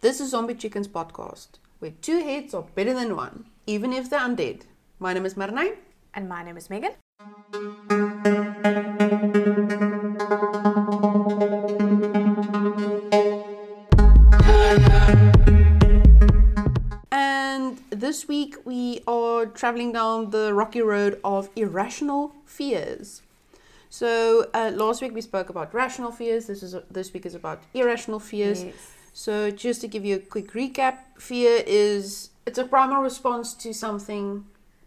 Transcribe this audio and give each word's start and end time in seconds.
This 0.00 0.20
is 0.20 0.30
Zombie 0.30 0.54
Chickens 0.54 0.86
podcast, 0.86 1.58
where 1.80 1.90
two 1.90 2.20
heads 2.20 2.54
are 2.54 2.62
better 2.62 2.94
than 2.94 3.16
one, 3.16 3.46
even 3.66 3.92
if 3.92 4.08
they're 4.08 4.20
undead. 4.20 4.62
My 5.00 5.12
name 5.12 5.26
is 5.26 5.34
Marnay. 5.34 5.74
And 6.14 6.28
my 6.28 6.44
name 6.44 6.56
is 6.56 6.70
Megan. 6.70 6.92
And 17.10 17.80
this 17.90 18.28
week 18.28 18.54
we 18.64 19.00
are 19.08 19.46
traveling 19.46 19.90
down 19.90 20.30
the 20.30 20.54
rocky 20.54 20.80
road 20.80 21.18
of 21.24 21.50
irrational 21.56 22.36
fears. 22.46 23.22
So 23.90 24.46
uh, 24.54 24.70
last 24.72 25.02
week 25.02 25.12
we 25.12 25.22
spoke 25.22 25.48
about 25.48 25.74
rational 25.74 26.12
fears. 26.12 26.46
This 26.46 26.62
is 26.62 26.76
this 26.88 27.12
week 27.12 27.26
is 27.26 27.34
about 27.34 27.64
irrational 27.74 28.20
fears. 28.20 28.62
Yes. 28.62 28.94
So 29.12 29.50
just 29.50 29.80
to 29.80 29.88
give 29.88 30.04
you 30.04 30.16
a 30.16 30.18
quick 30.20 30.52
recap, 30.52 30.98
fear 31.18 31.62
is 31.66 32.30
it's 32.46 32.58
a 32.58 32.64
primal 32.64 33.02
response 33.02 33.54
to 33.54 33.74
something 33.74 34.46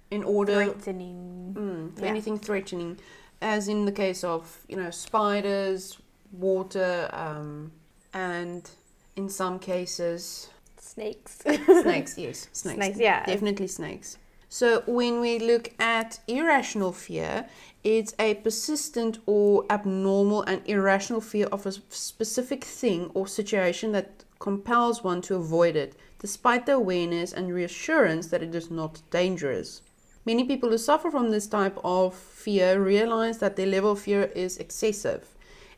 in 0.09 0.23
order 0.23 0.65
Threatening. 0.65 1.55
mm, 1.57 1.99
Yeah. 2.01 2.07
anything 2.07 2.39
threatening, 2.39 2.97
as 3.41 3.67
in 3.67 3.85
the 3.85 3.91
case 3.91 4.23
of 4.23 4.59
you 4.67 4.77
know 4.77 4.89
spiders, 4.91 5.97
water, 6.31 7.09
um, 7.13 7.71
and 8.13 8.69
in 9.15 9.29
some 9.29 9.59
cases 9.59 10.49
Snakes. 10.77 11.37
snakes. 11.81 12.17
Yes, 12.17 12.47
snakes. 12.51 12.75
Snakes, 12.77 12.97
yeah. 12.99 13.25
definitely 13.25 13.67
snakes. 13.67 14.17
So 14.53 14.83
when 14.85 15.21
we 15.21 15.39
look 15.39 15.71
at 15.79 16.19
irrational 16.27 16.91
fear, 16.91 17.47
it's 17.85 18.13
a 18.19 18.33
persistent 18.33 19.19
or 19.25 19.63
abnormal 19.69 20.41
and 20.41 20.61
irrational 20.65 21.21
fear 21.21 21.45
of 21.53 21.65
a 21.65 21.71
specific 21.71 22.65
thing 22.65 23.11
or 23.13 23.27
situation 23.27 23.93
that 23.93 24.25
compels 24.39 25.05
one 25.05 25.21
to 25.21 25.35
avoid 25.35 25.77
it, 25.77 25.95
despite 26.19 26.65
the 26.65 26.73
awareness 26.73 27.31
and 27.31 27.53
reassurance 27.53 28.27
that 28.27 28.43
it 28.43 28.53
is 28.53 28.69
not 28.69 29.01
dangerous. 29.09 29.83
Many 30.25 30.43
people 30.43 30.69
who 30.69 30.77
suffer 30.77 31.09
from 31.09 31.31
this 31.31 31.47
type 31.47 31.77
of 31.85 32.13
fear 32.13 32.83
realize 32.83 33.37
that 33.37 33.55
their 33.55 33.67
level 33.67 33.93
of 33.93 34.01
fear 34.01 34.23
is 34.35 34.57
excessive. 34.57 35.29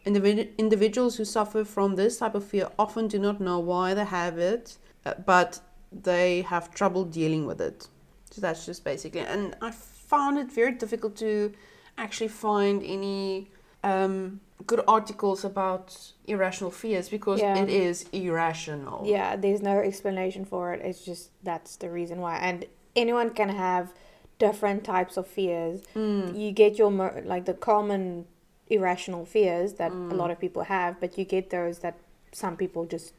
Individ- 0.03 0.57
individuals 0.57 1.17
who 1.17 1.25
suffer 1.25 1.63
from 1.63 1.95
this 1.95 2.17
type 2.17 2.33
of 2.33 2.43
fear 2.43 2.69
often 2.79 3.07
do 3.07 3.19
not 3.19 3.39
know 3.39 3.59
why 3.59 3.93
they 3.93 4.05
have 4.05 4.39
it, 4.39 4.79
uh, 5.05 5.13
but 5.23 5.59
they 5.91 6.41
have 6.41 6.73
trouble 6.73 7.05
dealing 7.05 7.45
with 7.45 7.61
it. 7.61 7.87
So 8.33 8.41
that's 8.41 8.65
just 8.65 8.83
basically. 8.83 9.21
And 9.21 9.55
I 9.61 9.69
found 9.71 10.37
it 10.39 10.51
very 10.51 10.71
difficult 10.71 11.15
to 11.17 11.53
actually 11.97 12.29
find 12.29 12.81
any 12.83 13.51
um, 13.83 14.39
good 14.65 14.81
articles 14.87 15.45
about 15.45 15.95
irrational 16.25 16.71
fears 16.71 17.09
because 17.09 17.39
Yeah. 17.39 17.57
it 17.63 17.69
is 17.69 18.05
irrational. 18.11 19.05
yeah, 19.05 19.35
there's 19.35 19.61
no 19.61 19.77
explanation 19.79 20.45
for 20.45 20.73
it. 20.73 20.81
It's 20.83 21.05
just 21.05 21.29
that's 21.43 21.75
the 21.75 21.89
reason 21.91 22.19
why. 22.21 22.37
And 22.37 22.65
anyone 22.95 23.29
can 23.39 23.49
have 23.49 23.93
different 24.39 24.83
types 24.83 25.15
of 25.17 25.27
fears. 25.27 25.81
Mm. 25.95 26.35
You 26.39 26.51
get 26.51 26.77
your 26.79 26.89
mo- 26.91 27.21
like 27.23 27.45
the 27.45 27.53
common 27.53 28.25
irrational 28.67 29.25
fears 29.25 29.73
that 29.73 29.91
Mm. 29.91 30.11
a 30.11 30.15
lot 30.15 30.31
of 30.31 30.39
people 30.39 30.63
have, 30.63 30.99
but 30.99 31.17
you 31.17 31.25
get 31.25 31.49
those 31.51 31.79
that 31.79 31.95
some 32.31 32.55
people 32.57 32.85
just 32.85 33.13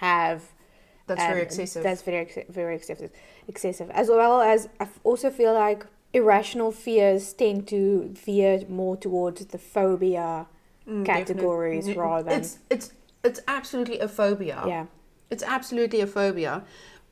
have. 0.00 0.42
That's 1.16 1.26
very 1.32 1.42
excessive. 1.42 1.82
That's 1.82 2.02
very 2.02 2.44
very 2.48 2.74
excessive. 2.76 3.10
Excessive, 3.48 3.90
as 3.90 4.08
well 4.08 4.40
as 4.40 4.68
I 4.80 4.86
also 5.04 5.30
feel 5.30 5.52
like 5.54 5.86
irrational 6.12 6.72
fears 6.72 7.32
tend 7.32 7.66
to 7.68 8.10
veer 8.26 8.64
more 8.68 8.96
towards 8.96 9.46
the 9.46 9.58
phobia 9.58 10.46
Mm, 10.86 11.04
categories 11.06 11.86
definitely. 11.86 12.02
rather 12.02 12.30
than- 12.30 12.40
It's 12.40 12.58
it's 12.68 12.92
it's 13.24 13.40
absolutely 13.46 13.98
a 14.00 14.08
phobia. 14.08 14.58
yeah. 14.66 14.86
It's 15.30 15.44
absolutely 15.44 16.00
a 16.00 16.06
phobia. 16.06 16.64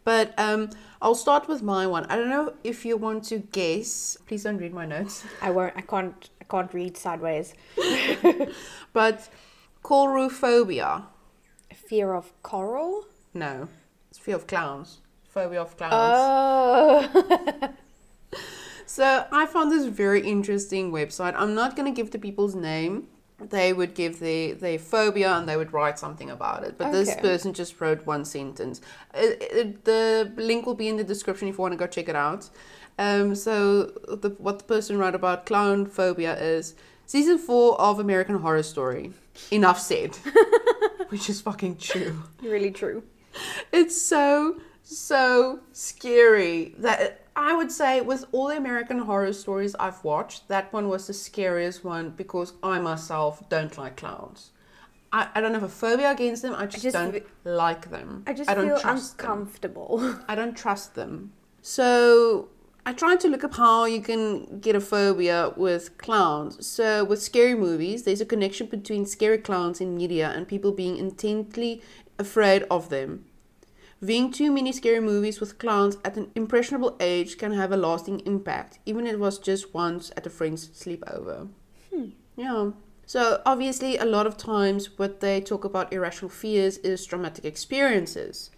But 0.03 0.27
um, 0.39 0.71
I'll 1.03 1.15
start 1.15 1.47
with 1.47 1.63
my 1.63 1.87
one. 1.87 2.05
I 2.07 2.17
don't 2.17 2.31
know 2.31 2.55
if 2.65 2.85
you 2.87 2.97
want 2.97 3.23
to 3.25 3.39
guess. 3.39 4.17
Please 4.27 4.43
don't 4.45 4.57
read 4.59 4.73
my 4.75 4.87
notes. 4.87 5.25
I 5.43 5.51
won't. 5.51 5.75
I 5.77 5.83
can't. 5.83 6.31
I 6.41 6.45
can't 6.45 6.73
read 6.75 6.97
sideways. 6.97 7.55
But 8.93 9.29
coulrophobia. 9.85 11.05
Fear 11.75 12.15
of 12.15 12.33
coral. 12.43 13.05
No, 13.35 13.69
fear 14.21 14.37
of 14.37 14.47
clowns. 14.47 14.99
Phobia 15.25 15.63
of 15.63 15.77
clowns. 15.77 15.95
Oh. 15.95 17.71
So 18.91 19.25
I 19.31 19.47
found 19.47 19.71
this 19.71 19.87
very 19.87 20.21
interesting 20.27 20.91
website. 20.91 21.35
I'm 21.37 21.55
not 21.55 21.77
going 21.77 21.87
to 21.87 21.97
give 21.97 22.11
the 22.11 22.19
people's 22.19 22.57
name. 22.57 23.07
They 23.39 23.73
would 23.73 23.95
give 23.95 24.19
their, 24.19 24.55
their 24.55 24.81
phobia 24.81 25.31
and 25.31 25.49
they 25.49 25.57
would 25.57 25.73
write 25.73 25.97
something 25.97 26.29
about 26.29 26.65
it. 26.65 26.77
But 26.77 26.91
this 26.91 27.15
person 27.15 27.53
just 27.53 27.81
wrote 27.81 28.05
one 28.05 28.25
sentence. 28.25 28.81
It, 29.15 29.43
it, 29.43 29.85
the 29.85 30.33
link 30.37 30.67
will 30.67 30.75
be 30.75 30.89
in 30.89 30.97
the 30.97 31.05
description 31.05 31.47
if 31.47 31.55
you 31.55 31.63
want 31.63 31.71
to 31.71 31.79
go 31.79 31.87
check 31.87 32.09
it 32.09 32.17
out. 32.17 32.51
Um, 32.99 33.37
so 33.37 33.85
the, 34.09 34.35
what 34.39 34.59
the 34.59 34.65
person 34.65 34.99
wrote 34.99 35.15
about 35.15 35.47
clown 35.47 35.87
phobia 35.87 36.37
is 36.37 36.75
season 37.07 37.39
four 37.39 37.81
of 37.81 38.01
American 38.01 38.41
Horror 38.41 38.65
Story. 38.65 39.13
Enough 39.53 39.79
said. 39.79 40.17
Which 41.11 41.31
is 41.31 41.41
fucking 41.41 41.77
true 41.77 42.25
really 42.43 42.73
true. 42.73 43.05
it's 43.73 44.01
so 44.01 44.61
so 44.83 45.61
scary 45.73 46.75
that 46.79 47.27
I 47.37 47.55
would 47.55 47.71
say 47.71 48.01
with 48.01 48.25
all 48.33 48.49
the 48.49 48.57
American 48.57 48.99
horror 48.99 49.33
stories 49.33 49.75
I've 49.79 50.03
watched, 50.03 50.49
that 50.49 50.73
one 50.73 50.89
was 50.89 51.07
the 51.07 51.15
scariest 51.15 51.85
one 51.85 52.11
because 52.11 52.55
I 52.63 52.81
myself 52.81 53.49
don't 53.49 53.77
like 53.79 53.97
clowns. 53.97 54.51
I, 55.13 55.29
I 55.35 55.41
don't 55.41 55.55
have 55.55 55.63
a 55.63 55.69
phobia 55.69 56.11
against 56.11 56.43
them. 56.43 56.55
I 56.55 56.67
just, 56.67 56.83
just 56.83 56.95
don't 56.95 57.13
fe- 57.13 57.23
like 57.45 57.91
them. 57.91 58.25
I 58.27 58.33
just 58.33 58.51
I 58.51 58.55
don't 58.55 58.67
feel 58.67 58.79
trust 58.79 59.19
them. 59.19 59.27
I 60.29 60.35
don't 60.35 60.57
trust 60.57 60.95
them. 60.95 61.33
So 61.63 62.49
I 62.87 62.93
tried 62.93 63.21
to 63.21 63.29
look 63.29 63.45
up 63.45 63.55
how 63.55 63.85
you 63.85 64.01
can 64.01 64.61
get 64.61 64.75
a 64.75 64.81
phobia 64.81 65.53
with 65.57 65.99
clowns. 65.99 66.67
So 66.67 67.05
with 67.05 67.23
scary 67.23 67.55
movies, 67.55 68.05
there's 68.05 68.21
a 68.21 68.27
connection 68.27 68.67
between 68.69 69.05
scary 69.05 69.39
clowns 69.39 69.81
in 69.81 69.97
media 69.97 70.33
and 70.35 70.49
people 70.49 70.73
being 70.73 70.97
intently 70.97 71.83
afraid 72.21 72.65
of 72.71 72.91
them. 72.91 73.25
Viewing 74.03 74.31
too 74.31 74.51
many 74.51 74.73
scary 74.73 75.01
movies 75.01 75.41
with 75.41 75.59
clowns 75.59 75.97
at 76.05 76.17
an 76.17 76.31
impressionable 76.35 76.97
age 77.01 77.37
can 77.37 77.53
have 77.53 77.73
a 77.73 77.77
lasting 77.77 78.21
impact, 78.21 78.79
even 78.87 79.07
if 79.07 79.15
it 79.15 79.19
was 79.19 79.39
just 79.39 79.75
once 79.75 80.11
at 80.17 80.27
a 80.27 80.31
friend's 80.31 80.69
sleepover. 80.69 81.49
Hmm. 81.93 82.11
Yeah. 82.37 82.71
So 83.05 83.43
obviously, 83.45 83.99
a 83.99 84.05
lot 84.05 84.27
of 84.27 84.37
times, 84.39 84.99
what 84.99 85.21
they 85.21 85.41
talk 85.41 85.65
about 85.65 85.93
irrational 85.93 86.31
fears 86.31 86.79
is 86.79 87.05
traumatic 87.05 87.45
experiences, 87.45 88.51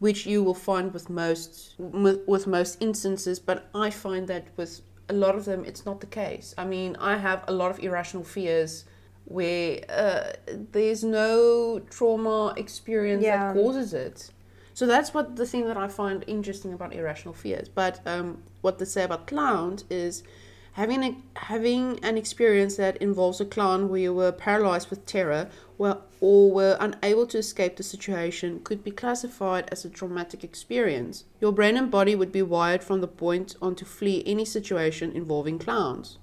which 0.00 0.26
you 0.26 0.42
will 0.42 0.60
find 0.68 0.92
with 0.92 1.08
most 1.08 1.76
with, 1.78 2.20
with 2.26 2.46
most 2.46 2.76
instances. 2.82 3.38
But 3.38 3.68
I 3.74 3.88
find 3.90 4.28
that 4.28 4.48
with 4.56 4.82
a 5.08 5.14
lot 5.14 5.34
of 5.34 5.44
them, 5.44 5.64
it's 5.64 5.86
not 5.86 6.00
the 6.00 6.06
case. 6.06 6.54
I 6.58 6.64
mean, 6.64 6.96
I 6.96 7.16
have 7.16 7.44
a 7.48 7.52
lot 7.52 7.70
of 7.70 7.78
irrational 7.78 8.24
fears 8.24 8.84
where 9.30 9.80
uh, 9.88 10.32
there's 10.72 11.04
no 11.04 11.80
trauma 11.88 12.52
experience 12.56 13.22
Yeah. 13.22 13.52
that 13.52 13.54
causes 13.54 13.94
it. 13.94 14.30
So 14.74 14.86
that's 14.86 15.14
what 15.14 15.36
the 15.36 15.46
thing 15.46 15.66
that 15.66 15.76
I 15.76 15.86
find 15.86 16.24
interesting 16.26 16.72
about 16.72 16.92
irrational 16.92 17.34
fears. 17.34 17.68
But 17.68 18.00
um, 18.06 18.42
what 18.60 18.78
they 18.78 18.86
say 18.86 19.04
about 19.04 19.28
clowns 19.28 19.84
is 19.88 20.24
having 20.72 21.04
a, 21.04 21.16
having 21.38 22.00
an 22.02 22.18
experience 22.18 22.74
that 22.76 22.96
involves 22.96 23.40
a 23.40 23.44
clown 23.44 23.88
where 23.88 24.00
you 24.00 24.12
were 24.14 24.32
paralyzed 24.32 24.90
with 24.90 25.06
terror 25.06 25.48
well, 25.78 26.02
or 26.20 26.50
were 26.50 26.76
unable 26.80 27.26
to 27.28 27.38
escape 27.38 27.76
the 27.76 27.82
situation 27.84 28.60
could 28.64 28.82
be 28.82 28.90
classified 28.90 29.68
as 29.70 29.84
a 29.84 29.88
traumatic 29.90 30.42
experience. 30.42 31.24
Your 31.40 31.52
brain 31.52 31.76
and 31.76 31.90
body 31.90 32.14
would 32.16 32.32
be 32.32 32.42
wired 32.42 32.82
from 32.82 33.00
the 33.00 33.08
point 33.08 33.54
on 33.62 33.76
to 33.76 33.84
flee 33.84 34.24
any 34.26 34.44
situation 34.44 35.12
involving 35.12 35.58
clowns. 35.58 36.18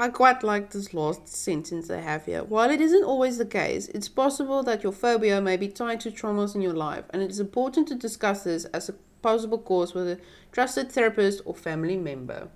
I 0.00 0.08
quite 0.08 0.42
like 0.42 0.70
this 0.70 0.94
last 0.94 1.28
sentence 1.28 1.88
they 1.88 2.00
have 2.00 2.24
here. 2.24 2.42
While 2.42 2.70
it 2.70 2.80
isn't 2.80 3.04
always 3.04 3.36
the 3.36 3.44
case, 3.44 3.88
it's 3.88 4.08
possible 4.08 4.62
that 4.62 4.82
your 4.82 4.92
phobia 4.92 5.42
may 5.42 5.58
be 5.58 5.68
tied 5.68 6.00
to 6.00 6.10
traumas 6.10 6.54
in 6.54 6.62
your 6.62 6.72
life, 6.72 7.04
and 7.10 7.20
it 7.20 7.30
is 7.30 7.38
important 7.38 7.86
to 7.88 7.94
discuss 7.94 8.44
this 8.44 8.64
as 8.66 8.88
a 8.88 8.94
possible 9.20 9.58
cause 9.58 9.92
with 9.92 10.08
a 10.08 10.18
trusted 10.52 10.90
therapist 10.90 11.42
or 11.44 11.54
family 11.54 11.98
member. 11.98 12.48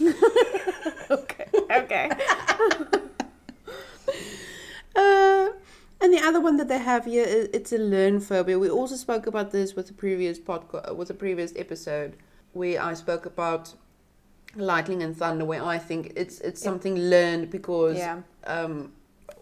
okay. 1.10 1.46
Okay. 1.70 2.10
Uh, 4.96 5.50
and 6.00 6.14
the 6.14 6.20
other 6.20 6.40
one 6.40 6.56
that 6.56 6.68
they 6.68 6.78
have 6.78 7.04
here 7.04 7.24
is 7.24 7.48
it's 7.52 7.72
a 7.72 7.78
learn 7.78 8.20
phobia. 8.20 8.56
We 8.60 8.70
also 8.70 8.94
spoke 8.94 9.26
about 9.26 9.50
this 9.50 9.74
with 9.74 9.88
the 9.88 9.92
previous 9.92 10.38
podcast, 10.38 10.94
with 10.94 11.08
the 11.08 11.14
previous 11.14 11.52
episode, 11.56 12.16
where 12.52 12.80
I 12.80 12.94
spoke 12.94 13.26
about 13.26 13.74
lightning 14.56 15.02
and 15.02 15.16
thunder, 15.16 15.44
where 15.44 15.62
I 15.64 15.78
think 15.78 16.12
it's 16.16 16.40
it's 16.40 16.60
something 16.62 16.96
learned 16.96 17.50
because 17.50 17.96
Yeah. 17.96 18.20
um, 18.46 18.92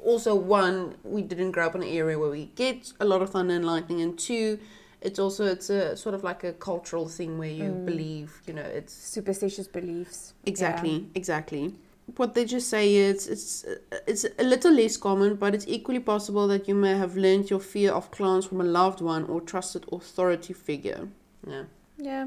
also 0.05 0.35
one 0.35 0.97
we 1.05 1.23
didn't 1.23 1.53
grow 1.53 1.67
up 1.67 1.75
in 1.75 1.82
an 1.82 1.88
area 1.88 2.19
where 2.19 2.31
we 2.31 2.47
get 2.56 2.93
a 3.00 3.05
lot 3.05 3.23
of 3.23 3.31
thunder 3.31 3.55
and 3.55 3.64
lightning, 3.64 4.00
and 4.00 4.19
two, 4.19 4.59
it's 5.00 5.19
also 5.19 5.44
it's 5.47 5.70
a 5.70 5.97
sort 5.97 6.14
of 6.14 6.23
like 6.25 6.44
a 6.44 6.53
cultural 6.53 7.09
thing 7.09 7.38
where 7.38 7.50
you 7.50 7.70
Mm. 7.73 7.87
believe, 7.87 8.43
you 8.47 8.55
know, 8.55 8.62
it's 8.79 8.93
Superstitious 8.94 9.69
beliefs. 9.69 10.35
exactly 10.47 11.06
exactly. 11.15 11.75
what 12.17 12.35
they 12.35 12.44
just 12.44 12.69
say 12.69 12.94
is 12.94 13.29
it's 13.29 13.65
it's 14.06 14.25
a 14.38 14.44
little 14.44 14.73
less 14.73 14.97
common, 14.97 15.35
but 15.37 15.55
it's 15.55 15.67
equally 15.69 16.00
possible 16.00 16.49
that 16.49 16.67
you 16.69 16.75
may 16.75 16.94
have 16.99 17.17
learned 17.17 17.49
your 17.49 17.61
fear 17.61 17.93
of 17.93 18.11
clowns 18.11 18.44
from 18.47 18.61
a 18.61 18.65
loved 18.65 19.00
one 19.00 19.25
or 19.25 19.41
trusted 19.41 19.85
authority 19.93 20.53
figure. 20.53 21.08
Yeah. 21.47 21.65
Yeah. 21.99 22.26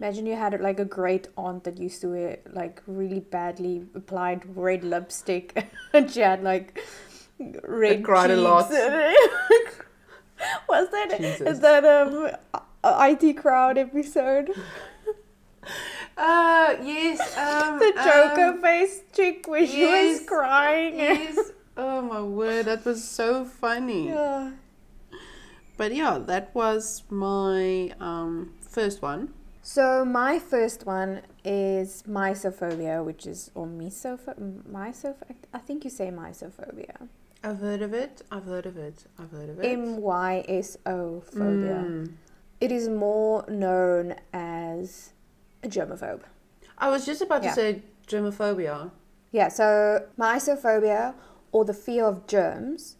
Imagine 0.00 0.24
you 0.24 0.34
had 0.34 0.58
like 0.60 0.80
a 0.80 0.84
great 0.86 1.28
aunt 1.36 1.64
that 1.64 1.76
used 1.78 2.00
to 2.00 2.08
wear 2.08 2.38
like 2.52 2.82
really 2.86 3.20
badly 3.20 3.84
applied 3.94 4.56
red 4.56 4.82
lipstick 4.82 5.66
and 5.92 6.10
she 6.10 6.20
had 6.20 6.42
like 6.42 6.80
red 7.64 8.02
cried 8.02 8.30
a 8.30 8.36
lot. 8.36 8.70
cheeks. 8.70 8.74
Was 10.68 10.88
that 10.90 11.16
Jesus. 11.18 11.40
is 11.42 11.60
that 11.60 11.84
um 11.84 12.30
IT 12.82 13.34
crowd 13.34 13.76
episode? 13.78 14.50
Uh 16.16 16.74
yes. 16.82 17.20
Um, 17.36 17.78
The 17.78 17.92
Joker 17.92 18.44
um, 18.56 18.62
face 18.62 19.02
chick 19.12 19.46
where 19.46 19.66
she 19.66 19.84
was 19.84 20.20
crying. 20.26 20.98
yes. 20.98 21.52
Oh 21.76 22.02
my 22.02 22.20
word, 22.22 22.64
that 22.66 22.84
was 22.84 23.04
so 23.06 23.44
funny. 23.44 24.08
Yeah. 24.08 24.52
But 25.76 25.94
yeah, 25.94 26.18
that 26.18 26.54
was 26.54 27.04
my 27.10 27.92
um 28.00 28.54
first 28.60 29.02
one. 29.02 29.32
So 29.62 30.04
my 30.04 30.38
first 30.38 30.86
one 30.86 31.20
is 31.44 32.02
mysophobia, 32.08 33.04
which 33.04 33.26
is 33.26 33.50
or 33.54 33.66
misopho 33.66 34.34
mysoph 34.70 35.16
I 35.52 35.58
think 35.58 35.84
you 35.84 35.90
say 35.90 36.10
mysophobia. 36.10 37.08
I've 37.44 37.58
heard 37.58 37.82
of 37.82 37.92
it. 37.94 38.22
I've 38.30 38.44
heard 38.44 38.66
of 38.66 38.76
it. 38.76 39.04
I've 39.18 39.30
heard 39.30 39.50
of 39.50 39.60
it. 39.60 39.66
M 39.66 39.96
Y 39.98 40.44
S 40.48 40.76
O 40.86 41.20
phobia. 41.20 41.84
Mm. 41.86 42.12
It 42.60 42.72
is 42.72 42.88
more 42.88 43.44
known 43.48 44.14
as 44.32 45.12
a 45.62 45.68
germaphobe. 45.68 46.22
I 46.78 46.88
was 46.90 47.04
just 47.06 47.22
about 47.22 47.42
Yeah. 47.42 47.50
to 47.50 47.54
say 47.54 47.82
germophobia. 48.06 48.90
Yeah, 49.32 49.48
so 49.48 50.06
mysophobia 50.18 51.14
or 51.52 51.64
the 51.64 51.74
fear 51.74 52.04
of 52.04 52.26
germs 52.26 52.96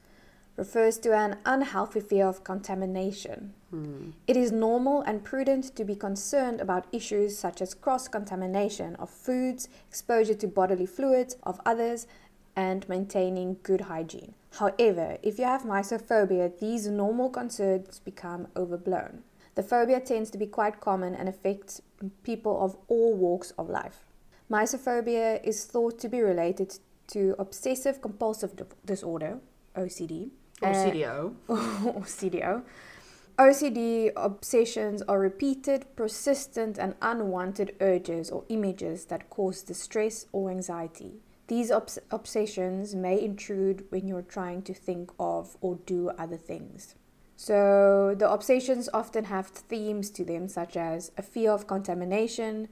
refers 0.61 0.99
to 0.99 1.15
an 1.17 1.39
unhealthy 1.47 2.01
fear 2.01 2.27
of 2.27 2.45
contamination. 2.45 3.55
Hmm. 3.71 4.11
It 4.27 4.37
is 4.37 4.53
normal 4.53 5.01
and 5.01 5.25
prudent 5.25 5.75
to 5.77 5.85
be 5.87 5.97
concerned 5.97 6.61
about 6.61 6.87
issues 6.93 7.39
such 7.39 7.63
as 7.63 7.73
cross 7.73 8.09
contamination 8.09 8.95
of 8.97 9.09
foods, 9.09 9.71
exposure 9.89 10.35
to 10.35 10.47
bodily 10.47 10.85
fluids 10.85 11.37
of 11.45 11.63
others, 11.65 12.07
and 12.55 12.87
maintaining 12.91 13.57
good 13.63 13.81
hygiene. 13.93 14.35
However, 14.59 15.17
if 15.23 15.39
you 15.39 15.47
have 15.47 15.63
mysophobia, 15.63 16.47
these 16.59 16.87
normal 16.89 17.31
concerns 17.31 17.99
become 18.01 18.49
overblown. 18.55 19.23
The 19.55 19.63
phobia 19.63 20.01
tends 20.01 20.29
to 20.31 20.39
be 20.39 20.47
quite 20.47 20.81
common 20.81 21.15
and 21.15 21.27
affects 21.27 21.81
people 22.23 22.63
of 22.63 22.77
all 22.89 23.15
walks 23.15 23.51
of 23.53 23.71
life. 23.71 24.05
Mysophobia 24.51 25.43
is 25.43 25.65
thought 25.65 25.99
to 26.01 26.09
be 26.09 26.21
related 26.21 26.79
to 27.15 27.35
obsessive 27.39 28.03
compulsive 28.03 28.53
disorder, 28.85 29.39
OCD, 29.75 30.31
Or 30.63 30.73
CDO. 30.73 31.35
or 31.49 32.03
CDO. 32.03 32.63
OCD 33.39 34.13
obsessions 34.17 35.01
are 35.09 35.19
repeated, 35.19 35.87
persistent, 35.97 36.77
and 36.77 36.95
unwanted 37.01 37.75
urges 37.81 38.31
or 38.31 38.45
images 38.51 39.07
that 39.07 39.31
cause 39.31 39.63
distress 39.63 40.27
or 40.31 40.51
anxiety. 40.51 41.23
These 41.47 41.71
obs- 41.71 41.99
obsessions 42.11 42.95
may 42.95 43.19
intrude 43.19 43.87
when 43.89 44.07
you're 44.07 44.21
trying 44.21 44.61
to 44.63 44.75
think 44.75 45.11
of 45.19 45.57
or 45.63 45.77
do 45.87 46.11
other 46.11 46.37
things. 46.37 46.97
So, 47.35 48.15
the 48.19 48.31
obsessions 48.31 48.91
often 48.93 49.25
have 49.25 49.47
themes 49.47 50.11
to 50.11 50.25
them, 50.25 50.47
such 50.47 50.77
as 50.77 51.11
a 51.17 51.23
fear 51.23 51.53
of 51.53 51.67
contamination, 51.67 52.69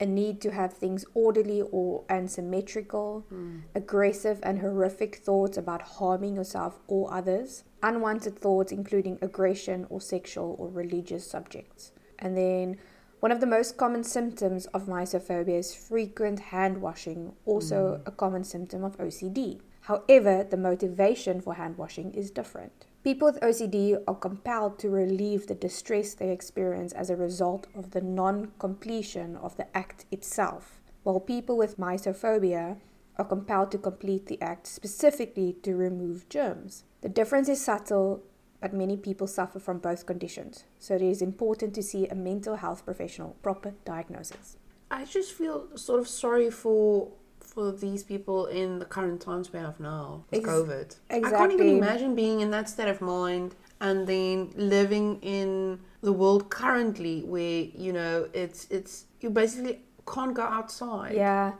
a 0.00 0.06
need 0.06 0.40
to 0.40 0.50
have 0.50 0.72
things 0.72 1.04
orderly 1.12 1.62
or 1.70 2.04
and 2.08 2.30
symmetrical, 2.30 3.26
hmm. 3.28 3.58
aggressive 3.74 4.40
and 4.42 4.60
horrific 4.60 5.16
thoughts 5.16 5.58
about 5.58 5.82
harming 5.82 6.34
yourself 6.34 6.80
or 6.88 7.12
others, 7.12 7.64
unwanted 7.82 8.38
thoughts 8.38 8.72
including 8.72 9.18
aggression 9.20 9.86
or 9.90 10.00
sexual 10.00 10.56
or 10.58 10.68
religious 10.68 11.30
subjects. 11.30 11.92
And 12.18 12.36
then 12.36 12.78
one 13.20 13.30
of 13.30 13.40
the 13.40 13.46
most 13.46 13.76
common 13.76 14.02
symptoms 14.02 14.64
of 14.66 14.86
mysophobia 14.86 15.58
is 15.58 15.74
frequent 15.74 16.40
hand 16.40 16.80
washing, 16.80 17.34
also 17.44 17.96
hmm. 17.96 18.08
a 18.08 18.10
common 18.10 18.44
symptom 18.44 18.82
of 18.82 18.96
OCD. 18.96 19.60
However, 19.82 20.44
the 20.44 20.56
motivation 20.56 21.40
for 21.40 21.54
hand 21.54 21.78
washing 21.78 22.12
is 22.12 22.30
different. 22.30 22.86
People 23.02 23.26
with 23.26 23.40
OCD 23.40 24.02
are 24.06 24.14
compelled 24.14 24.78
to 24.78 24.90
relieve 24.90 25.46
the 25.46 25.54
distress 25.54 26.12
they 26.12 26.30
experience 26.30 26.92
as 26.92 27.08
a 27.08 27.16
result 27.16 27.66
of 27.74 27.92
the 27.92 28.02
non 28.02 28.52
completion 28.58 29.36
of 29.36 29.56
the 29.56 29.74
act 29.76 30.04
itself, 30.10 30.80
while 31.02 31.18
people 31.18 31.56
with 31.56 31.78
mysophobia 31.78 32.76
are 33.16 33.24
compelled 33.24 33.70
to 33.70 33.78
complete 33.78 34.26
the 34.26 34.40
act 34.42 34.66
specifically 34.66 35.54
to 35.62 35.76
remove 35.76 36.28
germs. 36.28 36.84
The 37.00 37.08
difference 37.08 37.48
is 37.48 37.64
subtle, 37.64 38.22
but 38.60 38.74
many 38.74 38.96
people 38.98 39.26
suffer 39.26 39.58
from 39.58 39.78
both 39.78 40.04
conditions, 40.04 40.64
so 40.78 40.94
it 40.94 41.02
is 41.02 41.22
important 41.22 41.74
to 41.74 41.82
see 41.82 42.06
a 42.06 42.14
mental 42.14 42.56
health 42.56 42.84
professional 42.84 43.36
proper 43.42 43.74
diagnosis. 43.86 44.58
I 44.90 45.04
just 45.04 45.32
feel 45.32 45.68
sort 45.76 46.00
of 46.00 46.08
sorry 46.08 46.50
for 46.50 47.12
for 47.54 47.72
these 47.72 48.02
people 48.04 48.46
in 48.46 48.78
the 48.78 48.84
current 48.84 49.20
times 49.20 49.52
we 49.52 49.58
have 49.58 49.78
now 49.80 50.24
with 50.30 50.40
Ex- 50.40 50.48
COVID. 50.48 50.96
I 51.10 51.20
can't 51.38 51.52
even 51.52 51.68
imagine 51.68 52.14
being 52.14 52.40
in 52.40 52.50
that 52.50 52.68
state 52.68 52.88
of 52.88 53.00
mind 53.00 53.54
and 53.80 54.06
then 54.06 54.52
living 54.56 55.18
in 55.22 55.80
the 56.02 56.12
world 56.12 56.42
currently 56.50 57.16
where 57.22 57.62
you 57.84 57.92
know 57.92 58.28
it's 58.32 58.66
it's 58.70 59.04
you 59.20 59.30
basically 59.30 59.80
can't 60.14 60.34
go 60.34 60.42
outside. 60.42 61.14
Yeah, 61.14 61.52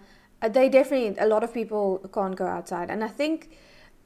uh, 0.42 0.48
they 0.48 0.68
definitely, 0.68 1.16
a 1.18 1.26
lot 1.26 1.42
of 1.44 1.52
people 1.52 1.98
can't 2.12 2.34
go 2.36 2.46
outside. 2.46 2.90
And 2.90 3.04
I 3.04 3.08
think 3.08 3.50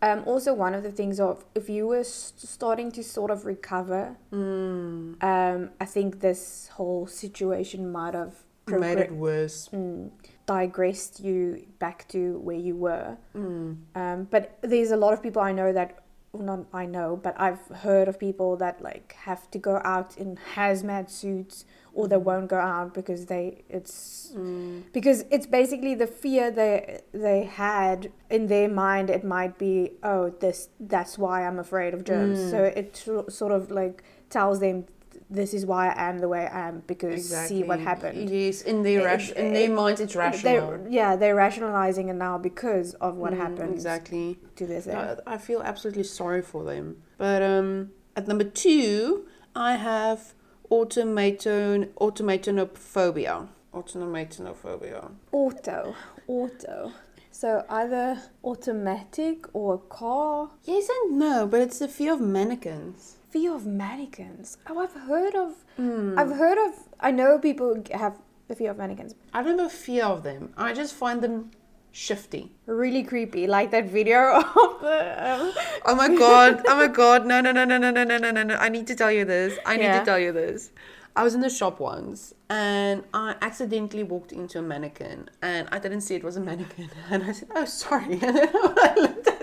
um, 0.03 0.23
also 0.27 0.53
one 0.53 0.75
of 0.75 0.83
the 0.83 0.91
things 0.93 1.19
of 1.21 1.45
if 1.55 1.69
you 1.71 1.87
were 1.87 2.05
starting 2.05 2.91
to 2.93 3.03
sort 3.03 3.31
of 3.31 3.45
recover, 3.47 4.17
Mm, 4.33 5.23
um, 5.23 5.71
I 5.81 5.85
think 5.87 6.21
this 6.21 6.69
whole 6.77 7.07
situation 7.07 7.91
might 7.93 8.15
have 8.15 8.35
made 8.67 8.99
it 8.99 9.13
worse. 9.13 9.69
mm, 9.73 10.11
digressed 10.47 11.21
you 11.21 11.67
back 11.79 12.07
to 12.09 12.39
where 12.39 12.57
you 12.57 12.77
were. 12.77 13.17
Mm. 13.37 13.77
Um, 13.95 14.29
but 14.31 14.59
there's 14.63 14.91
a 14.91 14.97
lot 14.97 15.13
of 15.13 15.23
people 15.23 15.41
I 15.43 15.53
know 15.53 15.73
that, 15.73 15.99
well, 16.33 16.43
not 16.43 16.67
I 16.73 16.87
know, 16.87 17.17
but 17.23 17.35
I've 17.41 17.65
heard 17.83 18.09
of 18.09 18.19
people 18.19 18.57
that 18.57 18.83
like 18.83 19.15
have 19.25 19.51
to 19.53 19.59
go 19.59 19.81
out 19.85 20.17
in 20.17 20.39
hazmat 20.55 21.09
suits 21.11 21.65
or 21.93 22.09
they 22.09 22.17
won't 22.17 22.49
go 22.49 22.59
out 22.59 22.93
because 22.93 23.27
they 23.27 23.63
it's 23.69 24.33
Mm. 24.37 24.83
because 24.93 25.25
it's 25.31 25.47
basically 25.47 25.95
the 25.95 26.09
fear 26.09 26.51
they 26.51 27.01
they 27.13 27.45
had 27.45 28.11
in 28.29 28.49
their 28.49 28.69
mind. 28.69 29.11
It 29.11 29.23
might 29.23 29.59
be 29.59 29.93
oh 30.03 30.31
this 30.41 30.69
that's 30.81 31.17
why 31.17 31.47
I'm 31.47 31.61
afraid 31.61 31.95
of 31.95 32.03
germs. 32.03 32.39
Mm. 32.41 32.51
So 32.51 32.65
it 32.65 32.97
sort 33.33 33.53
of 33.53 33.71
like 33.71 34.03
tells 34.29 34.59
them 34.59 34.87
this 35.31 35.55
is 35.55 35.65
why 35.67 35.89
I 35.89 36.09
am 36.09 36.19
the 36.19 36.29
way 36.29 36.47
I 36.47 36.69
am 36.69 36.83
because 36.87 37.29
see 37.49 37.63
what 37.63 37.81
happened. 37.81 38.29
Yes, 38.31 38.63
in 38.63 38.83
their 38.83 39.01
It- 39.01 39.05
ration, 39.05 39.37
in 39.37 39.53
their 39.55 39.71
it- 39.71 39.75
minds, 39.75 40.01
it's 40.01 40.15
rational. 40.15 40.71
They're, 40.71 40.89
yeah, 40.89 41.17
they're 41.17 41.35
rationalizing 41.35 42.09
it 42.09 42.15
now 42.15 42.39
because 42.39 42.95
of 42.95 43.17
what 43.17 43.33
Mm, 43.33 43.37
happened 43.39 43.73
exactly. 43.75 44.39
to 44.57 44.67
this. 44.67 44.87
I, 44.87 45.17
I 45.27 45.39
feel 45.39 45.63
absolutely 45.63 46.05
sorry 46.05 46.43
for 46.43 46.63
them. 46.65 47.03
But 47.19 47.43
um, 47.43 47.91
at 48.17 48.29
number 48.29 48.45
two, 48.45 49.27
I 49.57 49.77
have 49.77 50.35
automaton 50.71 51.87
automatonophobia. 52.01 53.49
Automatonophobia. 53.73 55.11
Auto, 55.33 55.95
auto. 56.29 56.93
So 57.31 57.65
either 57.69 58.21
automatic 58.45 59.47
or 59.53 59.79
car. 59.79 60.51
Yes 60.65 60.89
and 60.89 61.19
no, 61.19 61.47
but 61.47 61.61
it's 61.61 61.79
the 61.81 61.89
fear 61.89 62.13
of 62.13 62.21
mannequins. 62.21 63.17
Fear 63.35 63.53
of 63.57 63.67
mannequins. 63.67 64.59
Oh, 64.69 64.79
I've 64.79 64.93
heard 65.09 65.35
of. 65.35 65.55
Mm. 65.77 66.17
I've 66.17 66.31
heard 66.37 66.57
of. 66.57 66.73
I 67.01 67.11
know 67.11 67.37
people 67.37 67.83
have 67.93 68.17
the 68.47 68.55
fear 68.55 68.71
of 68.71 68.79
mannequins. 68.79 69.17
I 69.33 69.43
don't 69.43 69.59
have 69.59 69.67
a 69.67 69.71
fear 69.71 70.05
of 70.05 70.23
them. 70.23 70.53
I 70.57 70.73
just 70.73 70.95
find 70.95 71.21
them 71.21 71.51
shifty. 71.91 72.53
Really 72.67 73.03
creepy, 73.03 73.49
like 73.49 73.73
that 73.73 73.87
video 73.87 74.37
of 74.41 74.81
the. 74.81 75.33
Um, 75.33 75.53
Oh 75.85 75.97
my 75.97 76.15
god! 76.15 76.63
Oh 76.69 76.77
my 76.77 76.87
god! 76.87 77.27
No 77.27 77.41
no 77.41 77.51
no 77.51 77.65
no 77.65 77.77
no 77.77 77.91
no 77.91 78.05
no 78.05 78.31
no 78.31 78.43
no! 78.45 78.55
I 78.55 78.69
need 78.69 78.87
to 78.87 78.95
tell 78.95 79.11
you 79.11 79.25
this. 79.25 79.59
I 79.67 79.77
need 79.79 79.87
Yeah. 79.87 79.99
to 79.99 80.05
tell 80.05 80.19
you 80.21 80.31
this. 80.31 80.71
I 81.17 81.25
was 81.25 81.35
in 81.35 81.41
the 81.41 81.51
shop 81.51 81.79
once 81.81 82.35
and 82.51 83.03
I 83.15 83.37
accidentally 83.41 84.03
walked 84.03 84.33
into 84.33 84.59
a 84.59 84.63
mannequin 84.63 85.29
and 85.43 85.69
I 85.73 85.79
didn't 85.81 86.01
see 86.03 86.15
it 86.17 86.23
was 86.25 86.37
a 86.37 86.41
mannequin 86.41 86.89
and 87.11 87.25
I 87.25 87.33
said, 87.33 87.49
"Oh, 87.57 87.65
sorry." 87.65 88.15
And 88.23 88.37
then 88.37 88.49
I 88.55 88.95
looked 88.97 89.27
at 89.27 89.39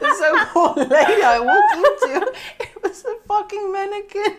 the 0.00 0.14
so-called 0.18 0.76
lady 0.78 1.22
I 1.22 1.38
walked 1.40 1.74
into, 1.76 2.26
it 2.60 2.68
was 2.71 2.71
a 2.71 2.71
fucking 3.32 3.72
mannequin. 3.72 4.36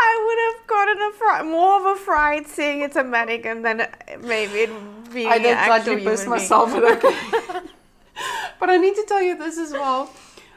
I 0.00 0.12
would 0.24 0.40
have 0.46 0.66
gotten 0.66 0.98
a 1.02 1.12
fri- 1.12 1.50
more 1.50 1.80
of 1.80 1.96
a 1.96 2.00
fright 2.00 2.46
seeing 2.48 2.80
it's 2.82 2.96
a 2.96 3.04
mannequin 3.04 3.62
than 3.62 3.86
maybe 4.20 4.60
it 4.66 4.70
being 5.12 5.28
I 5.28 5.38
did 5.38 5.56
an 5.56 5.64
try 5.64 5.78
actual 5.78 5.96
to 5.96 6.04
piss 6.04 6.26
myself, 6.26 6.72
but 6.72 6.84
okay. 6.96 7.16
but 8.60 8.70
I 8.70 8.76
need 8.76 8.94
to 8.94 9.04
tell 9.06 9.22
you 9.22 9.36
this 9.36 9.58
as 9.58 9.72
well. 9.72 10.10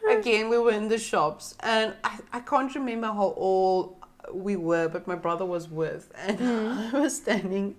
Again, 0.09 0.49
we 0.49 0.57
were 0.57 0.71
in 0.71 0.87
the 0.87 0.97
shops, 0.97 1.55
and 1.59 1.93
I, 2.03 2.17
I 2.33 2.39
can't 2.39 2.73
remember 2.73 3.07
how 3.07 3.33
old 3.37 3.97
we 4.33 4.55
were, 4.55 4.87
but 4.87 5.05
my 5.07 5.15
brother 5.15 5.45
was 5.45 5.69
with, 5.69 6.11
and 6.15 6.39
I 6.95 6.99
was 6.99 7.17
standing 7.17 7.75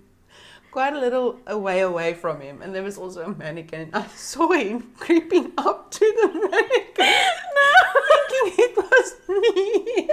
quite 0.73 0.93
a 0.93 0.99
little 0.99 1.39
away 1.45 1.81
away 1.81 2.15
from 2.15 2.41
him, 2.41 2.59
and 2.63 2.73
there 2.73 2.81
was 2.81 2.97
also 2.97 3.21
a 3.21 3.29
mannequin. 3.29 3.91
I 3.93 4.07
saw 4.15 4.51
him 4.53 4.91
creeping 4.97 5.51
up 5.55 5.91
to 5.91 5.99
the 5.99 6.27
mannequin, 6.49 6.95
no. 7.59 7.69
thinking 8.09 8.65
it 8.65 8.75
was 8.75 9.07
me. 9.29 10.09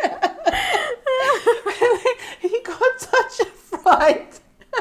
he 2.43 2.61
got 2.63 3.01
such 3.01 3.41
a 3.41 3.51
fright 3.51 4.41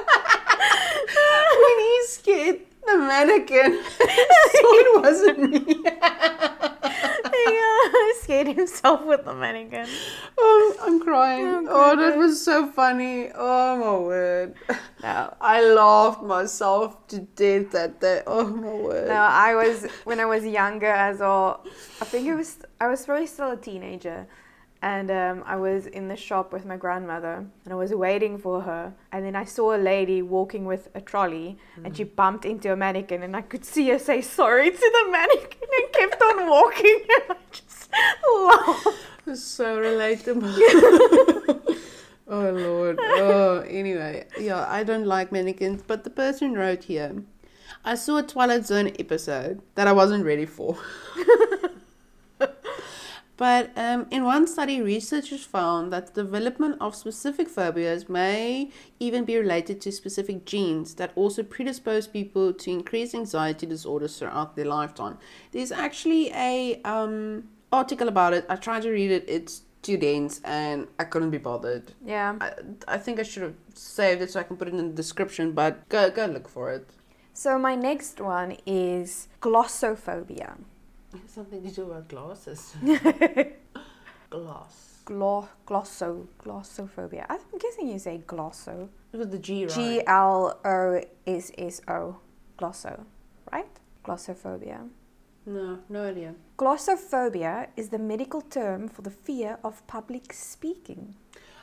when 1.62 1.80
he 1.80 2.04
scared 2.08 2.60
the 2.92 2.98
mannequin. 3.00 3.72
so 3.84 4.04
it 4.82 5.02
wasn't 5.02 5.40
me. 5.52 5.60
he 5.64 7.60
uh, 7.60 8.14
scared 8.22 8.48
himself 8.48 9.06
with 9.06 9.26
the 9.26 9.34
mannequin. 9.34 9.88
Oh, 10.38 10.76
I'm 10.82 11.00
crying. 11.00 11.46
Oh, 11.70 11.92
Oh, 11.92 11.96
that 11.96 12.18
was 12.18 12.44
so 12.44 12.68
funny. 12.72 13.32
Oh 13.34 13.76
my 13.78 13.98
word. 14.06 14.54
No. 15.04 15.34
I 15.42 15.62
laughed 15.64 16.24
myself 16.24 17.08
to 17.08 17.20
death 17.20 17.72
that 17.72 18.00
day. 18.02 18.22
Oh 18.28 18.46
my 18.46 18.74
word. 18.74 19.08
No, 19.08 19.16
I 19.16 19.56
was 19.56 19.86
when 20.04 20.20
I 20.20 20.26
was 20.26 20.46
younger 20.46 20.88
as 20.92 21.20
well. 21.20 21.66
I 22.02 22.06
think 22.06 22.28
it 22.28 22.36
was 22.36 22.58
I 22.82 22.88
was 22.88 23.06
probably 23.06 23.28
still 23.28 23.52
a 23.52 23.58
teenager, 23.58 24.28
and 24.82 25.12
um, 25.12 25.44
I 25.46 25.58
was 25.58 25.88
in 25.88 26.08
the 26.08 26.16
shop 26.16 26.54
with 26.54 26.66
my 26.66 26.78
grandmother, 26.78 27.46
and 27.66 27.74
I 27.74 27.76
was 27.76 27.92
waiting 27.92 28.38
for 28.38 28.62
her, 28.62 28.94
and 29.12 29.26
then 29.26 29.36
I 29.36 29.44
saw 29.44 29.76
a 29.76 29.78
lady 29.78 30.22
walking 30.22 30.66
with 30.66 30.88
a 30.96 31.02
trolley, 31.02 31.58
and 31.84 31.96
she 31.96 32.06
bumped 32.06 32.46
into 32.46 32.72
a 32.72 32.76
mannequin, 32.76 33.24
and 33.24 33.36
I 33.36 33.42
could 33.42 33.66
see 33.66 33.90
her 33.90 34.00
say 34.00 34.22
sorry 34.22 34.72
to 34.72 34.78
the 34.78 35.12
mannequin 35.12 35.70
and 35.78 35.94
kept 35.94 36.22
on 36.22 36.50
walking, 36.50 37.02
and 37.16 37.24
I 37.30 37.36
just 37.52 37.90
laughed. 37.92 38.88
It's 39.28 39.44
so 39.44 39.78
relatable. 39.78 40.44
oh 42.28 42.50
lord. 42.52 43.00
Oh, 43.02 43.66
anyway, 43.68 44.28
yeah, 44.40 44.66
I 44.70 44.84
don't 44.84 45.06
like 45.06 45.32
mannequins, 45.32 45.82
but 45.86 46.06
the 46.06 46.10
person 46.10 46.54
wrote 46.54 46.86
here. 46.86 47.24
I 47.84 47.96
saw 47.96 48.18
a 48.18 48.24
Twilight 48.24 48.66
Zone 48.66 48.92
episode 48.98 49.62
that 49.76 49.88
I 49.88 49.94
wasn't 49.94 50.26
ready 50.26 50.46
for. 50.46 50.78
But 53.40 53.72
um, 53.78 54.06
in 54.12 54.26
one 54.26 54.48
study, 54.48 54.82
researchers 54.82 55.46
found 55.46 55.94
that 55.94 56.14
the 56.14 56.24
development 56.24 56.76
of 56.82 56.94
specific 56.94 57.48
phobias 57.48 58.10
may 58.10 58.70
even 59.00 59.24
be 59.24 59.38
related 59.38 59.80
to 59.80 59.94
specific 59.94 60.44
genes 60.44 60.96
that 60.96 61.14
also 61.16 61.44
predispose 61.44 62.06
people 62.06 62.52
to 62.52 62.70
increased 62.70 63.16
anxiety 63.16 63.66
disorders 63.66 64.20
throughout 64.20 64.58
their 64.58 64.66
lifetime. 64.66 65.18
There's 65.54 65.72
actually 65.72 66.34
a 66.34 66.82
um, 66.84 67.46
article 67.72 68.10
about 68.10 68.34
it. 68.34 68.46
I 68.50 68.58
tried 68.58 68.82
to 68.82 68.90
read 68.90 69.10
it. 69.10 69.24
It's 69.30 69.62
too 69.84 69.96
dense, 69.96 70.42
and 70.44 70.88
I 71.00 71.06
couldn't 71.06 71.32
be 71.32 71.38
bothered. 71.38 71.94
Yeah. 72.06 72.36
I, 72.42 72.52
I 72.90 72.98
think 72.98 73.22
I 73.22 73.24
should 73.24 73.44
have 73.44 73.56
saved 73.74 74.22
it 74.22 74.32
so 74.32 74.42
I 74.42 74.44
can 74.44 74.58
put 74.58 74.68
it 74.68 74.74
in 74.74 74.90
the 74.90 74.94
description. 74.94 75.54
But 75.54 75.88
go 75.88 76.12
go 76.12 76.26
look 76.26 76.50
for 76.50 76.74
it. 76.74 76.90
So 77.34 77.58
my 77.58 77.76
next 77.76 78.20
one 78.20 78.58
is 78.66 79.30
glossophobia. 79.42 80.58
Something 81.28 81.62
to 81.64 81.72
do 81.72 81.86
with 81.86 82.08
glasses. 82.08 82.76
Gloss. 84.30 85.02
Glo- 85.06 85.48
glosso 85.66 86.28
glossophobia. 86.44 87.26
I'm 87.30 87.40
guessing 87.60 87.88
you 87.88 87.98
say 87.98 88.22
glosso. 88.28 88.90
It 89.12 89.18
was 89.18 89.30
the 89.30 89.40
G, 89.40 89.66
right? 89.66 89.74
G 89.74 90.02
L 90.06 90.60
O 90.64 91.02
S 91.26 91.52
S 91.58 91.82
O. 91.88 92.18
Glosso, 92.60 93.06
right? 93.52 93.66
Glossophobia. 94.06 94.88
No, 95.48 95.80
no 95.90 96.04
idea. 96.04 96.36
Glossophobia 96.60 97.68
is 97.76 97.90
the 97.90 97.98
medical 97.98 98.42
term 98.42 98.88
for 98.88 99.02
the 99.02 99.10
fear 99.10 99.58
of 99.64 99.82
public 99.88 100.32
speaking. 100.32 101.16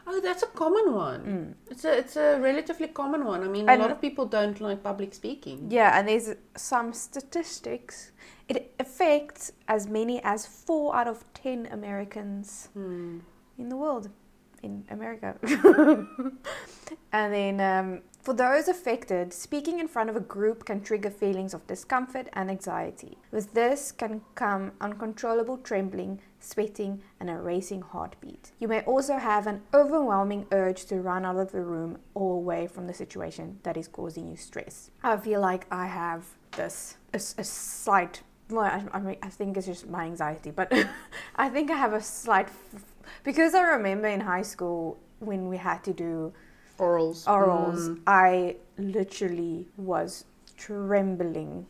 Oh, 0.08 0.20
that's 0.20 0.42
a 0.42 0.46
common 0.48 0.92
one. 0.92 1.20
Mm. 1.24 1.70
It's 1.70 1.84
a 1.84 1.98
it's 1.98 2.16
a 2.16 2.40
relatively 2.40 2.88
common 2.88 3.24
one. 3.24 3.44
I 3.44 3.48
mean, 3.48 3.68
And- 3.68 3.80
a 3.80 3.84
lot 3.84 3.92
of 3.92 4.00
people 4.00 4.26
don't 4.26 4.60
like 4.60 4.82
public 4.82 5.14
speaking. 5.14 5.68
Yeah, 5.70 5.96
and 5.96 6.08
there's 6.08 6.34
some 6.56 6.92
statistics. 6.92 8.10
It 8.48 8.74
affects 8.78 9.52
as 9.66 9.88
many 9.88 10.22
as 10.22 10.46
four 10.46 10.94
out 10.94 11.08
of 11.08 11.24
ten 11.34 11.66
Americans 11.70 12.68
Hmm. 12.74 13.18
in 13.58 13.68
the 13.68 13.76
world, 13.76 14.08
in 14.62 14.84
America. 14.90 15.36
and 17.12 17.32
then, 17.32 17.60
um, 17.60 18.02
for 18.22 18.34
those 18.34 18.66
affected, 18.68 19.32
speaking 19.32 19.78
in 19.78 19.86
front 19.86 20.10
of 20.10 20.16
a 20.16 20.20
group 20.20 20.64
can 20.64 20.80
trigger 20.80 21.10
feelings 21.10 21.54
of 21.54 21.64
discomfort 21.68 22.28
and 22.32 22.50
anxiety. 22.50 23.18
With 23.30 23.54
this 23.54 23.92
can 23.92 24.20
come 24.34 24.72
uncontrollable 24.80 25.58
trembling, 25.58 26.20
sweating, 26.40 27.02
and 27.20 27.30
a 27.30 27.36
racing 27.36 27.82
heartbeat. 27.82 28.50
You 28.58 28.66
may 28.66 28.80
also 28.82 29.16
have 29.18 29.46
an 29.46 29.62
overwhelming 29.72 30.46
urge 30.50 30.86
to 30.86 31.00
run 31.00 31.24
out 31.24 31.36
of 31.36 31.52
the 31.52 31.62
room 31.62 31.98
or 32.14 32.34
away 32.34 32.66
from 32.66 32.88
the 32.88 32.94
situation 32.94 33.60
that 33.62 33.76
is 33.76 33.86
causing 33.86 34.26
you 34.28 34.36
stress. 34.36 34.90
I 35.04 35.16
feel 35.18 35.40
like 35.40 35.66
I 35.70 35.86
have 35.86 36.24
this 36.56 36.96
a, 37.12 37.18
a 37.18 37.44
slight. 37.44 38.22
Well, 38.48 38.64
I, 38.64 38.84
I, 38.92 39.00
mean, 39.00 39.16
I 39.22 39.28
think 39.28 39.56
it's 39.56 39.66
just 39.66 39.88
my 39.88 40.04
anxiety, 40.04 40.50
but 40.50 40.72
I 41.36 41.48
think 41.48 41.70
I 41.70 41.76
have 41.76 41.92
a 41.92 42.00
slight 42.02 42.48
f- 42.48 42.84
because 43.24 43.54
I 43.54 43.62
remember 43.62 44.06
in 44.08 44.20
high 44.20 44.42
school 44.42 44.98
when 45.18 45.48
we 45.48 45.56
had 45.56 45.82
to 45.84 45.92
do 45.92 46.32
Orals. 46.78 47.24
orals, 47.24 47.88
Mm. 47.88 48.00
I 48.06 48.56
literally 48.78 49.66
was 49.76 50.26
trembling. 50.56 51.66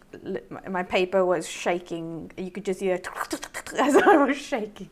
My, 0.50 0.68
my 0.68 0.82
paper 0.82 1.24
was 1.24 1.48
shaking. 1.48 2.30
You 2.36 2.50
could 2.50 2.64
just 2.64 2.80
hear 2.80 3.00
as 3.78 3.96
I 3.96 4.16
was 4.16 4.36
shaking. 4.36 4.90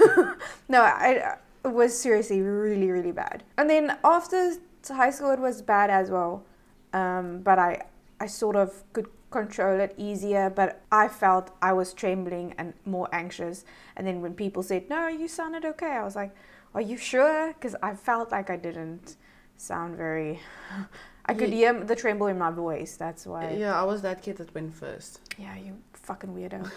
no, 0.68 0.82
I, 0.82 1.36
it 1.64 1.68
was 1.68 1.98
seriously 1.98 2.40
really, 2.40 2.90
really 2.90 3.12
bad. 3.12 3.42
And 3.56 3.68
then 3.68 3.96
after 4.04 4.54
high 4.88 5.10
school, 5.10 5.30
it 5.32 5.40
was 5.40 5.60
bad 5.60 5.90
as 5.90 6.10
well. 6.10 6.44
Um, 6.92 7.40
but 7.40 7.58
I, 7.58 7.82
I 8.20 8.26
sort 8.26 8.56
of 8.56 8.82
could 8.92 9.06
control 9.30 9.80
it 9.80 9.94
easier. 9.96 10.50
But 10.50 10.80
I 10.90 11.08
felt 11.08 11.50
I 11.62 11.72
was 11.72 11.92
trembling 11.92 12.54
and 12.58 12.72
more 12.84 13.08
anxious. 13.12 13.64
And 13.96 14.06
then 14.06 14.20
when 14.22 14.34
people 14.34 14.62
said, 14.62 14.88
"No, 14.90 15.08
you 15.08 15.28
sounded 15.28 15.64
okay," 15.64 15.92
I 15.92 16.02
was 16.04 16.16
like, 16.16 16.34
"Are 16.74 16.80
you 16.80 16.96
sure?" 16.96 17.48
Because 17.54 17.76
I 17.82 17.94
felt 17.94 18.32
like 18.32 18.50
I 18.50 18.56
didn't 18.56 19.16
sound 19.56 19.96
very. 19.96 20.40
I 21.26 21.34
could 21.34 21.50
Ye- 21.50 21.56
hear 21.56 21.84
the 21.84 21.94
tremble 21.94 22.28
in 22.28 22.38
my 22.38 22.50
voice. 22.50 22.96
That's 22.96 23.26
why. 23.26 23.46
Eh, 23.46 23.56
yeah, 23.58 23.78
I 23.78 23.84
was 23.84 24.00
that 24.02 24.22
kid 24.22 24.38
that 24.38 24.54
went 24.54 24.72
first. 24.74 25.20
Yeah, 25.36 25.54
you 25.56 25.76
fucking 25.92 26.30
weirdo. 26.30 26.70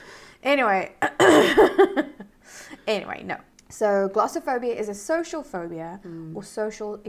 anyway. 0.43 0.91
anyway, 2.87 3.23
no. 3.23 3.37
So, 3.71 4.09
glossophobia 4.09 4.75
is 4.75 4.89
a 4.89 4.93
social 4.93 5.43
phobia 5.43 5.99
Mm. 6.03 6.35
or 6.35 6.43
social 6.43 6.99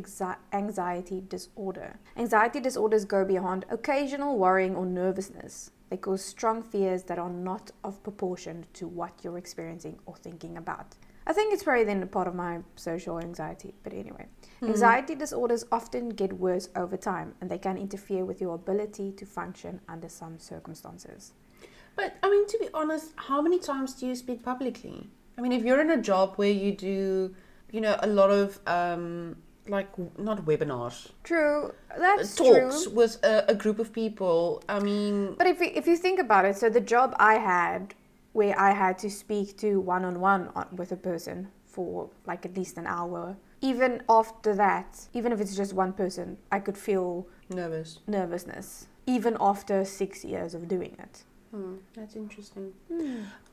anxiety 0.53 1.21
disorder. 1.21 1.99
Anxiety 2.17 2.61
disorders 2.61 3.05
go 3.05 3.25
beyond 3.25 3.65
occasional 3.69 4.39
worrying 4.39 4.77
or 4.77 4.87
nervousness. 4.87 5.71
They 5.91 5.97
cause 5.97 6.25
strong 6.25 6.63
fears 6.63 7.03
that 7.05 7.19
are 7.19 7.29
not 7.29 7.73
of 7.83 8.03
proportion 8.03 8.65
to 8.75 8.87
what 8.87 9.13
you're 9.25 9.37
experiencing 9.39 9.99
or 10.07 10.15
thinking 10.17 10.57
about. 10.57 10.95
I 11.27 11.33
think 11.33 11.53
it's 11.53 11.63
probably 11.65 11.85
then 11.85 12.03
a 12.03 12.07
part 12.07 12.29
of 12.29 12.35
my 12.35 12.61
social 12.77 13.19
anxiety, 13.19 13.75
but 13.83 13.93
anyway. 13.93 14.27
Hmm. 14.61 14.69
Anxiety 14.69 15.15
disorders 15.15 15.65
often 15.71 16.09
get 16.11 16.33
worse 16.33 16.69
over 16.75 16.97
time 16.97 17.35
and 17.41 17.51
they 17.51 17.59
can 17.59 17.77
interfere 17.77 18.25
with 18.25 18.41
your 18.41 18.55
ability 18.55 19.13
to 19.13 19.27
function 19.27 19.81
under 19.89 20.09
some 20.09 20.39
circumstances. 20.39 21.33
But 21.97 22.15
I 22.23 22.31
mean, 22.31 22.47
to 22.47 22.59
be 22.59 22.69
honest, 22.73 23.13
how 23.17 23.43
many 23.43 23.59
times 23.59 23.95
do 23.95 24.07
you 24.07 24.15
speak 24.15 24.43
publicly? 24.43 25.11
I 25.37 25.41
mean, 25.41 25.53
if 25.53 25.65
you're 25.65 25.81
in 25.81 25.91
a 25.91 26.01
job 26.01 26.35
where 26.37 26.51
you 26.51 26.73
do, 26.73 27.35
you 27.71 27.81
know, 27.81 27.97
a 28.01 28.07
lot 28.07 28.31
of 28.31 28.59
um, 28.67 29.37
like 29.69 29.89
not 30.19 30.45
webinars, 30.45 31.11
True, 31.25 31.73
that's 31.99 32.35
talks 32.37 32.85
true. 32.85 32.93
with 32.93 33.19
a, 33.25 33.45
a 33.49 33.55
group 33.55 33.79
of 33.79 33.93
people. 33.93 34.63
I 34.69 34.79
mean, 34.81 35.35
But 35.39 35.47
if 35.47 35.61
you, 35.61 35.71
if 35.75 35.87
you 35.87 35.97
think 35.97 36.19
about 36.21 36.45
it, 36.45 36.57
so 36.57 36.69
the 36.69 36.81
job 36.81 37.15
I 37.19 37.35
had 37.35 37.95
where 38.33 38.59
I 38.59 38.73
had 38.73 38.99
to 38.99 39.11
speak 39.11 39.57
to 39.59 39.79
one 39.81 40.05
on 40.05 40.21
one 40.21 40.51
with 40.73 40.93
a 40.93 40.97
person 40.97 41.49
for 41.67 42.11
like 42.27 42.45
at 42.45 42.57
least 42.57 42.77
an 42.79 42.87
hour, 42.87 43.37
even 43.61 44.03
after 44.09 44.55
that, 44.55 45.07
even 45.15 45.33
if 45.33 45.41
it's 45.41 45.57
just 45.57 45.73
one 45.73 45.93
person, 45.93 46.37
I 46.51 46.59
could 46.59 46.77
feel 46.77 47.27
nervous. 47.49 48.01
nervousness, 48.07 48.89
even 49.07 49.37
after 49.41 49.85
six 49.85 50.25
years 50.25 50.55
of 50.55 50.69
doing 50.69 50.97
it. 50.99 51.25
Hmm, 51.53 51.75
that's 51.95 52.17
interesting. 52.17 52.73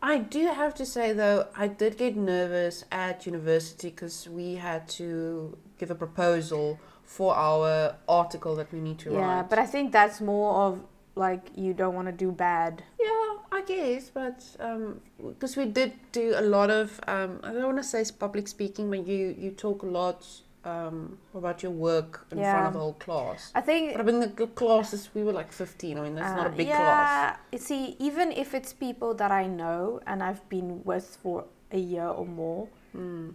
I 0.01 0.19
do 0.19 0.47
have 0.47 0.73
to 0.75 0.85
say 0.85 1.11
though, 1.11 1.47
I 1.55 1.67
did 1.67 1.97
get 1.97 2.15
nervous 2.15 2.85
at 2.91 3.25
university 3.25 3.89
because 3.89 4.27
we 4.29 4.55
had 4.55 4.87
to 4.99 5.57
give 5.77 5.91
a 5.91 5.95
proposal 5.95 6.79
for 7.03 7.35
our 7.35 7.95
article 8.07 8.55
that 8.55 8.71
we 8.71 8.79
need 8.79 8.99
to 8.99 9.11
Yeah, 9.11 9.19
write. 9.19 9.35
Yeah, 9.35 9.43
but 9.49 9.59
I 9.59 9.65
think 9.65 9.91
that's 9.91 10.21
more 10.21 10.53
of 10.67 10.79
like 11.15 11.51
you 11.55 11.73
don't 11.73 11.93
want 11.93 12.07
to 12.07 12.13
do 12.13 12.31
bad. 12.31 12.83
Yeah, 12.97 13.35
I 13.51 13.63
guess, 13.67 14.09
but 14.09 14.45
because 15.17 15.57
we 15.57 15.65
did 15.65 15.91
do 16.13 16.33
a 16.37 16.41
lot 16.41 16.69
of, 16.69 17.01
um, 17.07 17.41
I 17.43 17.51
don't 17.51 17.65
want 17.65 17.77
to 17.77 17.83
say 17.83 18.05
public 18.17 18.47
speaking, 18.47 18.89
but 18.89 19.05
you 19.05 19.35
you 19.37 19.51
talk 19.51 19.83
a 19.83 19.87
lot 19.87 20.25
um, 20.65 21.17
about 21.33 21.63
your 21.63 21.71
work 21.71 22.25
in 22.31 22.37
front 22.39 22.67
of 22.67 22.73
the 22.73 22.79
whole 22.79 22.93
class. 22.93 23.51
I 23.55 23.61
think 23.61 23.93
But 23.93 24.01
I 24.01 24.03
mean, 24.03 24.19
the 24.35 24.47
classes 24.47 25.09
we 25.13 25.23
were 25.23 25.31
like 25.33 25.51
fifteen. 25.51 25.97
I 25.97 26.01
mean, 26.01 26.15
that's 26.15 26.35
not 26.35 26.47
a 26.47 26.49
Uh, 26.49 26.55
big 26.57 26.67
yeah, 26.67 26.77
class. 26.77 27.37
you 27.51 27.57
see, 27.59 27.95
even 27.99 28.31
if 28.31 28.53
it's 28.53 28.73
people 28.73 29.13
that 29.15 29.31
I 29.31 29.47
know 29.47 30.01
and 30.05 30.21
I've 30.21 30.47
been 30.49 30.83
with 30.83 31.17
for 31.23 31.45
a 31.71 31.77
year 31.79 32.07
or 32.07 32.25
more, 32.25 32.67
Mm. 32.95 33.33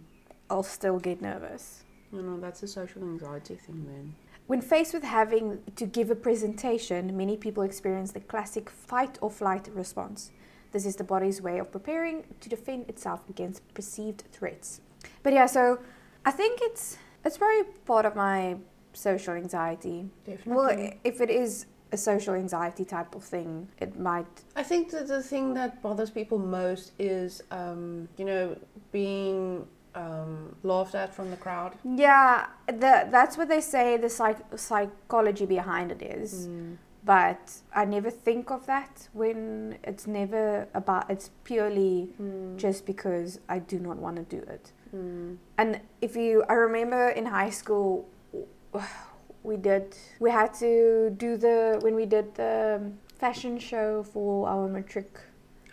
I'll 0.49 0.63
still 0.63 0.99
get 0.99 1.21
nervous. 1.21 1.83
You 2.11 2.21
know, 2.21 2.37
that's 2.39 2.61
a 2.61 2.67
social 2.67 3.01
anxiety 3.03 3.55
thing, 3.55 3.85
then. 3.87 4.15
When 4.47 4.61
faced 4.61 4.93
with 4.93 5.03
having 5.03 5.63
to 5.75 5.85
give 5.85 6.11
a 6.11 6.15
presentation, 6.15 7.15
many 7.17 7.35
people 7.37 7.63
experience 7.63 8.11
the 8.11 8.19
classic 8.19 8.69
fight 8.69 9.17
or 9.21 9.29
flight 9.31 9.69
response. 9.73 10.31
This 10.71 10.85
is 10.85 10.97
the 10.97 11.03
body's 11.03 11.41
way 11.41 11.57
of 11.57 11.71
preparing 11.71 12.25
to 12.41 12.49
defend 12.49 12.89
itself 12.89 13.21
against 13.29 13.61
perceived 13.73 14.23
threats. 14.31 14.81
But 15.23 15.33
yeah, 15.33 15.45
so 15.47 15.79
I 16.25 16.31
think 16.31 16.59
it's 16.61 16.97
it's 17.25 17.37
very 17.37 17.63
part 17.85 18.05
of 18.05 18.15
my 18.15 18.55
social 18.93 19.33
anxiety. 19.33 20.09
Well, 20.45 20.69
if 21.03 21.19
it 21.21 21.29
is 21.29 21.65
a 21.91 21.97
social 21.97 22.33
anxiety 22.35 22.85
type 22.85 23.15
of 23.15 23.23
thing, 23.23 23.67
it 23.79 23.99
might. 23.99 24.27
I 24.55 24.63
think 24.63 24.91
that 24.91 25.07
the 25.07 25.21
thing 25.21 25.53
that 25.55 25.81
bothers 25.81 26.09
people 26.09 26.39
most 26.39 26.91
is, 26.99 27.43
um, 27.51 28.07
you 28.17 28.25
know, 28.25 28.55
being 28.91 29.67
um, 29.95 30.55
laughed 30.63 30.95
at 30.95 31.13
from 31.13 31.29
the 31.31 31.37
crowd. 31.37 31.73
Yeah, 31.83 32.47
the, 32.67 33.07
that's 33.11 33.37
what 33.37 33.47
they 33.49 33.61
say 33.61 33.97
the 33.97 34.09
psych- 34.09 34.57
psychology 34.57 35.45
behind 35.45 35.91
it 35.91 36.01
is. 36.01 36.47
But 37.05 37.51
I 37.73 37.85
never 37.85 38.09
think 38.09 38.49
of 38.49 38.65
that 38.65 39.09
when 39.13 39.77
it's 39.83 40.07
never 40.07 40.67
about, 40.73 41.09
it's 41.11 41.29
purely 41.43 42.09
Mm. 42.19 42.57
just 42.57 42.85
because 42.87 43.39
I 43.47 43.59
do 43.59 43.77
not 43.79 43.97
want 43.97 44.15
to 44.17 44.23
do 44.23 44.41
it. 44.49 44.71
Mm. 44.95 45.37
And 45.57 45.81
if 46.01 46.15
you, 46.15 46.43
I 46.47 46.53
remember 46.53 47.09
in 47.09 47.25
high 47.25 47.49
school, 47.49 48.07
we 49.43 49.57
did, 49.57 49.95
we 50.19 50.31
had 50.31 50.53
to 50.55 51.13
do 51.17 51.37
the, 51.37 51.79
when 51.81 51.95
we 51.95 52.05
did 52.05 52.35
the 52.35 52.91
fashion 53.17 53.59
show 53.59 54.03
for 54.03 54.47
our 54.47 54.67
matric. 54.67 55.19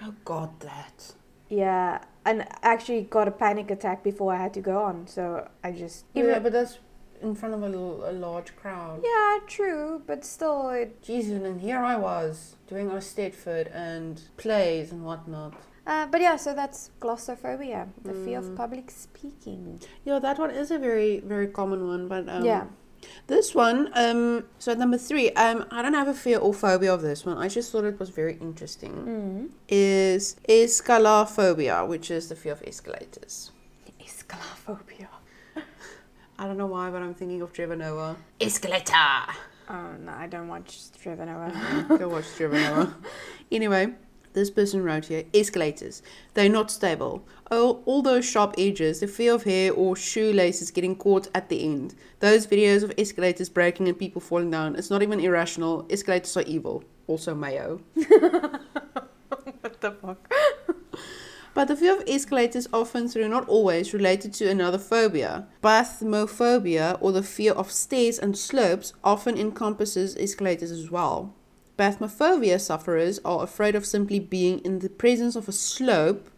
Oh 0.03 0.15
God, 0.25 0.59
that. 0.61 1.15
Yeah, 1.49 2.03
and 2.25 2.43
I 2.43 2.47
actually 2.63 3.03
got 3.03 3.29
a 3.29 3.31
panic 3.31 3.71
attack 3.71 4.03
before 4.03 4.35
I 4.35 4.39
had 4.39 4.55
to 4.55 4.61
go 4.61 4.83
on. 4.83 5.07
So 5.07 5.49
I 5.63 5.73
just, 5.73 6.07
yeah, 6.15 6.39
but 6.39 6.53
that's 6.53 6.79
in 7.21 7.35
front 7.35 7.55
of 7.55 7.63
a 7.63 7.69
large 8.13 8.57
crowd. 8.57 9.05
yeah, 9.05 9.39
true, 9.47 10.03
but 10.07 10.25
still, 10.25 10.71
it, 10.71 11.03
Jesus, 11.03 11.43
and 11.43 11.61
here 11.61 11.79
I 11.79 11.95
was 11.95 12.57
doing 12.67 12.91
Eisteddfod 12.91 13.75
and 13.75 14.21
plays 14.37 14.91
and 14.91 15.05
whatnot. 15.05 15.55
Uh, 15.87 16.07
but 16.07 16.21
yeah, 16.21 16.37
so 16.37 16.55
that's 16.55 16.91
glossophobia, 17.01 17.89
the 18.03 18.13
fear 18.15 18.39
of 18.39 18.45
Mm. 18.47 18.57
public 18.57 18.91
speaking. 18.91 19.81
Yeah, 20.05 20.19
that 20.21 20.39
one 20.39 20.51
is 20.51 20.71
a 20.71 20.79
very, 20.79 21.21
very 21.21 21.47
common 21.49 21.87
one. 21.89 22.09
But 22.09 22.29
um, 22.29 22.45
Yeah. 22.45 22.65
this 23.27 23.55
one, 23.55 23.91
um, 23.95 24.45
so 24.59 24.75
number 24.75 24.99
three, 24.99 25.31
um, 25.33 25.65
I 25.71 25.83
don't 25.83 25.95
have 25.95 26.09
a 26.09 26.15
fear 26.15 26.39
or 26.39 26.55
phobia 26.55 26.93
of 26.95 27.03
this 27.03 27.27
one. 27.27 27.37
I 27.39 27.49
just 27.49 27.71
thought 27.73 27.85
it 27.85 27.99
was 27.99 28.11
very 28.11 28.37
interesting. 28.41 28.95
Mm. 29.07 29.51
Is 29.69 30.37
escalophobia, 30.49 31.87
which 31.87 32.11
is 32.11 32.29
the 32.29 32.37
fear 32.37 32.53
of 32.53 32.63
escalators. 32.67 33.51
Escalophobia. 34.01 35.09
I 36.39 36.47
don't 36.47 36.57
know 36.59 36.67
why, 36.67 36.91
but 36.91 37.03
I'm 37.03 37.15
thinking 37.15 37.43
of 37.43 37.53
Trevor 37.53 37.77
Noah. 37.77 38.17
Escalator. 38.41 38.95
Oh 39.71 39.93
no, 40.05 40.13
I 40.13 40.27
don't 40.27 40.49
watch 40.49 40.91
Trevor 41.01 41.25
Noah. 41.25 41.87
Go 41.97 42.09
watch 42.09 42.27
Trevor 42.37 42.57
Noah. 42.61 42.95
Anyway, 43.51 43.95
this 44.33 44.51
person 44.51 44.83
wrote 44.83 45.07
here 45.07 45.25
escalators. 45.35 46.03
They're 46.35 46.49
not 46.49 46.71
stable. 46.71 47.25
Oh, 47.51 47.83
all 47.85 48.03
those 48.03 48.25
sharp 48.25 48.55
edges, 48.57 49.01
the 49.01 49.07
fear 49.07 49.35
of 49.35 49.45
hair 49.45 49.73
or 49.73 49.95
shoelaces 49.97 50.71
getting 50.71 50.97
caught 50.97 51.29
at 51.35 51.49
the 51.49 51.63
end. 51.65 51.95
Those 52.21 52.47
videos 52.47 52.83
of 52.83 52.93
escalators 52.97 53.49
breaking 53.49 53.89
and 53.89 53.99
people 53.99 54.21
falling 54.21 54.51
down. 54.51 54.77
It's 54.77 54.91
not 54.91 55.03
even 55.03 55.21
irrational. 55.21 55.87
Escalators 55.91 56.37
are 56.37 56.43
evil. 56.43 56.85
Also, 57.07 57.35
Mayo. 57.35 57.81
what 57.95 59.81
the 59.81 59.91
fuck? 59.91 60.33
But 61.55 61.69
the 61.69 61.77
fear 61.77 61.97
of 61.97 62.05
escalators 62.07 62.67
often, 62.73 63.09
through 63.09 63.29
not 63.29 63.47
always, 63.47 63.93
related 63.93 64.33
to 64.35 64.49
another 64.49 64.79
phobia. 64.79 65.47
Bathmophobia, 65.63 66.97
or 67.01 67.13
the 67.13 67.23
fear 67.23 67.53
of 67.53 67.71
stairs 67.71 68.19
and 68.19 68.37
slopes, 68.39 68.95
often 69.05 69.37
encompasses 69.37 70.17
escalators 70.17 70.71
as 70.71 70.91
well. 70.91 71.35
Bathmophobia 71.79 72.61
sufferers 72.61 73.19
are 73.25 73.43
afraid 73.43 73.75
of 73.75 73.87
simply 73.87 74.21
being 74.21 74.59
in 74.61 74.81
the 74.81 74.91
presence 74.91 75.37
of 75.37 75.49
a 75.49 75.53
slope 75.53 76.29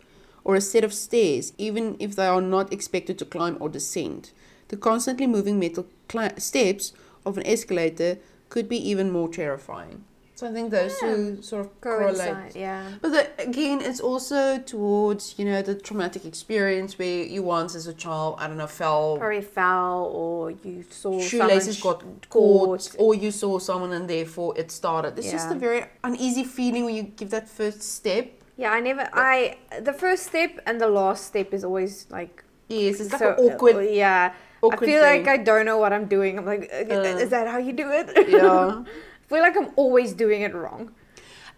or 0.44 0.54
a 0.54 0.60
set 0.60 0.84
of 0.84 0.94
stairs, 0.94 1.52
even 1.58 1.96
if 1.98 2.14
they 2.14 2.26
are 2.26 2.40
not 2.40 2.72
expected 2.72 3.18
to 3.18 3.24
climb 3.24 3.56
or 3.60 3.68
descend. 3.68 4.30
The 4.68 4.76
constantly 4.76 5.26
moving 5.26 5.58
metal 5.58 5.86
cli- 6.08 6.38
steps 6.38 6.92
of 7.26 7.36
an 7.36 7.46
escalator 7.46 8.18
could 8.48 8.68
be 8.68 8.76
even 8.76 9.10
more 9.10 9.28
terrifying. 9.28 10.04
So 10.44 10.50
I 10.50 10.52
think 10.52 10.70
those 10.72 10.98
two 11.00 11.40
sort 11.40 11.64
of 11.64 11.80
correlate. 11.80 12.54
Yeah. 12.54 12.84
But 13.00 13.12
the, 13.12 13.22
again, 13.38 13.80
it's 13.80 13.98
also 14.00 14.58
towards 14.58 15.38
you 15.38 15.46
know 15.46 15.62
the 15.62 15.74
traumatic 15.74 16.26
experience 16.26 16.98
where 16.98 17.24
you 17.24 17.42
once 17.42 17.74
as 17.74 17.86
a 17.86 17.94
child, 17.94 18.36
I 18.38 18.46
don't 18.48 18.58
know, 18.58 18.66
fell, 18.66 19.16
Probably 19.16 19.40
fell 19.40 20.10
or 20.12 20.50
you 20.50 20.84
saw 20.90 21.18
shoelaces 21.18 21.80
got 21.80 22.02
caught, 22.28 22.94
or 22.98 23.14
you 23.14 23.30
saw 23.30 23.58
someone 23.58 23.92
and 23.94 24.06
therefore 24.08 24.52
it 24.58 24.70
started. 24.70 25.18
It's 25.18 25.30
just 25.30 25.50
a 25.50 25.54
Yeah. 25.54 25.60
very 25.66 25.84
uneasy 26.02 26.44
feeling 26.44 26.84
when 26.84 26.94
you 26.94 27.04
give 27.04 27.30
that 27.30 27.48
first 27.48 27.80
step. 27.82 28.26
Yeah, 28.58 28.72
I 28.72 28.80
never. 28.80 29.08
I 29.14 29.56
the 29.80 29.94
first 29.94 30.26
step 30.26 30.60
and 30.66 30.78
the 30.78 30.88
last 30.88 31.24
step 31.24 31.54
is 31.54 31.64
always 31.64 32.06
like 32.10 32.44
Yes, 32.68 33.00
it's 33.00 33.12
like 33.12 33.20
so 33.20 33.30
an 33.32 33.36
awkward, 33.44 33.88
Yeah, 33.90 34.34
awkward 34.62 34.88
I 34.88 34.92
feel 34.92 35.02
thing. 35.02 35.24
like 35.24 35.40
I 35.40 35.42
don't 35.42 35.64
know 35.64 35.78
what 35.78 35.92
I'm 35.94 36.04
doing. 36.16 36.36
I'm 36.38 36.46
like, 36.46 36.70
uh, 36.70 36.94
Uh. 36.94 37.24
is 37.24 37.30
that 37.30 37.46
how 37.48 37.58
you 37.58 37.72
do 37.72 37.88
it? 37.90 38.06
yeah. 38.28 38.84
Feel 39.34 39.42
like 39.42 39.56
I'm 39.56 39.70
always 39.74 40.12
doing 40.12 40.42
it 40.42 40.54
wrong. 40.54 40.92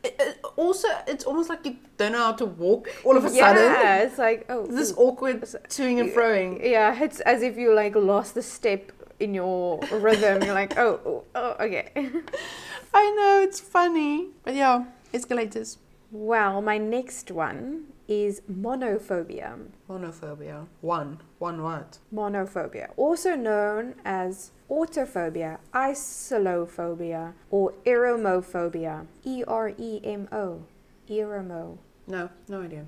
It- 0.03 0.17
it- 0.19 0.39
also, 0.57 0.89
it's 1.07 1.25
almost 1.25 1.51
like 1.51 1.67
you 1.67 1.77
don't 1.99 2.13
know 2.13 2.25
how 2.29 2.33
to 2.33 2.47
walk 2.47 2.89
all 3.05 3.17
of 3.19 3.25
a 3.27 3.29
sudden. 3.29 3.63
Yeah, 3.65 3.99
it's 4.05 4.17
like 4.19 4.47
oh, 4.49 4.65
This 4.67 4.95
awkward 4.97 5.43
toing 5.69 6.01
and 6.01 6.09
froing. 6.11 6.51
Yeah, 6.77 7.03
it's 7.05 7.21
as 7.21 7.43
if 7.43 7.59
you 7.59 7.75
like 7.75 7.95
lost 7.95 8.35
the 8.35 8.43
step 8.43 8.93
in 9.21 9.35
your 9.35 9.79
rhythm. 9.93 10.43
You're 10.43 10.55
like, 10.55 10.79
oh, 10.79 11.01
oh, 11.05 11.25
oh, 11.35 11.51
okay. 11.67 11.91
I 12.95 13.05
know 13.19 13.43
it's 13.47 13.61
funny, 13.61 14.29
but 14.45 14.55
yeah, 14.55 14.85
escalators. 15.13 15.77
Well, 16.11 16.63
my 16.63 16.79
next 16.79 17.31
one 17.31 17.89
is 18.09 18.41
monophobia. 18.51 19.59
Monophobia. 19.89 20.67
One. 20.81 21.19
One 21.39 21.63
what? 21.63 21.99
Monophobia, 22.15 22.91
also 22.97 23.35
known 23.37 23.95
as 24.05 24.51
autophobia, 24.71 25.59
isolophobia, 25.75 27.33
or 27.51 27.73
eremophobia. 27.85 29.07
E 29.25 29.43
R 29.47 29.73
E 29.79 30.01
M 30.05 30.29
O. 30.33 30.63
Eremo. 31.09 31.79
No, 32.07 32.31
no 32.49 32.63
idea. 32.63 32.87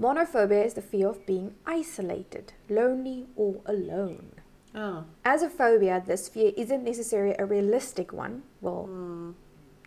Monophobia 0.00 0.64
is 0.64 0.74
the 0.74 0.82
fear 0.82 1.08
of 1.08 1.26
being 1.26 1.54
isolated, 1.66 2.52
lonely, 2.68 3.26
or 3.36 3.56
alone. 3.66 4.32
Oh. 4.74 5.04
As 5.24 5.42
a 5.42 5.50
phobia, 5.50 6.02
this 6.06 6.28
fear 6.28 6.52
isn't 6.56 6.84
necessarily 6.84 7.34
a 7.38 7.44
realistic 7.44 8.12
one. 8.12 8.42
Well, 8.60 8.84
Hmm. 8.84 9.30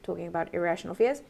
talking 0.03 0.27
about 0.27 0.53
irrational 0.53 0.95
fears. 0.95 1.21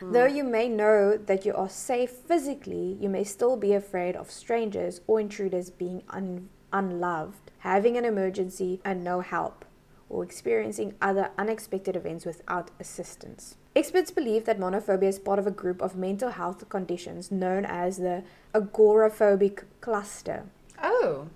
Though 0.00 0.28
hmm. 0.28 0.36
you 0.36 0.44
may 0.44 0.68
know 0.68 1.16
that 1.16 1.44
you 1.44 1.54
are 1.54 1.68
safe 1.68 2.10
physically, 2.10 2.96
you 3.00 3.08
may 3.08 3.24
still 3.24 3.56
be 3.56 3.72
afraid 3.72 4.16
of 4.16 4.30
strangers 4.30 5.00
or 5.06 5.20
intruders 5.20 5.70
being 5.70 6.02
un- 6.10 6.48
unloved, 6.72 7.50
having 7.58 7.96
an 7.96 8.04
emergency 8.04 8.80
and 8.84 9.04
no 9.04 9.20
help, 9.20 9.64
or 10.08 10.24
experiencing 10.24 10.94
other 11.00 11.30
unexpected 11.38 11.96
events 11.96 12.26
without 12.26 12.70
assistance. 12.78 13.56
Experts 13.76 14.12
believe 14.12 14.44
that 14.44 14.60
monophobia 14.60 15.08
is 15.08 15.18
part 15.18 15.38
of 15.38 15.46
a 15.46 15.50
group 15.50 15.82
of 15.82 15.96
mental 15.96 16.30
health 16.30 16.68
conditions 16.68 17.32
known 17.32 17.64
as 17.64 17.96
the 17.96 18.22
agoraphobic 18.54 19.64
cluster. 19.80 20.44
Oh. 20.80 21.28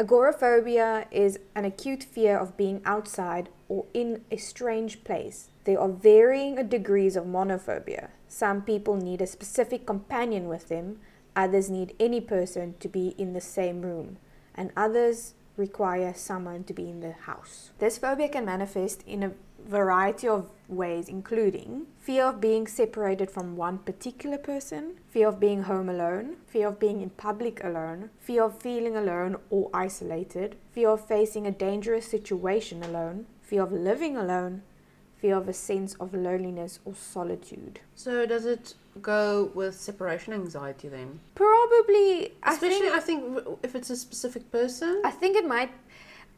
Agoraphobia 0.00 1.06
is 1.10 1.38
an 1.54 1.64
acute 1.64 2.02
fear 2.02 2.36
of 2.36 2.56
being 2.56 2.80
outside 2.84 3.50
or 3.68 3.84
in 3.92 4.24
a 4.30 4.36
strange 4.36 5.04
place. 5.04 5.50
There 5.64 5.80
are 5.80 5.88
varying 5.88 6.56
degrees 6.68 7.14
of 7.14 7.24
monophobia. 7.24 8.08
Some 8.28 8.62
people 8.62 8.96
need 8.96 9.22
a 9.22 9.26
specific 9.26 9.86
companion 9.86 10.48
with 10.48 10.68
them, 10.68 10.98
others 11.36 11.70
need 11.70 11.94
any 12.00 12.20
person 12.20 12.74
to 12.80 12.88
be 12.88 13.14
in 13.18 13.32
the 13.32 13.40
same 13.40 13.82
room, 13.82 14.16
and 14.54 14.72
others 14.76 15.34
require 15.56 16.12
someone 16.14 16.64
to 16.64 16.72
be 16.72 16.88
in 16.88 17.00
the 17.00 17.12
house. 17.12 17.70
This 17.78 17.98
phobia 17.98 18.28
can 18.28 18.44
manifest 18.44 19.02
in 19.06 19.22
a 19.22 19.32
variety 19.68 20.26
of 20.26 20.50
ways, 20.68 21.08
including 21.08 21.86
fear 21.98 22.24
of 22.24 22.40
being 22.40 22.66
separated 22.66 23.30
from 23.30 23.56
one 23.56 23.78
particular 23.78 24.38
person, 24.38 24.94
fear 25.08 25.28
of 25.28 25.38
being 25.38 25.62
home 25.62 25.88
alone, 25.88 26.36
fear 26.46 26.68
of 26.68 26.80
being 26.80 27.00
in 27.00 27.10
public 27.10 27.62
alone, 27.62 28.10
fear 28.18 28.44
of 28.44 28.60
feeling 28.60 28.96
alone 28.96 29.36
or 29.50 29.70
isolated, 29.72 30.56
fear 30.72 30.88
of 30.88 31.06
facing 31.06 31.46
a 31.46 31.52
dangerous 31.52 32.06
situation 32.06 32.82
alone, 32.82 33.26
fear 33.42 33.62
of 33.62 33.72
living 33.72 34.16
alone, 34.16 34.62
fear 35.22 35.36
of 35.36 35.48
a 35.48 35.52
sense 35.52 35.94
of 36.00 36.12
loneliness 36.12 36.80
or 36.84 36.94
solitude. 36.94 37.78
So 37.94 38.26
does 38.26 38.44
it 38.44 38.74
go 39.00 39.50
with 39.54 39.74
separation 39.76 40.32
anxiety 40.34 40.88
then? 40.88 41.20
Probably, 41.36 42.32
I 42.42 42.52
Especially, 42.54 42.90
think, 42.90 42.94
I 42.94 43.00
think 43.00 43.58
if 43.62 43.74
it's 43.76 43.90
a 43.90 43.96
specific 43.96 44.50
person. 44.50 45.00
I 45.04 45.12
think 45.12 45.36
it 45.36 45.46
might. 45.46 45.70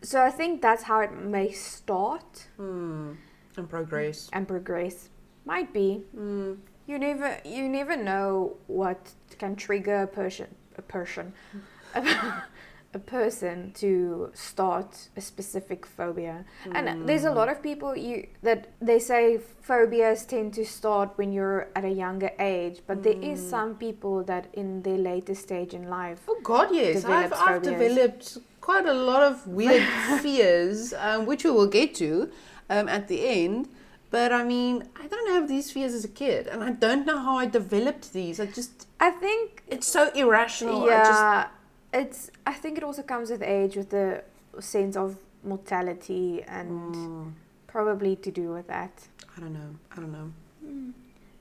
So 0.03 0.21
I 0.21 0.31
think 0.31 0.61
that's 0.61 0.83
how 0.83 1.01
it 1.01 1.13
may 1.37 1.51
start 1.53 2.47
Hmm. 2.59 3.13
And 3.57 3.69
progress. 3.69 4.29
and 4.33 4.47
progress. 4.47 5.09
Might 5.47 5.73
be. 5.73 6.03
Hmm. 6.15 6.53
You 6.87 6.99
never, 6.99 7.39
you 7.47 7.67
never 7.69 7.97
know 7.97 8.57
what 8.67 8.99
can 9.39 9.57
trigger 9.57 10.03
a 10.03 10.07
person, 10.07 10.49
a 10.77 10.83
person, 10.83 11.33
a 12.95 12.99
person 12.99 13.73
to 13.75 14.31
start 14.35 15.09
a 15.17 15.21
specific 15.21 15.85
phobia. 15.85 16.45
And 16.73 17.09
there's 17.09 17.25
a 17.25 17.31
lot 17.31 17.49
of 17.49 17.63
people 17.63 17.97
you 17.97 18.27
that 18.43 18.69
they 18.81 18.99
say 18.99 19.39
phobias 19.63 20.25
tend 20.25 20.55
to 20.55 20.65
start 20.65 21.11
when 21.17 21.33
you're 21.33 21.69
at 21.75 21.85
a 21.85 21.91
younger 21.91 22.31
age, 22.39 22.81
but 22.87 23.03
there 23.03 23.21
is 23.21 23.39
some 23.57 23.75
people 23.75 24.23
that 24.25 24.47
in 24.53 24.83
their 24.83 24.99
later 24.99 25.35
stage 25.35 25.75
in 25.75 25.89
life. 25.89 26.21
Oh 26.29 26.39
God, 26.43 26.69
yes. 26.73 27.05
I've, 27.05 27.33
I've 27.33 27.63
developed 27.63 28.39
quite 28.61 28.87
a 28.87 28.95
lot 28.95 29.23
of 29.23 29.47
weird 29.47 29.83
fears, 30.23 30.95
um, 30.95 31.27
which 31.27 31.45
we 31.45 31.51
will 31.51 31.67
get 31.67 31.95
to 31.97 32.31
um, 32.71 32.89
at 32.89 33.09
the 33.09 33.27
end. 33.27 33.69
But 34.11 34.33
I 34.33 34.45
mean, 34.45 34.85
I 35.03 35.09
don't 35.09 35.31
have 35.31 35.49
these 35.49 35.73
fears 35.73 35.93
as 35.93 36.05
a 36.05 36.09
kid, 36.23 36.47
and 36.47 36.63
I 36.63 36.71
don't 36.71 37.05
know 37.05 37.19
how 37.19 37.37
I 37.37 37.47
developed 37.47 38.13
these. 38.13 38.39
I 38.39 38.47
just, 38.47 38.87
I 39.01 39.11
think 39.11 39.65
it's 39.67 39.89
so 39.89 40.13
irrational. 40.15 40.85
I 40.85 40.99
just, 40.99 41.21
yeah, 41.21 41.49
it's. 41.95 42.31
I 42.47 42.53
think 42.53 42.77
it 42.79 42.85
also 42.85 43.03
comes 43.03 43.31
with 43.31 43.43
age, 43.43 43.77
with 43.77 43.91
the 43.91 44.23
sense 44.61 44.97
of 44.97 45.17
mortality, 45.43 46.43
and 46.47 46.95
Mm, 46.95 47.33
probably 47.67 48.17
to 48.17 48.31
do 48.31 48.53
with 48.53 48.67
that. 48.69 49.09
I 49.37 49.41
don't 49.41 49.53
know. 49.55 49.71
I 49.93 49.97
don't 49.97 50.13
know. 50.13 50.31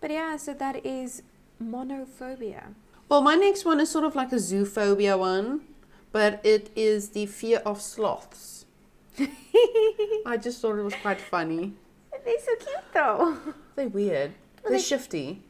But 0.01 0.11
yeah, 0.11 0.37
so 0.37 0.53
that 0.53 0.85
is 0.85 1.21
monophobia. 1.61 2.63
Well, 3.09 3.21
my 3.21 3.35
next 3.35 3.65
one 3.65 3.79
is 3.79 3.89
sort 3.89 4.05
of 4.05 4.15
like 4.15 4.31
a 4.31 4.37
zoophobia 4.39 5.17
one, 5.17 5.61
but 6.11 6.39
it 6.43 6.71
is 6.75 7.09
the 7.09 7.25
fear 7.25 7.59
of 7.65 7.81
sloths. 7.81 8.65
I 10.25 10.37
just 10.41 10.61
thought 10.61 10.77
it 10.77 10.83
was 10.83 10.95
quite 11.01 11.21
funny. 11.21 11.73
They're 12.25 12.39
so 12.39 12.55
cute 12.55 12.87
though. 12.93 13.37
They're 13.75 13.87
weird. 13.89 14.31
Well, 14.63 14.71
They're 14.71 14.77
they- 14.79 14.83
shifty. 14.83 15.41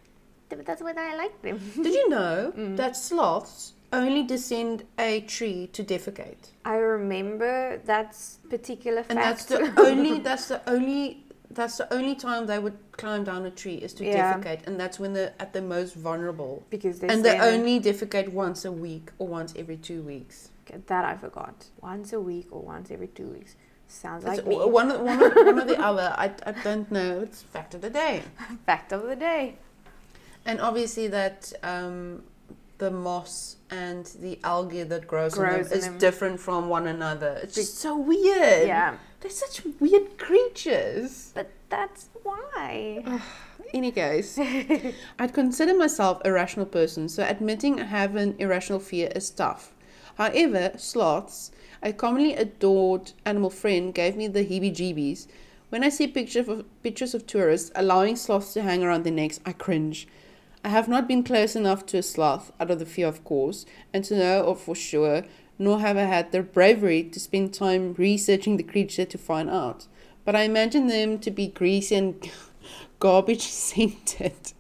But 0.50 0.66
that's 0.68 0.82
why 0.84 0.94
I 0.96 1.16
like 1.16 1.42
them. 1.42 1.58
Did 1.82 1.94
you 1.94 2.10
know 2.10 2.54
Mm. 2.58 2.78
that 2.78 2.96
sloths 2.96 3.74
only 3.94 4.24
descend 4.24 4.84
a 4.98 5.22
tree 5.22 5.68
to 5.74 5.84
defecate? 5.84 6.50
I 6.66 6.76
remember 6.76 7.78
that 7.86 8.16
particular 8.50 9.04
fact. 9.04 9.12
And 9.12 9.20
that's 9.20 9.46
the 9.46 9.74
only 9.90 10.20
that's 10.20 10.48
the 10.48 10.62
only 10.70 11.24
that's 11.52 11.78
the 11.78 11.94
only 11.94 12.16
time 12.16 12.48
they 12.48 12.58
would 12.58 12.78
climb 12.94 13.24
down 13.24 13.46
a 13.46 13.52
tree 13.52 13.76
is 13.76 13.94
to 13.94 14.04
Yeah. 14.06 14.34
defecate 14.34 14.66
and 14.68 14.80
that's 14.80 15.00
when 15.00 15.14
they're 15.14 15.34
at 15.40 15.54
the 15.54 15.62
most 15.62 15.94
vulnerable. 15.96 16.64
because 16.70 17.00
they 17.00 17.08
and 17.08 17.24
they 17.24 17.38
only 17.40 17.80
defecate 17.80 18.30
once 18.30 18.66
a 18.66 18.72
week 18.72 19.12
or 19.20 19.28
once 19.28 19.54
every 19.56 19.78
two 19.78 20.02
weeks. 20.02 20.50
Okay, 20.66 20.80
that 20.88 21.06
I 21.06 21.16
forgot. 21.16 21.56
Once 21.82 22.14
a 22.14 22.20
week 22.20 22.48
or 22.52 22.62
once 22.62 22.90
every 22.90 23.08
two 23.08 23.28
weeks. 23.28 23.56
Sounds 23.88 24.24
It's 24.26 24.38
like 24.38 24.48
me. 24.48 24.56
one, 24.56 24.72
one, 24.72 24.92
of, 24.92 25.02
one 25.48 25.60
or 25.60 25.66
the 25.66 25.80
other. 25.80 26.16
I, 26.18 26.32
I 26.46 26.52
don't 26.64 26.90
know. 26.92 27.20
It's 27.20 27.42
fact 27.44 27.76
of 27.76 27.82
the 27.82 27.90
day. 27.92 28.24
Fact 28.66 28.92
of 28.92 29.04
the 29.04 29.16
day. 29.16 29.58
And 30.46 30.60
obviously 30.60 31.08
that 31.10 31.54
um, 31.64 32.24
the 32.78 32.92
moss 32.92 33.58
and 33.70 34.06
the 34.20 34.40
algae 34.44 34.84
that 34.84 35.08
grows, 35.08 35.38
on 35.38 35.46
Grows 35.46 35.70
them 35.70 35.74
in 35.74 35.80
is 35.80 35.86
them. 35.86 35.98
different 35.98 36.40
from 36.40 36.70
one 36.70 36.88
another. 36.88 37.40
It's 37.44 37.56
Be- 37.56 37.62
just 37.62 37.78
so 37.78 37.98
weird. 37.98 38.68
Yeah. 38.68 38.98
They're 39.22 39.32
such 39.32 39.62
weird 39.80 40.18
creatures. 40.18 41.32
But 41.34 41.50
that's 41.70 42.10
why. 42.24 43.04
Any 43.74 43.92
case, 43.92 44.38
I'd 45.20 45.34
consider 45.34 45.74
myself 45.76 46.22
a 46.26 46.32
rational 46.32 46.66
person, 46.66 47.10
so 47.10 47.24
admitting 47.24 47.80
I 47.80 47.86
have 47.86 48.16
an 48.16 48.36
irrational 48.38 48.80
fear 48.80 49.10
is 49.16 49.30
tough. 49.30 49.74
However, 50.18 50.74
sloths, 50.78 51.52
a 51.82 51.92
commonly 51.94 52.36
adored 52.36 53.14
animal 53.26 53.50
friend, 53.50 53.94
gave 53.94 54.16
me 54.16 54.28
the 54.28 54.46
heebie 54.46 54.72
jeebies. 54.76 55.28
When 55.70 55.84
I 55.84 55.90
see 55.90 56.06
pictures 56.06 56.48
of, 56.48 56.66
pictures 56.84 57.16
of 57.16 57.26
tourists 57.26 57.72
allowing 57.74 58.16
sloths 58.16 58.54
to 58.54 58.62
hang 58.62 58.84
around 58.84 59.04
their 59.06 59.14
necks, 59.14 59.40
I 59.44 59.54
cringe. 59.54 60.08
I 60.66 60.70
have 60.70 60.88
not 60.88 61.10
been 61.10 61.24
close 61.24 61.58
enough 61.58 61.86
to 61.88 61.98
a 61.98 62.04
sloth, 62.04 62.54
out 62.58 62.72
of 62.72 62.80
the 62.80 62.86
fear, 62.86 63.08
of 63.08 63.24
course, 63.26 63.66
and 63.94 64.04
to 64.06 64.16
know 64.16 64.46
of 64.46 64.62
for 64.62 64.76
sure, 64.76 65.24
nor 65.60 65.82
have 65.82 65.98
I 65.98 66.04
had 66.04 66.32
the 66.32 66.42
bravery 66.42 67.04
to 67.04 67.20
spend 67.20 67.54
time 67.54 67.94
researching 67.96 68.56
the 68.56 68.64
creature 68.64 69.04
to 69.04 69.18
find 69.18 69.50
out. 69.50 69.88
But 70.24 70.38
I 70.38 70.44
imagine 70.44 70.88
them 70.88 71.20
to 71.20 71.32
be 71.32 71.48
greasy 71.48 71.96
and 71.96 72.32
garbage 73.00 73.42
scented. 73.42 74.54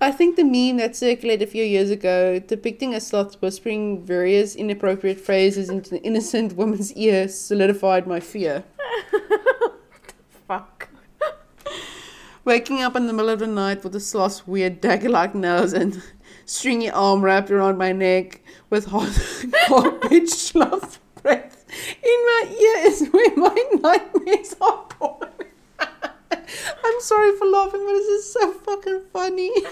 I 0.00 0.12
think 0.12 0.36
the 0.36 0.44
meme 0.44 0.76
that 0.76 0.94
circulated 0.94 1.48
a 1.48 1.50
few 1.50 1.64
years 1.64 1.90
ago 1.90 2.38
depicting 2.38 2.94
a 2.94 3.00
sloth 3.00 3.40
whispering 3.40 4.04
various 4.04 4.54
inappropriate 4.54 5.18
phrases 5.18 5.70
into 5.70 5.96
an 5.96 6.02
innocent 6.02 6.52
woman's 6.52 6.92
ear 6.92 7.28
solidified 7.28 8.06
my 8.06 8.20
fear. 8.20 8.62
Fuck. 10.46 10.88
Waking 12.48 12.80
up 12.80 12.96
in 12.96 13.06
the 13.06 13.12
middle 13.12 13.28
of 13.28 13.40
the 13.40 13.46
night 13.46 13.84
with 13.84 13.94
a 13.94 14.00
sloth's 14.00 14.46
weird 14.46 14.80
dagger 14.80 15.10
like 15.10 15.34
nose 15.34 15.74
and 15.74 16.02
stringy 16.46 16.88
arm 16.88 17.20
wrapped 17.20 17.50
around 17.50 17.76
my 17.76 17.92
neck 17.92 18.40
with 18.70 18.86
hot 18.86 19.10
garbage 19.68 20.30
sloth 20.30 20.98
breath 21.22 21.66
in 22.02 22.24
my 22.24 22.44
ear 22.48 22.86
is 22.86 23.06
where 23.10 23.36
my 23.36 23.64
nightmares 23.82 24.56
are 24.62 24.86
born. 24.98 25.28
I'm 25.78 27.00
sorry 27.00 27.36
for 27.36 27.44
laughing, 27.44 27.84
but 27.84 27.92
this 27.92 28.06
is 28.06 28.32
so 28.32 28.52
fucking 28.52 29.02
funny. 29.12 29.52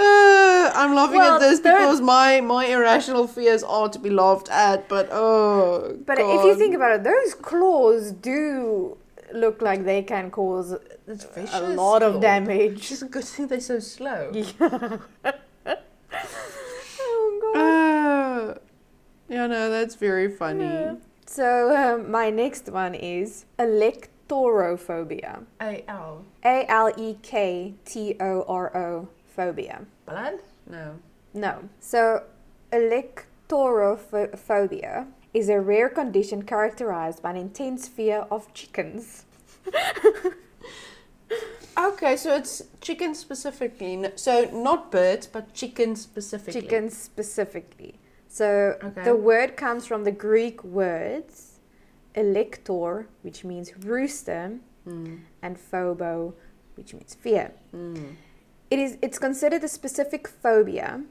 Uh, 0.00 0.70
I'm 0.76 0.94
laughing 0.94 1.18
Well, 1.18 1.34
at 1.34 1.40
this 1.40 1.58
because 1.58 2.00
my, 2.00 2.40
my 2.40 2.66
irrational 2.66 3.26
fears 3.26 3.64
are 3.64 3.88
to 3.88 3.98
be 3.98 4.10
laughed 4.10 4.48
at, 4.48 4.88
but 4.88 5.08
oh. 5.10 5.98
But 6.06 6.18
if 6.20 6.44
you 6.44 6.54
think 6.54 6.76
about 6.76 6.92
it, 6.92 7.02
those 7.02 7.34
claws 7.34 8.12
do 8.12 8.96
look 9.32 9.62
like 9.62 9.84
they 9.84 10.02
can 10.02 10.30
cause 10.30 10.72
a 10.72 10.78
lot 11.74 12.02
of 12.02 12.14
Lord. 12.14 12.22
damage. 12.22 12.90
It's 12.92 13.02
a 13.02 13.06
good 13.06 13.24
thing 13.24 13.46
they're 13.48 13.60
so 13.60 13.78
slow. 13.78 14.32
Oh 17.00 17.52
god. 17.54 17.60
Uh, 17.60 18.54
yeah, 19.28 19.46
no, 19.46 19.70
that's 19.70 19.94
very 19.94 20.28
funny. 20.30 20.64
Yeah. 20.64 20.94
So 21.26 21.74
um, 21.76 22.10
my 22.10 22.30
next 22.30 22.68
one 22.68 22.94
is 22.94 23.44
alektorophobia. 23.58 25.44
A 25.60 25.84
L. 25.88 26.24
A 26.44 26.64
L 26.68 26.92
E 26.96 27.16
K 27.22 27.74
T 27.84 28.16
O 28.20 28.44
R 28.48 28.76
O 28.76 29.08
phobia. 29.26 29.84
Blood? 30.06 30.34
No. 30.68 30.98
No. 31.34 31.68
So 31.80 32.22
alektorophobia 32.72 35.06
is 35.34 35.48
a 35.48 35.60
rare 35.60 35.88
condition 35.88 36.42
characterized 36.42 37.22
by 37.22 37.30
an 37.30 37.36
intense 37.36 37.88
fear 37.88 38.26
of 38.30 38.52
chickens. 38.54 39.24
Okay, 41.76 42.16
so 42.16 42.34
it's 42.34 42.62
chicken 42.80 43.14
specifically. 43.14 44.04
So 44.16 44.50
not 44.52 44.90
birds, 44.90 45.28
but 45.28 45.54
chicken 45.54 45.94
specifically. 45.94 46.62
Chickens 46.62 46.96
specifically. 46.96 47.94
So 48.28 48.76
Okay. 48.82 49.04
the 49.04 49.14
word 49.14 49.56
comes 49.56 49.86
from 49.86 50.02
the 50.02 50.10
Greek 50.10 50.64
words 50.64 51.60
alektor, 52.16 53.06
which 53.22 53.44
means 53.44 53.76
rooster, 53.78 54.58
Mm. 54.86 55.20
and 55.42 55.56
phobo, 55.56 56.34
which 56.76 56.94
means 56.94 57.14
fear. 57.14 57.52
Mm. 57.72 58.16
It 58.70 58.78
is 58.80 58.98
it's 59.00 59.18
considered 59.20 59.62
a 59.62 59.68
specific 59.68 60.26
phobia. 60.26 61.02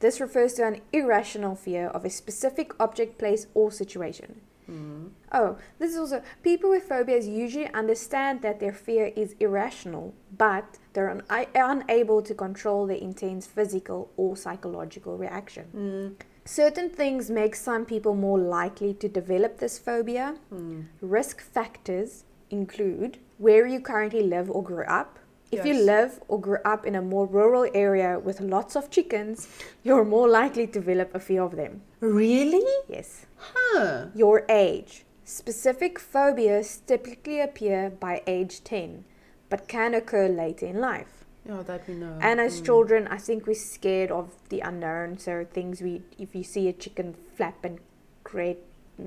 This 0.00 0.20
refers 0.20 0.54
to 0.54 0.66
an 0.66 0.80
irrational 0.92 1.54
fear 1.54 1.86
of 1.88 2.04
a 2.04 2.10
specific 2.10 2.72
object, 2.80 3.18
place, 3.18 3.46
or 3.54 3.70
situation. 3.70 4.40
Mm. 4.70 5.10
Oh, 5.32 5.56
this 5.78 5.92
is 5.92 5.98
also 5.98 6.22
people 6.42 6.70
with 6.70 6.84
phobias 6.84 7.26
usually 7.26 7.68
understand 7.74 8.42
that 8.42 8.60
their 8.60 8.72
fear 8.72 9.12
is 9.16 9.34
irrational, 9.40 10.14
but 10.36 10.78
they're 10.92 11.10
un- 11.10 11.46
unable 11.54 12.22
to 12.22 12.34
control 12.34 12.86
their 12.86 12.96
intense 12.96 13.46
physical 13.46 14.10
or 14.16 14.36
psychological 14.36 15.16
reaction. 15.18 15.66
Mm. 15.76 16.24
Certain 16.44 16.88
things 16.88 17.30
make 17.30 17.54
some 17.54 17.84
people 17.84 18.14
more 18.14 18.38
likely 18.38 18.94
to 18.94 19.08
develop 19.08 19.58
this 19.58 19.78
phobia. 19.78 20.36
Mm. 20.52 20.86
Risk 21.00 21.40
factors 21.40 22.24
include 22.50 23.18
where 23.38 23.66
you 23.66 23.80
currently 23.80 24.22
live 24.22 24.50
or 24.50 24.62
grew 24.62 24.84
up. 24.84 25.18
If 25.50 25.64
you 25.66 25.74
live 25.74 26.20
or 26.28 26.40
grew 26.40 26.58
up 26.64 26.86
in 26.86 26.94
a 26.94 27.02
more 27.02 27.26
rural 27.26 27.68
area 27.74 28.18
with 28.18 28.40
lots 28.40 28.76
of 28.76 28.88
chickens, 28.90 29.48
you're 29.82 30.04
more 30.04 30.28
likely 30.28 30.66
to 30.66 30.72
develop 30.72 31.14
a 31.14 31.18
fear 31.20 31.42
of 31.42 31.56
them. 31.56 31.82
Really? 32.00 32.64
Yes. 32.88 33.26
Huh. 33.36 34.06
Your 34.14 34.44
age. 34.48 35.04
Specific 35.24 35.98
phobias 35.98 36.82
typically 36.86 37.40
appear 37.40 37.90
by 37.90 38.22
age 38.26 38.62
10, 38.64 39.04
but 39.48 39.66
can 39.68 39.94
occur 39.94 40.28
later 40.28 40.66
in 40.66 40.80
life. 40.80 41.24
Yeah, 41.44 41.62
that 41.62 41.88
we 41.88 41.94
know. 41.94 42.18
And 42.20 42.40
as 42.40 42.60
Mm. 42.60 42.64
children, 42.66 43.08
I 43.08 43.16
think 43.18 43.46
we're 43.46 43.54
scared 43.54 44.10
of 44.10 44.30
the 44.50 44.60
unknown. 44.60 45.18
So 45.18 45.44
things 45.44 45.80
we, 45.80 46.02
if 46.18 46.34
you 46.34 46.44
see 46.44 46.68
a 46.68 46.72
chicken 46.72 47.14
flap 47.36 47.64
and 47.64 47.78
create 48.24 48.58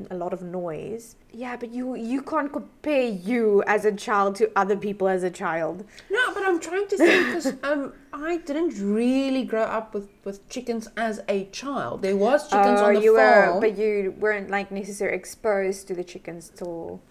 a 0.10 0.16
lot 0.16 0.34
of 0.34 0.42
noise, 0.42 1.16
yeah, 1.32 1.56
but 1.56 1.72
you 1.72 1.96
you 1.96 2.22
can't 2.22 2.52
compare 2.52 3.08
you 3.08 3.64
as 3.68 3.86
a 3.86 3.92
child 3.92 4.36
to 4.38 4.52
other 4.56 4.78
people 4.78 5.08
as 5.08 5.24
a 5.24 5.30
child. 5.30 5.86
No, 6.10 6.34
but 6.34 6.44
I'm 6.46 6.60
trying 6.60 6.88
to 6.88 6.98
think 6.98 7.28
because 7.28 7.54
um, 7.64 7.94
I 8.15 8.38
didn't 8.38 8.73
really 8.80 9.43
grow 9.43 9.63
up 9.63 9.93
with, 9.95 10.08
with 10.23 10.47
chickens 10.47 10.88
as 10.95 11.21
a 11.28 11.45
child. 11.45 12.04
There 12.04 12.15
was 12.15 12.47
chickens 12.47 12.80
Oh, 12.80 12.86
on 12.86 12.93
the 12.93 13.02
you 13.02 13.15
farm. 13.15 13.56
were, 13.56 13.62
but 13.62 13.78
you 13.78 14.13
weren't 14.19 14.49
like 14.52 14.71
necessarily 14.71 15.17
exposed 15.17 15.88
to 15.88 15.95
the 15.95 16.04
chickens 16.04 16.52
till. 16.56 17.02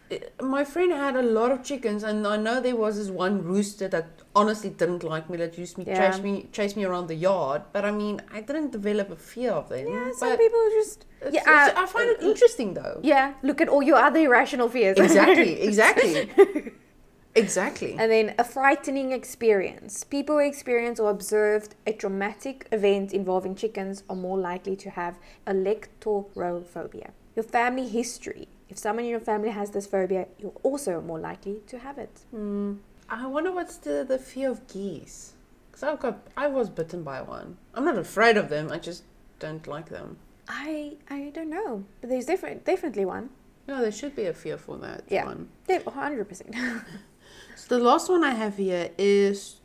my 0.40 0.62
friend 0.64 0.92
had 0.92 1.16
a 1.16 1.22
lot 1.22 1.50
of 1.50 1.64
chickens, 1.64 2.04
and 2.04 2.24
I 2.26 2.36
know 2.36 2.60
there 2.60 2.76
was 2.76 2.96
this 2.98 3.10
one 3.10 3.42
rooster 3.42 3.88
that 3.88 4.06
honestly 4.36 4.70
didn't 4.70 5.02
like 5.02 5.28
me, 5.28 5.36
that 5.38 5.58
used 5.58 5.76
me 5.78 5.84
Yeah. 5.86 5.98
chase 6.10 6.20
me 6.22 6.32
chase 6.52 6.76
me 6.76 6.84
around 6.84 7.06
the 7.08 7.16
yard. 7.16 7.62
But 7.72 7.84
I 7.84 7.90
mean, 7.90 8.20
I 8.32 8.40
didn't 8.40 8.70
develop 8.70 9.10
a 9.10 9.16
fear 9.16 9.50
of 9.60 9.68
them. 9.70 9.86
Yeah, 9.88 10.10
some 10.16 10.28
but 10.30 10.38
people 10.38 10.62
just. 10.80 10.98
it's- 11.20 11.34
yeah, 11.34 11.40
it's- 11.40 11.76
uh, 11.76 11.82
I 11.82 11.86
find 11.86 12.08
it 12.10 12.22
uh, 12.22 12.28
interesting 12.30 12.74
though. 12.74 13.00
Yeah, 13.02 13.34
look 13.42 13.60
at 13.60 13.68
all 13.68 13.82
your 13.82 13.96
other 14.08 14.20
irrational 14.20 14.68
fears. 14.68 14.96
Exactly, 14.98 15.52
exactly, 15.68 16.14
Exactly. 17.34 17.96
And 17.98 18.10
then 18.10 18.34
a 18.38 18.44
frightening 18.44 19.12
experience. 19.12 20.04
People 20.04 20.36
who 20.36 20.46
experience 20.46 21.00
or 21.00 21.10
observed 21.10 21.74
a 21.86 21.92
traumatic 21.92 22.68
event 22.72 23.12
involving 23.12 23.54
chickens 23.54 24.02
are 24.08 24.16
more 24.16 24.38
likely 24.38 24.76
to 24.76 24.90
have 24.90 25.18
electrophobia. 25.46 27.10
Your 27.34 27.42
family 27.42 27.88
history. 27.88 28.48
If 28.68 28.78
someone 28.78 29.04
in 29.04 29.10
your 29.10 29.20
family 29.20 29.50
has 29.50 29.70
this 29.70 29.86
phobia, 29.86 30.26
you're 30.38 30.52
also 30.62 31.00
more 31.00 31.18
likely 31.18 31.60
to 31.66 31.78
have 31.78 31.98
it. 31.98 32.20
Mm. 32.34 32.78
I 33.08 33.26
wonder 33.26 33.52
what's 33.52 33.76
the, 33.76 34.04
the 34.06 34.18
fear 34.18 34.50
of 34.50 34.66
geese. 34.66 35.34
Because 35.70 35.82
I've 35.82 36.00
got, 36.00 36.26
I 36.36 36.48
was 36.48 36.68
bitten 36.68 37.02
by 37.02 37.22
one. 37.22 37.56
I'm 37.74 37.84
not 37.84 37.98
afraid 37.98 38.36
of 38.36 38.48
them, 38.48 38.70
I 38.70 38.78
just 38.78 39.04
don't 39.38 39.66
like 39.66 39.88
them. 39.88 40.18
I 40.48 40.96
I 41.08 41.30
don't 41.32 41.48
know, 41.48 41.84
but 42.00 42.10
there's 42.10 42.26
different, 42.26 42.64
definitely 42.64 43.04
one. 43.04 43.30
No, 43.68 43.80
there 43.80 43.92
should 43.92 44.16
be 44.16 44.26
a 44.26 44.34
fear 44.34 44.58
for 44.58 44.76
that 44.78 45.04
yeah. 45.08 45.24
one. 45.24 45.48
Yeah, 45.68 45.78
100%. 45.80 46.84
the 47.68 47.78
last 47.78 48.08
one 48.08 48.24
I 48.24 48.34
have 48.34 48.56
here 48.56 48.90
is 48.98 49.60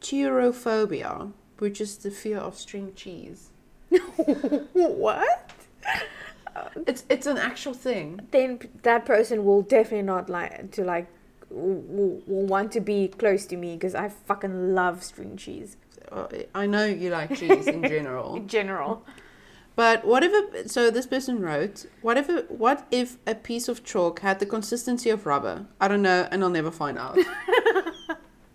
turophobia, 0.00 1.32
which 1.58 1.80
is 1.80 1.96
the 1.98 2.10
fear 2.10 2.38
of 2.38 2.56
string 2.56 2.92
cheese. 2.94 3.50
What? 4.72 5.50
It's 6.86 7.04
it's 7.08 7.26
an 7.26 7.38
actual 7.38 7.74
thing. 7.74 8.20
Then 8.30 8.58
that 8.82 9.04
person 9.06 9.44
will 9.44 9.62
definitely 9.62 10.02
not 10.02 10.28
like 10.28 10.70
to 10.72 10.84
like 10.84 11.06
will, 11.50 12.22
will 12.26 12.46
want 12.46 12.72
to 12.72 12.80
be 12.80 13.08
close 13.08 13.46
to 13.46 13.56
me 13.56 13.74
because 13.74 13.94
I 13.94 14.08
fucking 14.08 14.74
love 14.74 15.02
string 15.02 15.36
cheese 15.36 15.76
Uh, 16.10 16.26
I 16.54 16.66
know 16.66 16.84
you 16.86 17.10
like 17.10 17.36
cheese 17.36 17.66
in 17.66 17.82
general, 17.82 18.36
in 18.40 18.48
general. 18.48 19.04
But 19.76 20.04
what 20.04 20.22
if 20.22 20.32
a, 20.32 20.68
so 20.68 20.90
this 20.90 21.06
person 21.06 21.40
wrote, 21.40 21.86
what 22.02 22.16
if 22.16 22.28
a, 22.28 22.42
what 22.48 22.86
if 22.90 23.16
a 23.26 23.34
piece 23.34 23.68
of 23.68 23.84
chalk 23.84 24.20
had 24.20 24.38
the 24.40 24.46
consistency 24.46 25.10
of 25.10 25.26
rubber? 25.26 25.66
I 25.80 25.88
don't 25.88 26.02
know, 26.02 26.28
and 26.30 26.42
I'll 26.42 26.50
never 26.50 26.70
find 26.70 26.98
out. 26.98 27.18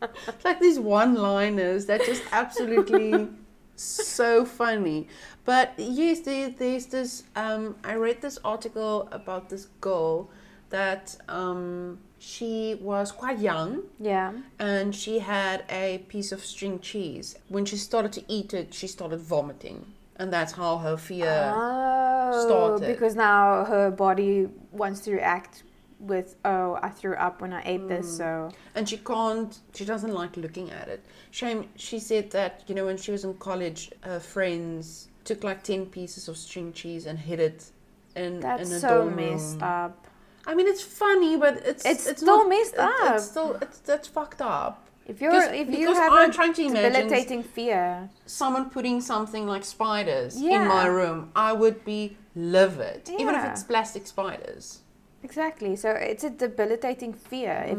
It's 0.01 0.45
like 0.45 0.59
these 0.59 0.79
one-liners 0.79 1.85
that 1.87 2.03
just 2.05 2.23
absolutely 2.31 3.27
so 3.75 4.45
funny. 4.45 5.07
But 5.45 5.73
yes, 5.77 6.21
there, 6.21 6.49
there's 6.49 6.87
this. 6.87 7.23
Um, 7.35 7.75
I 7.83 7.95
read 7.95 8.21
this 8.21 8.37
article 8.43 9.07
about 9.11 9.49
this 9.49 9.65
girl 9.81 10.29
that 10.69 11.15
um, 11.29 11.99
she 12.19 12.75
was 12.81 13.11
quite 13.11 13.39
young 13.39 13.83
Yeah. 13.99 14.33
and 14.59 14.95
she 14.95 15.19
had 15.19 15.63
a 15.69 15.99
piece 16.07 16.31
of 16.31 16.43
string 16.43 16.79
cheese. 16.79 17.37
When 17.49 17.65
she 17.65 17.77
started 17.77 18.11
to 18.13 18.23
eat 18.27 18.53
it, 18.53 18.73
she 18.73 18.87
started 18.87 19.19
vomiting, 19.19 19.85
and 20.17 20.31
that's 20.31 20.53
how 20.53 20.77
her 20.77 20.97
fear. 20.97 21.53
oh, 21.55 22.45
started. 22.47 22.87
because 22.87 23.15
now 23.15 23.65
her 23.65 23.91
body 23.91 24.47
wants 24.71 25.01
to 25.01 25.13
react 25.13 25.63
with 25.99 26.35
oh 26.43 26.77
I 26.81 26.89
threw 26.89 27.15
up 27.15 27.41
when 27.41 27.53
I 27.53 27.61
ate 27.65 27.87
this 27.87 28.07
hmm. 28.11 28.17
so 28.17 28.51
and 28.75 28.87
she 28.87 28.97
can't. 28.97 29.57
She 29.73 29.85
doesn't 29.85 30.13
like 30.13 30.37
looking 30.37 30.71
at 30.71 30.87
it. 30.87 31.05
Shame. 31.31 31.69
She 31.75 31.99
said 31.99 32.31
that 32.31 32.63
you 32.67 32.75
know 32.75 32.85
when 32.85 32.97
she 32.97 33.11
was 33.11 33.23
in 33.23 33.33
college, 33.35 33.91
her 34.01 34.19
friends 34.19 35.07
took 35.23 35.43
like 35.43 35.63
ten 35.63 35.85
pieces 35.85 36.27
of 36.27 36.37
string 36.37 36.73
cheese 36.73 37.05
and 37.05 37.17
hid 37.17 37.39
it 37.39 37.71
in 38.15 38.39
that's 38.39 38.69
in 38.69 38.75
a 38.75 38.79
so 38.79 39.03
dorm 39.03 39.15
messed 39.15 39.53
room. 39.55 39.63
up. 39.63 40.07
I 40.47 40.53
mean, 40.53 40.67
it's 40.67 40.81
funny, 40.81 41.37
but 41.37 41.57
it's 41.65 41.85
It's 41.85 42.05
it's 42.07 42.21
still 42.21 42.43
not, 42.43 42.49
messed 42.49 42.77
up. 42.77 43.15
It's 43.15 43.25
still 43.25 43.57
it's 43.61 43.79
that's 43.79 44.07
fucked 44.07 44.41
up. 44.41 44.84
If 45.05 45.21
you're 45.21 45.33
if 45.53 45.69
you 45.69 45.93
have 45.93 46.11
I'm 46.11 46.29
a 46.29 46.33
trying 46.33 46.53
to 46.53 46.63
imagine 46.63 46.91
debilitating 46.93 47.43
fear, 47.43 48.09
someone 48.25 48.69
putting 48.71 49.01
something 49.01 49.45
like 49.47 49.63
spiders 49.63 50.35
in 50.35 50.67
my 50.67 50.85
room, 50.87 51.31
I 51.35 51.53
would 51.53 51.85
be 51.85 52.17
livid, 52.35 53.09
even 53.19 53.35
if 53.35 53.43
it's 53.45 53.63
plastic 53.63 54.07
spiders. 54.07 54.79
exactly. 55.23 55.75
So 55.75 55.89
it's 55.91 56.23
a 56.23 56.29
debilitating 56.29 57.13
fear. 57.13 57.55
If, 57.73 57.77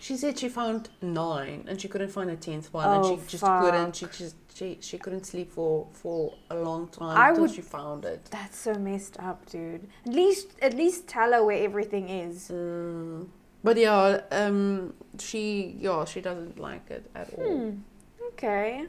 She 0.00 0.16
said 0.16 0.38
she 0.38 0.48
found 0.48 0.80
nine 1.02 1.64
and 1.68 1.74
she 1.80 1.88
couldn't 1.88 2.12
find 2.18 2.30
a 2.30 2.36
tenth 2.36 2.72
one, 2.72 2.86
Oh, 2.88 2.94
and 2.96 3.04
she 3.08 3.16
just 3.32 3.42
fuck. 3.44 3.62
couldn't. 3.64 3.96
She 3.96 4.06
just 4.06 4.36
she, 4.58 4.78
she 4.80 4.96
couldn't 5.04 5.24
sleep 5.32 5.50
for 5.56 5.72
for 5.92 6.34
a 6.50 6.56
long 6.68 6.82
time 6.88 7.16
I 7.18 7.28
until 7.28 7.42
would- 7.42 7.54
she 7.56 7.62
found 7.62 8.04
it. 8.04 8.20
That's 8.36 8.58
so 8.66 8.72
messed 8.74 9.16
up, 9.28 9.38
dude. 9.50 9.84
At 10.06 10.14
least 10.20 10.46
at 10.62 10.74
least 10.82 11.08
tell 11.08 11.30
her 11.32 11.42
where 11.44 11.62
everything 11.68 12.08
is. 12.08 12.48
Mm. 12.48 13.26
But 13.64 13.76
yeah, 13.76 14.20
um, 14.30 14.94
she 15.18 15.76
yeah 15.80 16.04
she 16.04 16.20
doesn't 16.20 16.58
like 16.58 16.90
it 16.90 17.10
at 17.14 17.32
all. 17.38 17.44
Hmm. 17.58 17.70
Okay. 18.32 18.86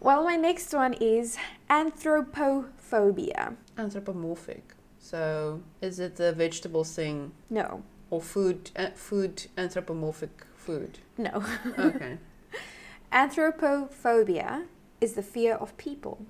Well, 0.00 0.22
my 0.24 0.36
next 0.36 0.72
one 0.72 0.92
is 0.94 1.36
anthropophobia. 1.68 3.56
Anthropomorphic. 3.76 4.62
So 5.00 5.60
is 5.80 5.98
it 5.98 6.16
the 6.16 6.32
vegetable 6.32 6.84
thing 6.84 7.32
No. 7.50 7.82
or 8.10 8.20
food? 8.20 8.70
Uh, 8.76 8.90
food 8.94 9.46
anthropomorphic 9.56 10.44
food. 10.56 10.98
No. 11.16 11.42
Okay. 11.78 12.18
Anthropophobia 13.12 14.66
is 15.00 15.14
the 15.14 15.22
fear 15.22 15.54
of 15.54 15.76
people. 15.76 16.26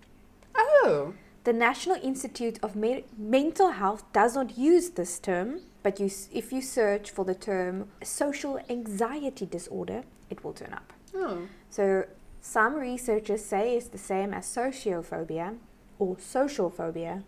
oh. 0.54 1.14
The 1.44 1.52
National 1.52 1.96
Institute 2.02 2.58
of 2.62 2.76
Me- 2.76 3.04
Mental 3.16 3.70
Health 3.70 4.04
does 4.12 4.34
not 4.34 4.58
use 4.58 4.90
this 4.90 5.18
term, 5.18 5.60
but 5.82 5.98
you, 6.00 6.10
if 6.32 6.52
you 6.52 6.60
search 6.60 7.10
for 7.10 7.24
the 7.24 7.34
term 7.34 7.88
social 8.02 8.58
anxiety 8.68 9.46
disorder, 9.46 10.02
it 10.30 10.44
will 10.44 10.52
turn 10.52 10.74
up. 10.74 10.92
Oh. 11.14 11.42
So, 11.70 12.04
some 12.40 12.74
researchers 12.74 13.44
say 13.44 13.76
it's 13.76 13.88
the 13.88 13.98
same 13.98 14.32
as 14.34 14.46
sociophobia 14.46 15.56
or 15.98 16.16
social 16.18 16.70
phobia, 16.70 17.24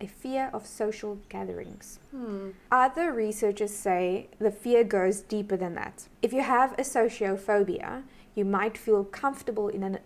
a 0.00 0.06
fear 0.06 0.50
of 0.52 0.66
social 0.66 1.18
gatherings. 1.28 1.98
Hmm. 2.10 2.50
Other 2.70 3.12
researchers 3.12 3.72
say 3.72 4.28
the 4.38 4.50
fear 4.50 4.84
goes 4.84 5.20
deeper 5.20 5.56
than 5.56 5.74
that. 5.74 6.08
If 6.22 6.32
you 6.32 6.42
have 6.42 6.72
a 6.74 6.82
sociophobia, 6.82 8.02
you 8.34 8.44
might 8.44 8.76
feel 8.76 9.04
comfortable 9.04 9.68
in 9.68 9.82
an 9.82 9.98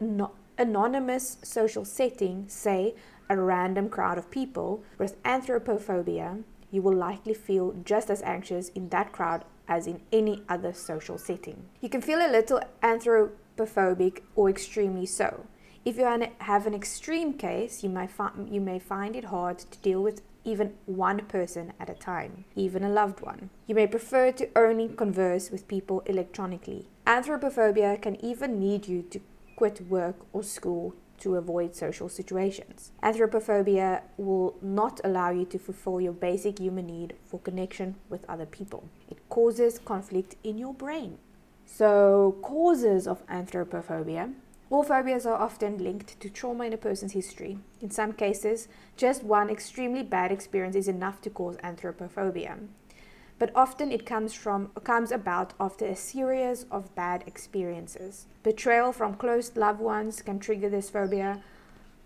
anonymous 0.58 1.38
social 1.42 1.84
setting, 1.84 2.44
say 2.48 2.94
a 3.28 3.36
random 3.36 3.88
crowd 3.88 4.18
of 4.18 4.30
people. 4.30 4.82
With 4.98 5.22
anthropophobia, 5.22 6.42
you 6.70 6.82
will 6.82 6.94
likely 6.94 7.34
feel 7.34 7.74
just 7.84 8.10
as 8.10 8.22
anxious 8.22 8.68
in 8.70 8.88
that 8.90 9.12
crowd 9.12 9.44
as 9.68 9.86
in 9.86 10.00
any 10.12 10.42
other 10.48 10.72
social 10.72 11.18
setting. 11.18 11.64
You 11.80 11.88
can 11.88 12.00
feel 12.00 12.20
a 12.20 12.30
little 12.30 12.60
anthropophobic 12.82 14.20
or 14.34 14.48
extremely 14.48 15.06
so. 15.06 15.46
If 15.84 15.96
you 15.96 16.04
have 16.40 16.66
an 16.66 16.74
extreme 16.74 17.34
case, 17.34 17.82
you, 17.82 17.90
might 17.90 18.10
fi- 18.10 18.32
you 18.50 18.60
may 18.60 18.78
find 18.78 19.16
it 19.16 19.24
hard 19.24 19.58
to 19.58 19.78
deal 19.78 20.02
with 20.02 20.22
even 20.44 20.74
one 20.86 21.20
person 21.26 21.72
at 21.78 21.90
a 21.90 21.94
time, 21.94 22.44
even 22.56 22.82
a 22.82 22.88
loved 22.88 23.20
one. 23.20 23.50
You 23.66 23.74
may 23.74 23.86
prefer 23.86 24.32
to 24.32 24.48
only 24.56 24.88
converse 24.88 25.50
with 25.50 25.68
people 25.68 26.00
electronically. 26.06 26.88
Anthropophobia 27.06 28.00
can 28.00 28.22
even 28.24 28.60
lead 28.60 28.88
you 28.88 29.02
to 29.10 29.20
quit 29.56 29.80
work 29.88 30.16
or 30.32 30.42
school 30.42 30.94
to 31.20 31.36
avoid 31.36 31.74
social 31.74 32.08
situations. 32.08 32.92
Anthropophobia 33.02 34.02
will 34.16 34.56
not 34.62 35.00
allow 35.04 35.30
you 35.30 35.44
to 35.46 35.58
fulfill 35.58 36.00
your 36.00 36.12
basic 36.12 36.58
human 36.58 36.86
need 36.86 37.14
for 37.24 37.40
connection 37.40 37.96
with 38.08 38.28
other 38.28 38.46
people. 38.46 38.88
It 39.08 39.18
causes 39.28 39.78
conflict 39.78 40.36
in 40.42 40.58
your 40.58 40.74
brain. 40.74 41.18
So, 41.66 42.36
causes 42.42 43.06
of 43.06 43.26
anthropophobia. 43.26 44.34
All 44.70 44.82
phobias 44.82 45.24
are 45.26 45.40
often 45.40 45.78
linked 45.78 46.20
to 46.20 46.28
trauma 46.28 46.64
in 46.64 46.72
a 46.72 46.76
person's 46.76 47.12
history. 47.12 47.58
In 47.80 47.90
some 47.90 48.12
cases, 48.12 48.68
just 48.96 49.24
one 49.24 49.48
extremely 49.48 50.02
bad 50.02 50.30
experience 50.30 50.76
is 50.76 50.88
enough 50.88 51.22
to 51.22 51.30
cause 51.30 51.56
anthropophobia. 51.58 52.58
But 53.38 53.52
often 53.54 53.92
it 53.92 54.04
comes 54.04 54.34
from 54.34 54.70
comes 54.82 55.12
about 55.12 55.54
after 55.60 55.86
a 55.86 55.94
series 55.94 56.66
of 56.70 56.94
bad 56.94 57.22
experiences. 57.26 58.26
Betrayal 58.42 58.92
from 58.92 59.14
close 59.14 59.56
loved 59.56 59.80
ones 59.80 60.22
can 60.22 60.40
trigger 60.40 60.68
this 60.68 60.90
phobia. 60.90 61.42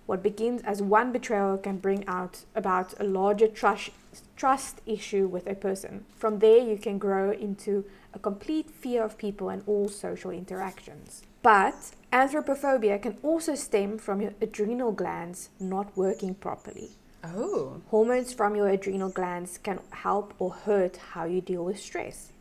What 0.05 0.23
begins 0.23 0.63
as 0.63 0.83
one 0.83 1.13
betrayal 1.13 1.57
can 1.57 1.79
bring 1.79 2.07
out 2.07 2.45
about 2.55 2.93
a 3.01 3.05
larger 3.05 3.49
trust 3.49 3.91
trust 4.37 4.83
issue 4.85 5.27
with 5.27 5.47
a 5.47 5.55
person. 5.55 6.05
From 6.17 6.41
there 6.41 6.59
you 6.59 6.77
can 6.77 6.99
grow 6.99 7.31
into 7.31 7.85
a 8.13 8.19
complete 8.19 8.71
fear 8.71 9.03
of 9.03 9.17
people 9.17 9.49
and 9.49 9.63
all 9.67 9.89
social 9.89 10.31
interactions. 10.31 11.23
But 11.43 11.93
anthropophobia 12.13 13.01
can 13.01 13.17
also 13.23 13.55
stem 13.55 13.97
from 13.97 14.21
your 14.21 14.35
adrenal 14.41 14.93
glands 14.93 15.49
not 15.59 15.97
working 15.97 16.35
properly. 16.35 16.91
Oh. 17.25 17.81
Hormones 17.89 18.33
from 18.33 18.57
your 18.57 18.69
adrenal 18.69 19.11
glands 19.11 19.59
can 19.59 19.81
help 19.91 20.35
or 20.39 20.51
hurt 20.51 20.97
how 20.97 21.25
you 21.25 21.41
deal 21.41 21.65
with 21.65 21.79
stress. 21.79 22.33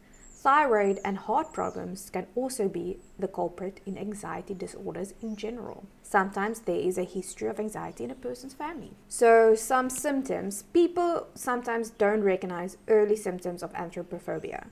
Thyroid 0.41 1.00
and 1.06 1.20
heart 1.20 1.54
problems 1.54 2.10
can 2.10 2.26
also 2.34 2.67
be 2.67 2.98
the 3.20 3.28
culprit 3.28 3.80
in 3.86 3.96
anxiety 3.96 4.56
disorders 4.56 5.13
in 5.22 5.36
general. 5.36 5.86
Sometimes 6.02 6.62
there 6.62 6.80
is 6.80 6.98
a 6.98 7.04
history 7.04 7.48
of 7.48 7.60
anxiety 7.60 8.06
in 8.06 8.10
a 8.10 8.15
person's 8.15 8.56
family. 8.56 8.94
So, 9.08 9.54
some 9.54 9.91
symptoms 9.91 10.63
people 10.74 11.28
sometimes 11.36 11.91
don't 11.91 12.24
recognize 12.24 12.78
early 12.88 13.15
symptoms 13.15 13.62
of 13.62 13.72
anthropophobia. 13.74 14.65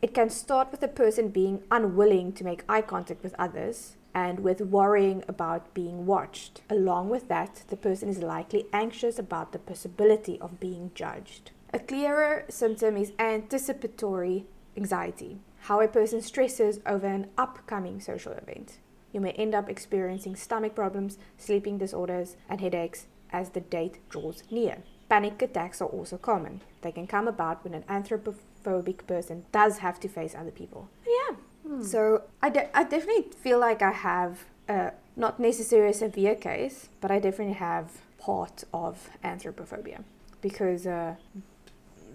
It 0.00 0.14
can 0.14 0.30
start 0.30 0.70
with 0.70 0.82
a 0.82 0.88
person 0.88 1.28
being 1.28 1.62
unwilling 1.70 2.32
to 2.32 2.44
make 2.44 2.64
eye 2.66 2.82
contact 2.82 3.22
with 3.22 3.34
others 3.38 3.96
and 4.16 4.40
with 4.40 4.62
worrying 4.62 5.22
about 5.28 5.74
being 5.74 6.06
watched. 6.06 6.62
Along 6.70 7.10
with 7.10 7.28
that, 7.28 7.64
the 7.68 7.76
person 7.76 8.08
is 8.08 8.22
likely 8.22 8.64
anxious 8.72 9.18
about 9.18 9.52
the 9.52 9.58
possibility 9.58 10.38
of 10.40 10.58
being 10.58 10.90
judged. 10.94 11.50
A 11.74 11.78
clearer 11.78 12.46
symptom 12.48 12.96
is 12.96 13.12
anticipatory 13.18 14.46
anxiety, 14.74 15.36
how 15.60 15.82
a 15.82 15.88
person 15.88 16.22
stresses 16.22 16.80
over 16.86 17.06
an 17.06 17.28
upcoming 17.36 18.00
social 18.00 18.32
event. 18.32 18.78
You 19.12 19.20
may 19.20 19.32
end 19.32 19.54
up 19.54 19.68
experiencing 19.68 20.34
stomach 20.34 20.74
problems, 20.74 21.18
sleeping 21.36 21.76
disorders, 21.76 22.36
and 22.48 22.62
headaches 22.62 23.08
as 23.30 23.50
the 23.50 23.60
date 23.60 23.98
draws 24.08 24.42
near. 24.50 24.78
Panic 25.10 25.42
attacks 25.42 25.82
are 25.82 25.88
also 25.88 26.16
common. 26.16 26.62
They 26.80 26.90
can 26.90 27.06
come 27.06 27.28
about 27.28 27.62
when 27.62 27.74
an 27.74 27.82
anthropophobic 27.82 29.06
person 29.06 29.44
does 29.52 29.78
have 29.78 30.00
to 30.00 30.08
face 30.08 30.34
other 30.34 30.50
people. 30.50 30.88
Yeah. 31.06 31.36
So 31.80 32.22
I, 32.42 32.48
de- 32.50 32.76
I 32.76 32.84
definitely 32.84 33.26
feel 33.44 33.58
like 33.58 33.82
I 33.82 33.92
have, 33.92 34.44
uh, 34.68 34.90
not 35.16 35.38
necessarily 35.40 35.90
a 35.90 35.94
severe 35.94 36.34
case, 36.34 36.88
but 37.00 37.10
I 37.10 37.18
definitely 37.18 37.54
have 37.54 37.86
part 38.18 38.64
of 38.72 39.08
anthropophobia 39.24 40.02
because 40.42 40.86
uh, 40.86 41.14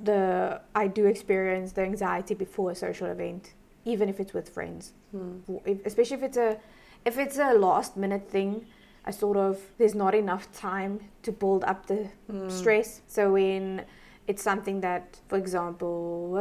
the 0.04 0.62
I 0.76 0.88
do 0.88 1.06
experience 1.06 1.74
the 1.74 1.82
anxiety 1.82 2.34
before 2.34 2.72
a 2.72 2.76
social 2.76 3.08
event, 3.08 3.54
even 3.86 4.10
if 4.10 4.20
it's 4.20 4.34
with 4.34 4.50
friends, 4.50 4.94
Hmm. 5.12 5.38
especially 5.86 6.18
if 6.18 6.24
it's 6.24 6.38
a 6.38 6.58
if 7.06 7.18
it's 7.18 7.38
a 7.38 7.54
last 7.54 7.98
minute 7.98 8.30
thing. 8.30 8.66
I 9.04 9.10
sort 9.12 9.38
of 9.38 9.58
there's 9.80 9.96
not 9.96 10.14
enough 10.14 10.52
time 10.54 11.00
to 11.24 11.32
build 11.32 11.64
up 11.64 11.88
the 11.88 12.10
Hmm. 12.30 12.50
stress. 12.50 13.02
So 13.08 13.32
when 13.34 13.86
it's 14.32 14.44
something 14.52 14.78
that, 14.88 15.06
for 15.30 15.38
example, 15.44 15.96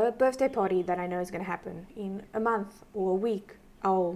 a 0.09 0.13
birthday 0.25 0.49
party 0.61 0.81
that 0.89 0.99
I 1.05 1.07
know 1.11 1.21
is 1.25 1.31
going 1.35 1.45
to 1.47 1.51
happen 1.57 1.77
in 2.07 2.13
a 2.41 2.41
month 2.53 2.73
or 2.99 3.07
a 3.17 3.19
week, 3.29 3.49
I'll 3.83 4.15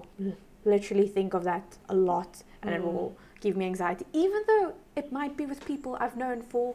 literally 0.65 1.09
think 1.17 1.31
of 1.39 1.43
that 1.51 1.67
a 1.95 1.97
lot, 2.11 2.33
and 2.63 2.71
it 2.77 2.81
Mm. 2.81 2.85
will 2.93 3.11
give 3.45 3.55
me 3.61 3.65
anxiety. 3.73 4.05
Even 4.25 4.41
though 4.51 4.67
it 5.01 5.07
might 5.19 5.35
be 5.41 5.45
with 5.53 5.61
people 5.73 5.91
I've 6.03 6.17
known 6.25 6.39
for 6.53 6.67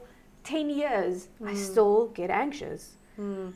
ten 0.53 0.65
years, 0.81 1.15
I 1.51 1.53
Mm. 1.53 1.57
still 1.71 1.97
get 2.19 2.29
anxious, 2.45 2.81
Hmm. 3.19 3.47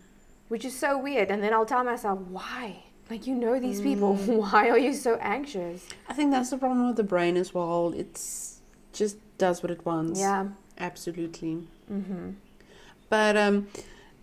which 0.52 0.66
is 0.70 0.76
so 0.86 0.90
weird. 1.08 1.28
And 1.32 1.40
then 1.44 1.52
I'll 1.56 1.72
tell 1.76 1.84
myself, 1.94 2.20
why? 2.38 2.66
Like 3.12 3.24
you 3.30 3.36
know 3.44 3.56
these 3.68 3.82
people, 3.90 4.12
Mm. 4.16 4.38
why 4.52 4.64
are 4.74 4.82
you 4.88 4.94
so 5.08 5.14
anxious? 5.38 5.80
I 6.12 6.14
think 6.18 6.28
that's 6.36 6.50
the 6.54 6.58
problem 6.66 6.84
with 6.90 6.98
the 7.04 7.10
brain 7.16 7.36
as 7.44 7.50
well. 7.58 7.94
It's 8.04 8.24
just 9.00 9.16
does 9.46 9.58
what 9.64 9.72
it 9.78 9.82
wants. 9.90 10.20
Yeah. 10.20 10.44
Absolutely. 10.90 11.54
Mm-hmm. 11.92 12.26
But 13.14 13.38
um, 13.38 13.68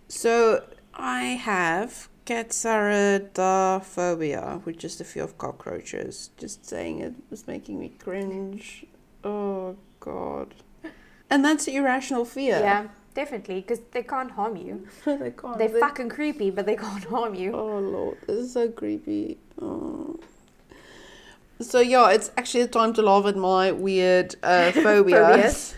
so 0.09 0.65
I 0.93 1.23
have 1.51 2.09
Katsaridaphobia, 2.25 4.65
which 4.65 4.83
is 4.83 4.97
the 4.97 5.05
fear 5.05 5.23
of 5.23 5.37
cockroaches. 5.37 6.31
Just 6.35 6.65
saying 6.65 6.99
it 6.99 7.13
was 7.29 7.47
making 7.47 7.79
me 7.79 7.93
cringe. 7.97 8.85
Oh 9.23 9.77
God. 10.01 10.53
And 11.29 11.45
that's 11.45 11.69
irrational 11.69 12.25
fear. 12.25 12.59
Yeah, 12.59 12.89
definitely, 13.13 13.61
because 13.61 13.79
they 13.91 14.03
can't 14.03 14.31
harm 14.31 14.57
you. 14.57 14.85
they 15.05 15.31
can't. 15.31 15.57
They're 15.57 15.69
they- 15.69 15.79
fucking 15.79 16.09
creepy, 16.09 16.51
but 16.51 16.65
they 16.65 16.75
can't 16.75 17.05
harm 17.05 17.33
you. 17.33 17.53
Oh 17.53 17.79
Lord, 17.79 18.17
this 18.27 18.39
is 18.39 18.51
so 18.51 18.67
creepy. 18.67 19.37
Oh. 19.61 20.19
So 21.61 21.79
yeah, 21.79 22.09
it's 22.09 22.29
actually 22.35 22.67
time 22.67 22.91
to 22.95 23.01
laugh 23.01 23.25
at 23.25 23.37
my 23.37 23.71
weird 23.71 24.35
uh, 24.43 24.71
phobias. 24.73 25.13
Phobias. 25.13 25.75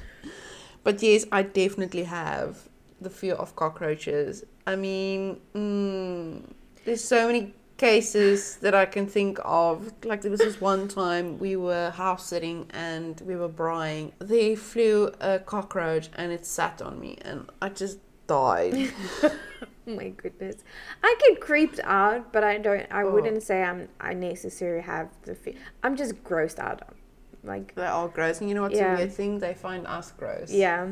But 0.84 1.04
yes, 1.04 1.26
I 1.32 1.44
definitely 1.44 2.06
have 2.06 2.70
the 3.04 3.10
fear 3.10 3.36
of 3.36 3.56
cockroaches. 3.56 4.44
I 4.66 4.76
mean, 4.76 5.40
mm, 5.56 6.44
there's 6.86 7.04
so 7.04 7.28
many 7.28 7.54
cases 7.78 8.58
that 8.58 8.74
I 8.74 8.86
can 8.86 9.08
think 9.08 9.40
of. 9.44 9.92
Like 10.06 10.22
there 10.22 10.32
was 10.32 10.40
this 10.40 10.62
one 10.62 10.88
time 10.88 11.40
we 11.40 11.56
were 11.56 11.90
house 11.92 12.26
sitting 12.28 12.68
and 12.72 13.20
we 13.26 13.36
were 13.36 13.48
brying. 13.50 14.14
They 14.20 14.56
flew 14.56 15.12
a 15.20 15.40
cockroach 15.40 16.10
and 16.16 16.32
it 16.32 16.46
sat 16.46 16.82
on 16.82 17.00
me 17.00 17.18
and 17.22 17.50
I 17.62 17.70
just 17.70 18.00
died. 18.28 18.92
Oh 19.86 19.96
my 19.96 20.08
goodness, 20.12 20.64
I 21.04 21.14
get 21.28 21.42
creeped 21.42 21.82
out, 21.84 22.32
but 22.32 22.42
I 22.42 22.58
don't. 22.58 22.86
I 22.90 23.02
Oh. 23.04 23.12
wouldn't 23.12 23.44
say 23.44 23.62
I'm. 23.64 23.90
I 24.00 24.14
necessarily 24.14 24.82
have 24.82 25.10
the 25.24 25.36
fear. 25.36 25.56
I'm 25.84 25.98
just 25.98 26.24
grossed 26.24 26.58
out. 26.58 26.84
Like 27.44 27.76
they 27.76 27.82
are 27.84 27.92
all 27.92 28.08
gross. 28.08 28.40
And 28.40 28.48
you 28.48 28.56
know 28.56 28.62
what's 28.62 28.78
Yeah. 28.78 28.94
a 28.94 28.98
weird 28.98 29.12
thing? 29.12 29.40
They 29.40 29.54
find 29.54 29.86
us 29.86 30.14
gross. 30.14 30.50
yeah. 30.54 30.88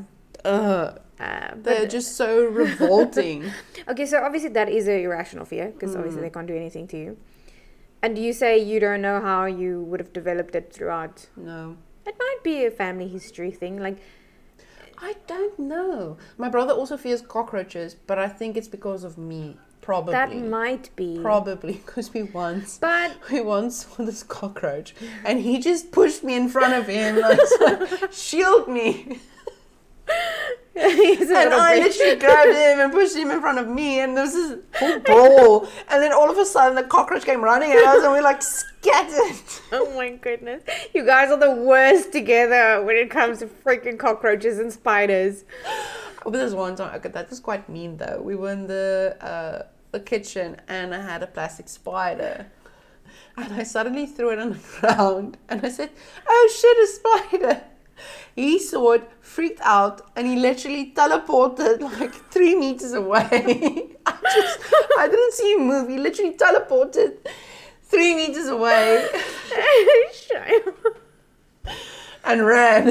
Ugh. 0.45 0.99
Uh, 1.19 1.51
They're 1.55 1.87
just 1.87 2.15
so 2.15 2.45
revolting. 2.45 3.51
okay, 3.87 4.05
so 4.07 4.23
obviously 4.23 4.49
that 4.49 4.69
is 4.69 4.87
a 4.87 5.03
irrational 5.03 5.45
fear 5.45 5.67
because 5.69 5.95
obviously 5.95 6.19
Mm. 6.21 6.23
they 6.23 6.29
can't 6.31 6.47
do 6.47 6.55
anything 6.55 6.87
to 6.87 6.97
you. 6.97 7.17
And 8.01 8.15
do 8.15 8.21
you 8.21 8.33
say 8.33 8.57
you 8.57 8.79
don't 8.79 9.01
know 9.01 9.21
how 9.21 9.45
you 9.45 9.81
would 9.83 9.99
have 9.99 10.11
developed 10.13 10.55
it 10.55 10.73
throughout. 10.73 11.27
no. 11.37 11.77
It 12.03 12.15
might 12.17 12.39
be 12.43 12.65
a 12.65 12.71
family 12.71 13.07
history 13.07 13.51
thing. 13.51 13.77
Like 13.79 13.97
I 14.97 15.13
don't 15.27 15.57
know. 15.59 16.17
My 16.37 16.49
brother 16.49 16.73
also 16.73 16.97
fears 16.97 17.21
cockroaches, 17.21 17.95
but 18.07 18.17
I 18.17 18.27
think 18.27 18.57
it's 18.57 18.67
because 18.67 19.03
of 19.03 19.17
me. 19.19 19.57
Probably. 19.81 20.11
that 20.13 20.35
might 20.35 20.89
be. 20.95 21.19
Probably 21.21 21.73
because 21.73 22.13
we 22.13 22.21
once 22.23 22.77
But 22.79 23.17
we 23.31 23.41
once 23.41 23.85
saw 23.85 24.03
this 24.05 24.21
cockroach 24.23 24.93
and 25.25 25.39
he 25.39 25.59
just 25.59 25.91
pushed 25.91 26.23
me 26.23 26.35
in 26.35 26.49
front 26.49 26.73
of 26.73 26.87
him 26.87 27.19
like 27.19 27.39
so, 27.59 27.87
shield 28.11 28.67
me. 28.67 29.19
And 30.75 31.53
I 31.53 31.79
bit- 31.79 31.83
literally 31.83 32.15
grabbed 32.19 32.49
him 32.49 32.79
and 32.79 32.91
pushed 32.93 33.15
him 33.15 33.29
in 33.31 33.41
front 33.41 33.59
of 33.59 33.67
me 33.67 33.99
and 33.99 34.15
there 34.15 34.23
was 34.23 34.33
this 34.33 34.59
whole 34.75 34.99
brawl. 34.99 35.67
And 35.89 36.01
then 36.01 36.13
all 36.13 36.29
of 36.31 36.37
a 36.37 36.45
sudden 36.45 36.75
the 36.75 36.83
cockroach 36.83 37.25
came 37.25 37.43
running 37.43 37.71
at 37.71 37.77
us 37.83 38.03
and 38.03 38.13
we 38.13 38.21
like 38.21 38.41
scattered. 38.41 39.35
Oh 39.73 39.93
my 39.95 40.11
goodness. 40.11 40.63
You 40.93 41.05
guys 41.05 41.29
are 41.29 41.39
the 41.39 41.51
worst 41.51 42.11
together 42.11 42.83
when 42.83 42.95
it 42.95 43.09
comes 43.09 43.39
to 43.39 43.47
freaking 43.47 43.97
cockroaches 43.97 44.59
and 44.59 44.71
spiders. 44.71 45.43
Oh, 46.25 46.25
but 46.25 46.33
there's 46.33 46.55
one 46.55 46.75
time, 46.75 46.93
okay, 46.95 47.09
that 47.09 47.29
was 47.29 47.39
quite 47.39 47.67
mean 47.69 47.97
though. 47.97 48.21
We 48.21 48.35
were 48.35 48.51
in 48.51 48.67
the 48.67 49.17
uh, 49.21 49.63
the 49.91 49.99
kitchen 49.99 50.57
and 50.67 50.93
I 50.93 51.01
had 51.01 51.21
a 51.23 51.27
plastic 51.27 51.67
spider. 51.69 52.47
And 53.37 53.53
I 53.53 53.63
suddenly 53.63 54.05
threw 54.05 54.29
it 54.31 54.39
on 54.39 54.51
the 54.51 54.59
ground 54.79 55.37
and 55.49 55.65
I 55.65 55.69
said, 55.69 55.89
Oh 56.27 56.49
shit, 56.53 56.77
a 56.77 56.87
spider. 56.87 57.63
He 58.35 58.59
saw 58.59 58.93
it, 58.93 59.09
freaked 59.19 59.61
out, 59.61 60.01
and 60.15 60.27
he 60.27 60.35
literally 60.35 60.93
teleported 60.95 61.81
like 61.99 62.13
three 62.31 62.55
meters 62.55 62.93
away. 62.93 63.89
I 64.05 64.17
just, 64.33 64.59
I 64.97 65.07
didn't 65.07 65.33
see 65.33 65.53
him 65.53 65.67
move. 65.67 65.89
He 65.89 65.97
literally 65.97 66.33
teleported 66.33 67.17
three 67.83 68.15
meters 68.15 68.47
away 68.47 69.07
and 72.23 72.45
ran. 72.45 72.87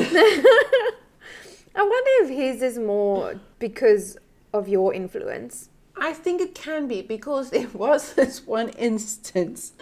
I 1.75 1.83
wonder 1.83 2.11
if 2.25 2.29
his 2.29 2.63
is 2.63 2.79
more 2.79 3.41
because 3.59 4.19
of 4.53 4.69
your 4.69 4.93
influence. 4.93 5.69
I 5.97 6.13
think 6.13 6.41
it 6.41 6.55
can 6.55 6.89
be 6.89 7.03
because 7.03 7.51
there 7.51 7.69
was 7.69 8.15
this 8.15 8.47
one 8.47 8.71
instance. 8.71 9.73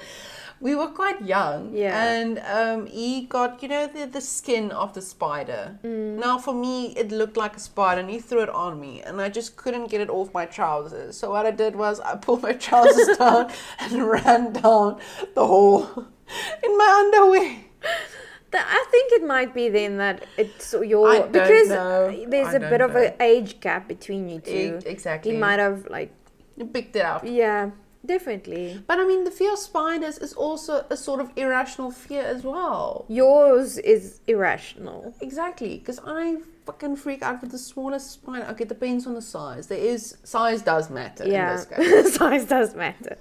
We 0.60 0.74
were 0.74 0.88
quite 0.88 1.22
young, 1.22 1.72
Yeah. 1.72 2.02
and 2.02 2.38
um, 2.40 2.86
he 2.86 3.22
got 3.22 3.62
you 3.62 3.68
know 3.68 3.86
the 3.86 4.06
the 4.06 4.20
skin 4.20 4.70
of 4.72 4.92
the 4.94 5.02
spider. 5.02 5.78
Now 5.84 6.38
for 6.38 6.52
me, 6.54 6.94
it 6.96 7.12
looked 7.12 7.36
like 7.36 7.56
a 7.56 7.60
spider, 7.60 8.00
and 8.00 8.10
he 8.10 8.18
threw 8.18 8.42
it 8.42 8.48
on 8.50 8.80
me, 8.80 9.02
and 9.02 9.20
I 9.20 9.28
just 9.28 9.56
couldn't 9.56 9.86
get 9.90 10.00
it 10.00 10.10
off 10.10 10.32
my 10.34 10.46
trousers. 10.46 11.16
So 11.16 11.30
what 11.30 11.46
I 11.46 11.52
did 11.52 11.76
was 11.76 12.00
I 12.00 12.16
pulled 12.26 12.42
my 12.42 12.54
trousers 12.54 13.16
down 13.16 13.50
and 13.80 14.02
ran 14.08 14.52
down 14.52 14.98
the 15.34 15.46
hall 15.46 15.86
in 16.64 16.76
my 16.78 16.90
underwear. 17.04 17.56
I 18.52 18.84
think 18.90 19.12
it 19.12 19.24
might 19.26 19.52
be 19.54 19.68
then 19.68 19.98
that 19.98 20.24
it's 20.38 20.72
your 20.72 21.08
I 21.08 21.18
don't 21.18 21.32
because 21.32 21.68
know. 21.68 22.24
there's 22.28 22.48
I 22.48 22.52
a 22.54 22.60
bit 22.60 22.78
don't 22.78 22.90
of 22.90 22.96
an 22.96 23.12
age 23.20 23.60
gap 23.60 23.86
between 23.86 24.28
you 24.28 24.40
two. 24.40 24.80
E- 24.84 24.88
exactly. 24.88 25.32
He 25.32 25.36
might 25.36 25.58
have 25.60 25.86
like 25.90 26.10
You 26.56 26.64
picked 26.64 26.96
it 26.96 27.04
up. 27.04 27.22
yeah, 27.24 27.70
definitely. 28.08 28.82
But 28.88 28.98
I 28.98 29.04
mean, 29.06 29.22
the 29.24 29.30
fear 29.30 29.52
of 29.52 29.58
spiders 29.58 30.18
is 30.18 30.32
also 30.32 30.84
a 30.90 30.96
sort 30.96 31.20
of 31.20 31.30
irrational 31.36 31.90
fear 31.90 32.22
as 32.22 32.42
well. 32.42 33.04
Yours 33.08 33.78
is 33.78 34.20
irrational. 34.26 35.14
Exactly, 35.20 35.78
because 35.78 36.00
I 36.04 36.38
fucking 36.66 36.96
freak 36.96 37.22
out 37.22 37.40
with 37.42 37.52
the 37.52 37.58
smallest 37.58 38.10
spider. 38.10 38.46
Okay, 38.50 38.64
it 38.64 38.68
depends 38.68 39.06
on 39.06 39.14
the 39.14 39.22
size. 39.22 39.68
There 39.68 39.78
is 39.94 40.16
size 40.24 40.62
does 40.62 40.90
matter 40.90 41.24
in 41.24 41.30
Yeah, 41.32 41.56
this 41.56 41.64
case. 41.66 42.14
size 42.20 42.44
does 42.46 42.74
matter. 42.74 43.16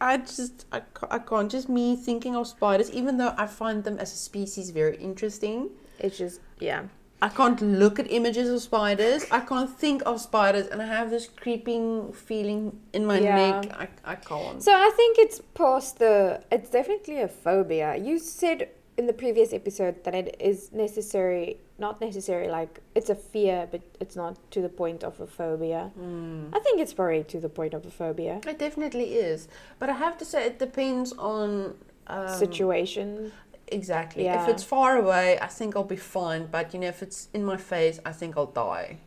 I 0.00 0.18
just 0.18 0.66
I, 0.72 0.82
I 1.10 1.18
can't. 1.18 1.50
Just 1.50 1.68
me 1.68 1.96
thinking 1.96 2.36
of 2.36 2.46
spiders, 2.46 2.90
even 2.90 3.16
though 3.16 3.34
I 3.38 3.46
find 3.46 3.82
them 3.84 3.98
as 3.98 4.12
a 4.12 4.16
species 4.16 4.70
very 4.70 4.96
interesting. 4.98 5.70
It's 5.98 6.18
just 6.18 6.40
yeah. 6.58 6.82
I 7.22 7.28
can't 7.30 7.60
look 7.62 7.98
at 7.98 8.10
images 8.10 8.50
of 8.50 8.60
spiders. 8.60 9.24
I 9.30 9.40
can't 9.40 9.70
think 9.70 10.02
of 10.04 10.20
spiders, 10.20 10.66
and 10.66 10.82
I 10.82 10.86
have 10.86 11.10
this 11.10 11.26
creeping 11.28 12.12
feeling 12.12 12.78
in 12.92 13.06
my 13.06 13.18
Yeah. 13.18 13.36
neck. 13.60 13.72
I, 13.78 13.88
I 14.12 14.14
can't. 14.16 14.62
So 14.62 14.72
I 14.72 14.90
think 14.96 15.18
it's 15.18 15.40
past 15.54 15.98
the. 15.98 16.42
It's 16.52 16.70
definitely 16.70 17.20
a 17.20 17.28
phobia. 17.28 17.96
You 17.96 18.18
said 18.18 18.68
in 18.98 19.06
the 19.06 19.12
previous 19.12 19.52
episode 19.52 20.04
that 20.04 20.14
it 20.14 20.36
is 20.40 20.72
necessary, 20.72 21.58
not 21.78 22.00
necessary, 22.00 22.48
like 22.48 22.80
it's 22.94 23.10
a 23.10 23.14
fear, 23.14 23.68
but 23.70 23.80
it's 24.00 24.16
not 24.16 24.36
to 24.50 24.60
the 24.60 24.68
point 24.70 25.04
of 25.04 25.18
a 25.20 25.26
phobia. 25.26 25.90
Hmm. 25.96 26.46
I 26.52 26.58
think 26.60 26.80
it's 26.80 26.94
probably 26.94 27.24
to 27.24 27.40
the 27.40 27.48
point 27.50 27.74
of 27.74 27.84
a 27.84 27.90
phobia 27.90 28.40
It 28.46 28.58
definitely 28.58 29.14
is, 29.14 29.48
but 29.78 29.90
I 29.90 29.94
have 29.94 30.16
to 30.18 30.24
say 30.24 30.46
it 30.46 30.58
depends 30.58 31.12
on 31.12 31.74
um, 32.06 32.28
situation. 32.28 33.32
Exactly. 33.68 34.24
Yeah. 34.24 34.42
If 34.42 34.48
it's 34.48 34.62
far 34.62 34.96
away, 34.96 35.38
I 35.40 35.46
think 35.48 35.76
I'll 35.76 35.84
be 35.84 35.96
fine. 35.96 36.46
But 36.46 36.72
you 36.72 36.80
know, 36.80 36.88
if 36.88 37.02
it's 37.02 37.28
in 37.34 37.44
my 37.44 37.56
face, 37.56 37.98
I 38.04 38.12
think 38.12 38.36
I'll 38.36 38.46
die. 38.46 38.98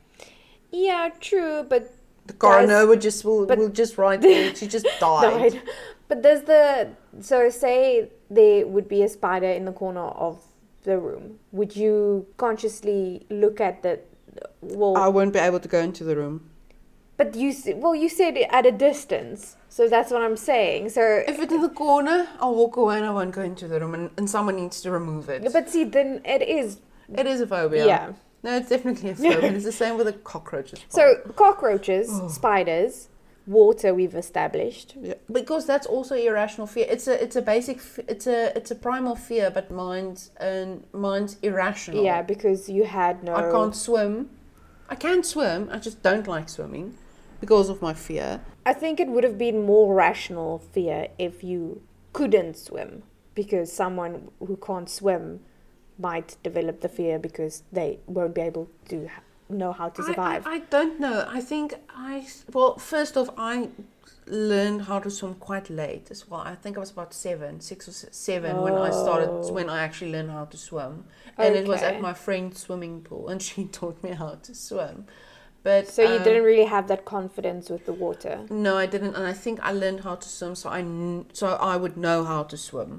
Yeah, 0.71 1.09
true, 1.19 1.63
but 1.67 1.93
The 2.27 2.33
coroner 2.33 2.85
would 2.85 3.01
just 3.01 3.25
will, 3.25 3.45
will 3.45 3.69
just 3.69 3.97
write 3.97 4.21
there. 4.29 4.53
She 4.55 4.67
just 4.67 4.85
died. 4.99 5.53
died. 5.53 5.61
But 6.07 6.23
there's 6.23 6.43
the 6.43 6.89
so 7.21 7.49
say 7.49 8.09
there 8.29 8.67
would 8.67 8.87
be 8.89 9.03
a 9.03 9.09
spider 9.09 9.47
in 9.49 9.65
the 9.65 9.71
corner 9.71 10.07
of 10.07 10.41
the 10.83 10.97
room. 10.97 11.39
Would 11.51 11.75
you 11.75 12.25
consciously 12.37 13.25
look 13.29 13.61
at 13.61 13.81
the 13.83 13.99
well? 14.61 14.97
I 14.97 15.07
won't 15.07 15.33
be 15.33 15.39
able 15.39 15.59
to 15.59 15.67
go 15.67 15.79
into 15.79 16.03
the 16.03 16.15
room. 16.15 16.48
But 17.19 17.35
you 17.35 17.53
well 17.83 17.93
you 18.03 18.09
said 18.09 18.37
at 18.49 18.65
a 18.65 18.71
distance, 18.71 19.57
so 19.67 19.81
that's 19.89 20.09
what 20.13 20.21
I'm 20.27 20.37
saying. 20.37 20.89
So 20.97 21.01
If 21.27 21.37
it's 21.43 21.53
in 21.53 21.61
the 21.61 21.75
corner, 21.85 22.19
I'll 22.39 22.55
walk 22.55 22.77
away 22.77 22.95
and 22.97 23.05
I 23.05 23.11
won't 23.11 23.33
go 23.39 23.41
into 23.51 23.67
the 23.67 23.77
room. 23.81 23.93
And, 23.93 24.09
and 24.17 24.27
someone 24.35 24.55
needs 24.55 24.81
to 24.83 24.89
remove 24.99 25.29
it. 25.29 25.39
but 25.53 25.69
see 25.69 25.83
then 25.83 26.21
it 26.35 26.41
is 26.41 26.79
it 27.21 27.27
is 27.27 27.41
a 27.41 27.47
phobia. 27.47 27.85
yeah. 27.85 28.13
No, 28.41 28.55
it's 28.55 28.69
definitely 28.69 29.09
a 29.09 29.15
phobia. 29.15 29.51
it's 29.51 29.65
the 29.65 29.77
same 29.83 29.97
with 29.97 30.07
the 30.11 30.13
cockroaches. 30.13 30.79
So 30.87 31.03
cockroaches, 31.35 32.07
Oh. 32.09 32.29
spiders, 32.29 33.09
water 33.45 33.93
we've 33.99 34.15
established. 34.15 34.95
Yeah, 35.01 35.15
because 35.39 35.65
that's 35.71 35.87
also 35.95 36.15
irrational 36.15 36.67
fear. 36.67 36.85
It's 36.95 37.07
a 37.13 37.15
it's 37.25 37.35
a 37.35 37.41
basic 37.41 37.77
it's 38.13 38.27
a 38.27 38.39
it's 38.57 38.71
a 38.71 38.75
primal 38.87 39.15
fear, 39.27 39.51
but 39.57 39.65
mine's 39.83 40.31
and 40.51 40.69
mine's 40.93 41.33
irrational. 41.49 42.01
Yeah, 42.09 42.21
because 42.33 42.69
you 42.69 42.85
had 42.85 43.23
no. 43.27 43.35
I 43.35 43.51
can't 43.51 43.75
swim. 43.75 44.29
I 44.93 44.95
can 44.95 45.21
swim. 45.23 45.61
I 45.75 45.77
just 45.87 46.01
don't 46.01 46.27
like 46.35 46.47
swimming 46.57 46.87
because 47.39 47.69
of 47.69 47.81
my 47.81 47.93
fear. 47.93 48.41
I 48.65 48.73
think 48.73 48.99
it 48.99 49.07
would 49.07 49.23
have 49.23 49.37
been 49.37 49.65
more 49.65 49.93
rational 49.93 50.59
fear 50.59 51.07
if 51.17 51.43
you 51.43 51.81
couldn't 52.13 52.57
swim, 52.57 53.03
because 53.35 53.71
someone 53.71 54.29
who 54.39 54.57
can't 54.57 54.89
swim 54.89 55.39
might 55.97 56.37
develop 56.43 56.81
the 56.81 56.89
fear 56.89 57.19
because 57.19 57.63
they 57.71 57.99
won't 58.07 58.33
be 58.35 58.41
able 58.41 58.69
to 58.89 59.09
know 59.49 59.71
how 59.73 59.89
to 59.89 60.03
survive. 60.03 60.45
I, 60.47 60.55
I 60.55 60.59
don't 60.59 60.99
know. 60.99 61.25
I 61.27 61.41
think 61.41 61.73
I 61.89 62.25
well, 62.53 62.77
first 62.77 63.17
off, 63.17 63.29
I 63.37 63.69
learned 64.27 64.83
how 64.83 64.99
to 64.99 65.09
swim 65.09 65.33
quite 65.35 65.69
late 65.71 66.09
as 66.11 66.29
well. 66.29 66.41
I 66.41 66.53
think 66.55 66.77
I 66.77 66.79
was 66.79 66.91
about 66.91 67.13
seven, 67.13 67.59
six 67.59 67.87
or 67.87 67.91
se- 67.91 68.09
seven 68.11 68.61
when 68.61 68.73
I 68.75 68.91
started 68.91 69.29
Oh. 69.29 69.51
when 69.51 69.69
I 69.69 69.81
actually 69.81 70.11
learned 70.11 70.31
how 70.31 70.45
to 70.45 70.57
swim, 70.57 71.05
and 71.37 71.55
it 71.55 71.67
was 71.67 71.81
at 71.81 71.99
my 71.99 72.13
friend's 72.13 72.59
swimming 72.61 73.01
pool, 73.01 73.27
and 73.29 73.41
she 73.41 73.65
taught 73.79 74.01
me 74.03 74.11
how 74.11 74.35
to 74.43 74.53
swim. 74.55 75.05
But 75.69 75.87
so 75.95 76.01
you 76.11 76.17
um, 76.19 76.23
didn't 76.27 76.45
really 76.51 76.69
have 76.75 76.85
that 76.91 77.03
confidence 77.15 77.69
with 77.73 77.83
the 77.89 77.93
water. 78.05 78.35
No, 78.67 78.71
I 78.83 78.87
didn't, 78.93 79.13
and 79.17 79.25
I 79.33 79.35
think 79.43 79.55
I 79.69 79.71
learned 79.83 80.01
how 80.07 80.15
to 80.23 80.27
swim, 80.37 80.53
so 80.61 80.67
I 80.79 80.81
kn- 80.81 81.25
so 81.39 81.45
I 81.73 81.75
would 81.83 81.95
know 82.05 82.19
how 82.31 82.41
to 82.51 82.57
swim 82.57 82.91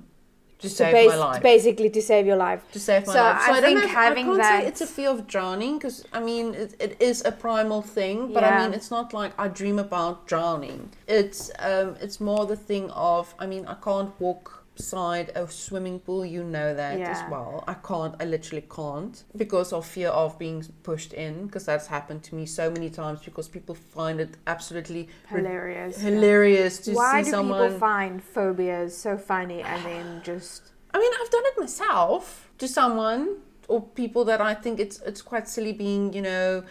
to 0.61 0.69
So 0.69 0.85
save 0.85 0.93
bas- 0.97 1.09
my 1.15 1.17
life. 1.29 1.43
basically 1.43 1.91
to 1.99 2.03
save 2.11 2.25
your 2.31 2.37
life. 2.49 2.63
to 2.77 2.81
save 2.89 3.07
my 3.07 3.13
So 3.15 3.23
life. 3.23 3.41
So 3.47 3.53
I 3.53 3.61
don't 3.61 3.69
think 3.71 3.81
have- 3.81 4.05
having 4.09 4.25
I 4.27 4.29
can't 4.29 4.43
that- 4.43 4.63
say 4.63 4.69
it's 4.71 4.83
a 4.83 4.87
fear 4.87 5.11
of 5.17 5.27
drowning 5.27 5.79
because 5.79 6.05
I 6.13 6.21
mean 6.21 6.47
it, 6.55 6.71
it 6.87 6.93
is 7.11 7.25
a 7.25 7.33
primal 7.33 7.81
thing, 7.97 8.17
but 8.35 8.43
Yeah. 8.43 8.51
I 8.51 8.59
mean 8.61 8.73
it's 8.79 8.91
not 8.97 9.07
like 9.21 9.33
I 9.45 9.47
dream 9.49 9.79
about 9.89 10.27
drowning. 10.33 10.81
It's 11.09 11.51
um 11.71 11.97
it's 12.05 12.19
more 12.21 12.45
the 12.55 12.61
thing 12.71 12.91
of 13.13 13.35
I 13.43 13.47
mean 13.53 13.65
I 13.67 13.77
can't 13.89 14.13
walk 14.21 14.60
beside 14.81 15.31
a 15.35 15.47
swimming 15.49 15.99
pool. 16.01 16.25
You 16.25 16.43
know 16.45 16.75
that 16.75 17.01
as 17.01 17.23
well. 17.31 17.65
I 17.67 17.75
can't. 17.75 18.15
I 18.23 18.25
literally 18.25 18.67
can't 18.79 19.17
because 19.37 19.73
of 19.73 19.87
fear 19.87 20.09
of 20.09 20.39
being 20.39 20.65
pushed 20.83 21.13
in 21.13 21.47
because 21.47 21.65
that's 21.67 21.87
happened 21.87 22.23
to 22.29 22.35
me 22.35 22.47
so 22.47 22.71
many 22.71 22.91
times 22.91 23.21
because 23.29 23.49
people 23.49 23.75
find 23.75 24.21
it 24.21 24.37
absolutely 24.47 25.09
Hilarious. 25.29 25.97
yeah. 25.97 26.11
hilarious 26.11 26.79
to 26.85 26.93
Why 26.93 27.23
see 27.23 27.31
do 27.31 27.43
people 27.43 27.71
find 27.79 28.23
phobias 28.23 28.97
so 28.97 29.17
funny 29.17 29.63
and 29.63 29.85
then 29.85 30.07
just 30.25 30.63
I 30.95 30.99
mean, 30.99 31.13
I've 31.21 31.31
done 31.31 31.47
it 31.51 31.61
myself 31.61 32.51
to 32.59 32.67
someone 32.67 33.37
or 33.69 33.83
people 33.83 34.25
that 34.25 34.41
I 34.41 34.55
think 34.55 34.81
it's 34.81 35.01
it's 35.01 35.23
quite 35.23 35.49
silly 35.49 35.73
being, 35.73 36.13
you 36.13 36.23
know, 36.23 36.65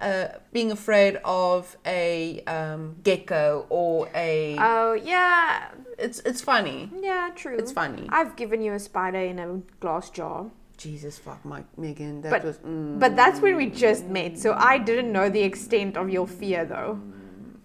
uh, 0.00 0.28
being 0.52 0.70
afraid 0.70 1.18
of 1.24 1.76
a 1.84 2.42
um, 2.46 2.96
gecko 3.02 3.66
or 3.68 4.08
a. 4.14 4.56
oh 4.58 4.92
yeah 4.94 5.68
it's 5.98 6.20
it's 6.20 6.40
funny. 6.40 6.90
yeah 7.00 7.30
true. 7.34 7.56
It's 7.58 7.72
funny. 7.72 8.06
I've 8.10 8.36
given 8.36 8.62
you 8.62 8.72
a 8.74 8.78
spider 8.78 9.18
in 9.18 9.38
a 9.38 9.48
glass 9.80 10.10
jar. 10.10 10.50
Jesus 10.76 11.18
fuck, 11.18 11.44
Mike 11.44 11.66
Megan, 11.76 12.20
that 12.22 12.30
But- 12.30 12.44
was. 12.44 12.58
Mm, 12.58 12.98
But 13.00 13.16
that's 13.16 13.40
when 13.40 13.56
we 13.56 13.66
just 13.68 14.04
met, 14.06 14.38
so 14.38 14.54
I 14.54 14.78
didn't 14.78 15.10
know 15.12 15.28
the 15.28 15.42
extent 15.42 15.96
of 15.96 16.08
your 16.08 16.26
fear 16.26 16.64
though. 16.64 17.00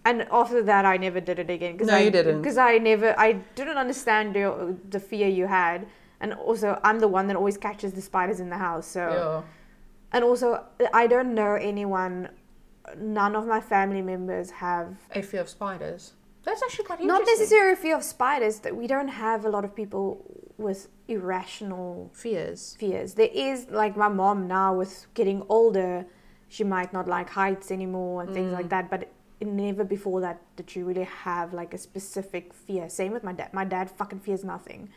And 0.06 0.26
after 0.30 0.62
that, 0.64 0.84
I 0.84 0.96
never 0.98 1.18
did 1.20 1.38
it 1.38 1.48
again. 1.48 1.78
Cause 1.78 1.86
No, 1.86 1.94
I, 1.94 2.00
you 2.00 2.10
didn't. 2.10 2.42
Because 2.42 2.58
I 2.58 2.76
never, 2.76 3.18
I 3.18 3.32
didn't 3.54 3.78
understand 3.78 4.34
your, 4.36 4.76
the 4.90 5.00
fear 5.00 5.28
you 5.28 5.46
had. 5.46 5.86
And 6.20 6.34
also, 6.34 6.78
I'm 6.84 6.98
the 7.00 7.08
one 7.08 7.26
that 7.28 7.36
always 7.36 7.56
catches 7.56 7.94
the 7.94 8.02
spiders 8.02 8.38
in 8.38 8.50
the 8.50 8.58
house. 8.58 8.86
So, 8.86 9.00
yeah. 9.08 9.42
and 10.12 10.22
also, 10.22 10.62
I 10.92 11.06
don't 11.06 11.34
know 11.34 11.54
anyone. 11.54 12.28
None 12.98 13.34
of 13.34 13.46
my 13.46 13.60
family 13.60 14.02
members 14.02 14.50
have 14.50 14.88
a 15.14 15.22
fear 15.22 15.40
of 15.40 15.48
spiders. 15.48 16.12
That's 16.44 16.62
actually 16.62 16.84
quite 16.84 17.02
not 17.02 17.22
necessarily 17.26 17.72
a 17.72 17.76
fear 17.76 17.96
of 17.96 18.04
spiders. 18.04 18.60
That 18.60 18.76
we 18.76 18.86
don't 18.86 19.08
have 19.08 19.44
a 19.44 19.48
lot 19.48 19.64
of 19.64 19.74
people 19.74 20.24
with 20.58 20.88
irrational 21.08 22.10
fears. 22.14 22.76
fears. 22.78 23.14
There 23.14 23.30
is 23.32 23.66
like 23.70 23.96
my 23.96 24.08
mom 24.08 24.46
now 24.46 24.74
with 24.74 25.06
getting 25.14 25.42
older, 25.48 26.06
she 26.48 26.62
might 26.64 26.92
not 26.92 27.08
like 27.08 27.30
heights 27.30 27.70
anymore 27.70 28.22
and 28.22 28.32
things 28.34 28.52
like 28.52 28.66
Mm. 28.66 28.70
that. 28.70 28.90
But 28.90 29.08
never 29.40 29.84
before 29.84 30.20
that 30.20 30.40
did 30.56 30.70
she 30.70 30.82
really 30.82 31.04
have 31.04 31.52
like 31.52 31.74
a 31.74 31.78
specific 31.78 32.52
fear. 32.54 32.88
Same 32.88 33.12
with 33.12 33.24
my 33.24 33.32
dad. 33.32 33.52
My 33.52 33.64
dad 33.64 33.90
fucking 33.90 34.20
fears 34.20 34.44
nothing. 34.44 34.88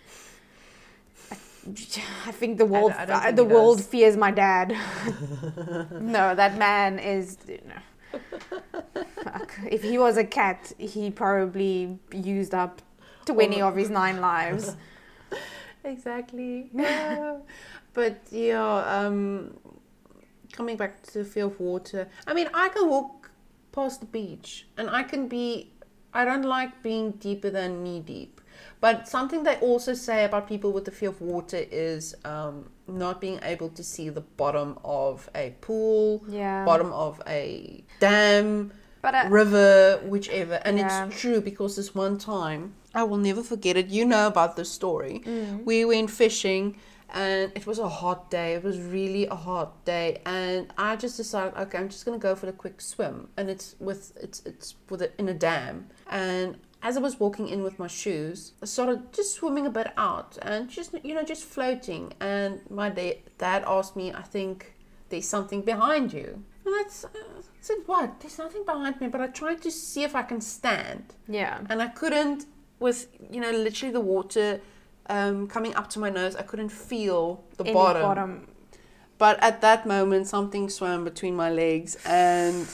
I, 1.32 1.36
I 2.30 2.32
think 2.32 2.58
the 2.58 2.66
world, 2.66 2.92
I 2.92 3.06
don't 3.06 3.22
think 3.24 3.36
the 3.36 3.44
world 3.44 3.78
does. 3.78 3.88
fears 3.88 4.16
my 4.16 4.32
dad. 4.32 4.70
no, 5.92 6.36
that 6.36 6.58
man 6.58 7.00
is. 7.00 7.38
No. 7.48 7.76
Fuck. 9.24 9.60
If 9.70 9.84
he 9.84 9.98
was 9.98 10.18
a 10.18 10.24
cat, 10.24 10.72
he 10.78 11.12
probably 11.12 12.00
used 12.12 12.54
up 12.54 12.82
twenty 13.26 13.62
Oh. 13.62 13.68
of 13.70 13.76
his 13.76 13.90
nine 13.90 14.20
lives. 14.22 14.76
Exactly. 15.84 16.70
Yeah. 16.74 17.38
but 17.94 18.20
yeah, 18.32 19.06
um, 19.06 19.58
coming 20.52 20.76
back 20.76 21.02
to 21.04 21.20
the 21.20 21.26
fear 21.26 21.46
of 21.46 21.60
water. 21.60 22.10
I 22.26 22.34
mean, 22.34 22.50
I 22.54 22.68
can 22.70 22.90
walk 22.90 23.32
past 23.72 24.02
the 24.02 24.06
beach, 24.08 24.68
and 24.78 24.90
I 24.90 25.04
can 25.04 25.28
be. 25.28 25.72
I 26.14 26.26
don't 26.26 26.44
like 26.44 26.82
being 26.84 27.12
deeper 27.12 27.50
than 27.50 27.84
knee 27.84 28.00
deep. 28.02 28.42
But 28.82 29.08
something 29.08 29.44
they 29.44 29.56
also 29.58 29.94
say 29.94 30.26
about 30.26 30.48
people 30.48 30.72
with 30.74 30.86
the 30.86 30.92
fear 30.92 31.10
of 31.10 31.22
water 31.22 31.64
is 31.72 32.16
um, 32.26 32.70
not 32.88 33.20
being 33.22 33.40
able 33.44 33.70
to 33.70 33.84
see 33.84 34.10
the 34.10 34.22
bottom 34.22 34.78
of 34.84 35.30
a 35.36 35.56
pool, 35.62 36.24
Yeah. 36.28 36.66
bottom 36.66 36.92
of 36.94 37.22
a 37.28 37.84
dam, 38.00 38.72
But 39.02 39.14
uh, 39.16 39.28
river, 39.30 40.00
whichever. 40.06 40.56
And 40.66 40.78
Yeah. 40.80 41.06
it's 41.08 41.20
true 41.22 41.40
because 41.42 41.76
this 41.76 41.94
one 41.96 42.18
time, 42.18 42.74
I 42.94 43.04
will 43.04 43.18
never 43.18 43.44
forget 43.44 43.78
it. 43.78 43.88
You 43.88 44.06
know 44.06 44.28
about 44.28 44.56
this 44.56 44.72
story. 44.72 45.22
Mm. 45.26 45.64
We 45.66 45.86
went 45.86 46.10
fishing 46.10 46.78
and 47.14 47.52
it 47.56 47.66
was 47.68 47.80
a 47.80 47.88
hot 47.88 48.30
day. 48.32 48.56
It 48.56 48.64
was 48.64 48.80
really 48.80 49.28
a 49.28 49.36
hot 49.36 49.86
day. 49.86 50.22
And 50.26 50.74
I 50.78 50.96
just 50.96 51.16
decided, 51.16 51.54
okay, 51.58 51.78
I'm 51.78 51.90
just 51.90 52.06
going 52.06 52.20
to 52.20 52.22
go 52.22 52.36
for 52.36 52.48
a 52.50 52.52
quick 52.52 52.82
swim. 52.82 53.30
And 53.38 53.50
it's 53.50 53.76
with, 53.80 54.14
it's, 54.20 54.42
it's 54.46 54.76
with 54.90 55.02
it 55.02 55.14
in 55.18 55.30
a 55.30 55.34
dam. 55.34 55.88
And 56.10 56.58
as 56.82 56.98
I 56.98 57.00
was 57.00 57.20
walking 57.20 57.48
in 57.48 57.64
with 57.64 57.80
my 57.80 57.88
shoes, 57.88 58.54
I 58.62 58.66
started 58.66 59.12
just 59.14 59.36
swimming 59.36 59.66
a 59.66 59.70
bit 59.70 59.92
out 59.98 60.38
and 60.42 60.70
just, 60.70 60.94
you 61.04 61.16
know, 61.16 61.24
just 61.24 61.44
floating. 61.44 62.14
And 62.20 62.62
my 62.70 62.90
da- 62.90 63.22
dad 63.38 63.64
asked 63.66 63.96
me, 63.96 64.14
I 64.14 64.22
think 64.22 64.74
there's 65.10 65.28
something 65.28 65.62
behind 65.62 66.14
you. 66.14 66.44
And 66.66 66.76
that's, 66.76 67.06
uh, 67.06 67.10
I 67.16 67.42
said, 67.62 67.78
what? 67.86 68.20
There's 68.20 68.38
nothing 68.38 68.64
behind 68.66 69.02
me. 69.02 69.08
But 69.08 69.22
I 69.22 69.28
tried 69.28 69.62
to 69.64 69.72
see 69.72 70.04
if 70.04 70.16
I 70.16 70.22
can 70.22 70.42
stand. 70.42 71.16
yeah. 71.28 71.60
And 71.70 71.82
I 71.82 71.88
couldn't, 71.88 72.46
with, 72.80 73.08
you 73.32 73.42
know, 73.42 73.52
literally 73.52 73.92
the 73.92 74.02
water 74.02 74.62
um, 75.10 75.48
coming 75.48 75.74
up 75.76 75.90
to 75.92 76.00
my 76.00 76.10
nose, 76.10 76.36
I 76.36 76.44
couldn't 76.44 76.70
feel 76.70 77.44
the 77.58 77.64
Any 77.66 77.74
bottom. 77.74 78.48
But 79.18 79.42
at 79.42 79.62
that 79.62 79.88
moment, 79.88 80.28
something 80.28 80.70
swam 80.70 81.04
between 81.04 81.36
my 81.36 81.50
legs, 81.50 81.98
and 82.06 82.68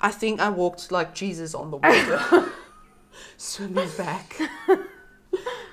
I 0.00 0.10
think 0.10 0.40
I 0.40 0.50
walked 0.50 0.92
like 0.92 1.14
Jesus 1.14 1.54
on 1.54 1.70
the 1.70 1.78
water, 1.78 2.52
swimming 3.36 3.88
back. 3.96 4.36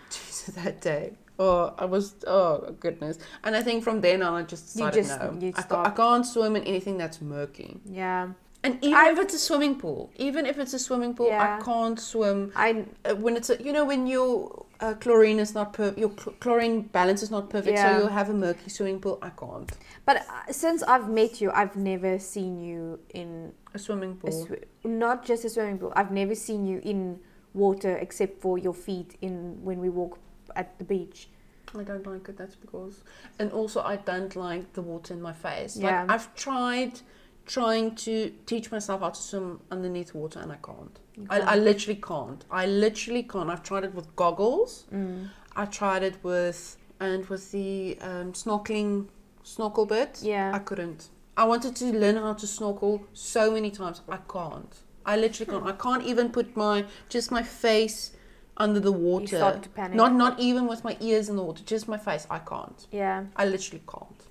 Jesus, 0.10 0.56
that 0.56 0.82
day. 0.82 1.14
Oh, 1.38 1.74
I 1.78 1.86
was. 1.86 2.16
Oh 2.26 2.76
goodness! 2.80 3.18
And 3.44 3.56
I 3.56 3.62
think 3.62 3.84
from 3.84 4.00
then 4.02 4.22
on, 4.24 4.34
I 4.34 4.44
just 4.44 4.76
You 4.76 4.86
decided 4.92 5.06
just- 5.06 5.20
no. 5.20 5.38
you 5.40 5.54
I, 5.56 5.62
ca- 5.64 5.84
I 5.84 5.90
can't 5.90 6.26
swim 6.26 6.56
in 6.56 6.64
anything 6.64 6.98
that's 6.98 7.22
murky. 7.22 7.80
Yeah. 7.86 8.30
And 8.64 8.78
even 8.84 8.96
I- 8.98 9.10
if 9.12 9.20
it's 9.20 9.34
a 9.36 9.38
swimming 9.40 9.76
pool, 9.78 10.12
even 10.16 10.46
if 10.46 10.58
it's 10.58 10.74
a 10.74 10.80
swimming 10.80 11.14
pool, 11.14 11.28
Yeah. 11.28 11.58
I 11.60 11.64
can't 11.64 12.00
swim. 12.00 12.52
I 12.56 12.86
Uh, 13.04 13.16
when 13.16 13.36
it's 13.36 13.50
a, 13.50 13.62
you 13.62 13.74
know 13.74 13.84
when 13.86 14.08
your 14.08 14.66
uh, 14.80 14.94
chlorine 14.96 15.40
is 15.40 15.54
not 15.54 15.74
per 15.74 15.94
your 15.98 16.12
cl- 16.18 16.36
chlorine 16.40 16.82
balance 16.94 17.22
is 17.22 17.30
not 17.32 17.50
perfect, 17.50 17.78
Yeah. 17.78 17.92
so 17.92 17.98
you'll 18.00 18.08
have 18.22 18.30
a 18.30 18.34
murky 18.34 18.70
swimming 18.70 19.02
pool. 19.02 19.20
I 19.22 19.30
can't. 19.32 19.70
but 20.06 20.18
uh, 20.18 20.52
since 20.54 20.84
I've 20.84 21.10
met 21.10 21.42
you, 21.42 21.52
I've 21.52 21.76
never 21.76 22.18
seen 22.18 22.60
you 22.64 23.00
in 23.14 23.52
A 23.74 23.78
swimming 23.80 24.12
a 24.12 24.16
pool. 24.16 24.46
sw- 24.48 24.64
not 24.86 25.26
just 25.26 25.44
a 25.46 25.50
swimming 25.50 25.78
pool. 25.80 25.92
I've 25.98 26.12
never 26.12 26.34
seen 26.34 26.66
you 26.66 26.80
in 26.84 27.20
water 27.56 27.98
except 27.98 28.42
for 28.42 28.58
your 28.58 28.74
feet 28.74 29.18
in 29.22 29.64
when 29.64 29.80
we 29.80 29.90
walk 29.90 30.20
at 30.56 30.78
the 30.78 30.84
beach. 30.86 31.30
I 31.78 31.84
don't 31.84 32.06
like 32.06 32.30
it. 32.30 32.38
That's 32.38 32.56
because, 32.56 33.04
and 33.40 33.52
also 33.52 33.82
I 33.82 33.98
don't 33.98 34.36
like 34.36 34.74
the 34.74 34.82
water 34.82 35.14
in 35.14 35.22
my 35.22 35.34
face. 35.34 35.76
Yeah. 35.76 36.02
Like 36.02 36.12
I've 36.12 36.36
tried 36.36 37.02
trying 37.46 37.96
to 37.96 38.32
teach 38.46 38.72
myself 38.72 39.02
how 39.02 39.10
to 39.10 39.22
swim 39.22 39.60
underneath 39.72 40.14
water, 40.14 40.40
and 40.40 40.52
I 40.52 40.58
can't. 40.58 41.00
You 41.16 41.28
I, 41.30 41.40
I 41.40 41.56
literally 41.56 42.00
can't. 42.02 42.46
I 42.50 42.66
literally 42.66 43.24
can't. 43.24 43.50
I've 43.50 43.64
tried 43.64 43.84
it 43.84 43.94
with 43.94 44.16
goggles. 44.16 44.86
Mm. 44.94 45.30
I 45.56 45.66
tried 45.66 46.04
it 46.04 46.18
with 46.24 46.78
and 47.00 47.26
with 47.28 47.52
the 47.52 47.98
um, 48.02 48.34
snorkeling 48.34 49.08
snorkel 49.44 49.86
bit. 49.86 50.20
Yeah. 50.22 50.52
I 50.54 50.60
couldn't. 50.60 51.10
I 51.38 51.44
wanted 51.46 51.76
to 51.78 51.86
learn 51.86 52.16
how 52.16 52.34
to 52.34 52.48
snorkel 52.48 53.06
so 53.14 53.52
many 53.52 53.70
times. 53.72 54.02
I 54.08 54.18
can't. 54.18 54.74
I 55.06 55.16
literally 55.18 55.52
can't. 55.52 55.66
I 55.68 55.72
can't 55.74 56.04
even 56.04 56.30
put 56.32 56.56
my 56.58 56.86
just 57.10 57.32
my 57.32 57.44
face 57.44 58.12
under 58.58 58.80
the 58.80 58.92
water. 58.92 59.24
You 59.24 59.28
start 59.28 59.64
to 59.64 59.70
panic. 59.70 59.96
Not 59.96 60.14
not 60.14 60.40
even 60.40 60.68
with 60.68 60.84
my 60.84 60.98
ears 61.00 61.30
in 61.30 61.36
the 61.36 61.44
water. 61.44 61.64
Just 61.66 61.88
my 61.88 61.98
face. 61.98 62.26
I 62.30 62.40
can't. 62.40 62.88
yeah. 62.92 63.26
I 63.36 63.46
literally 63.46 63.84
can't. 63.94 64.22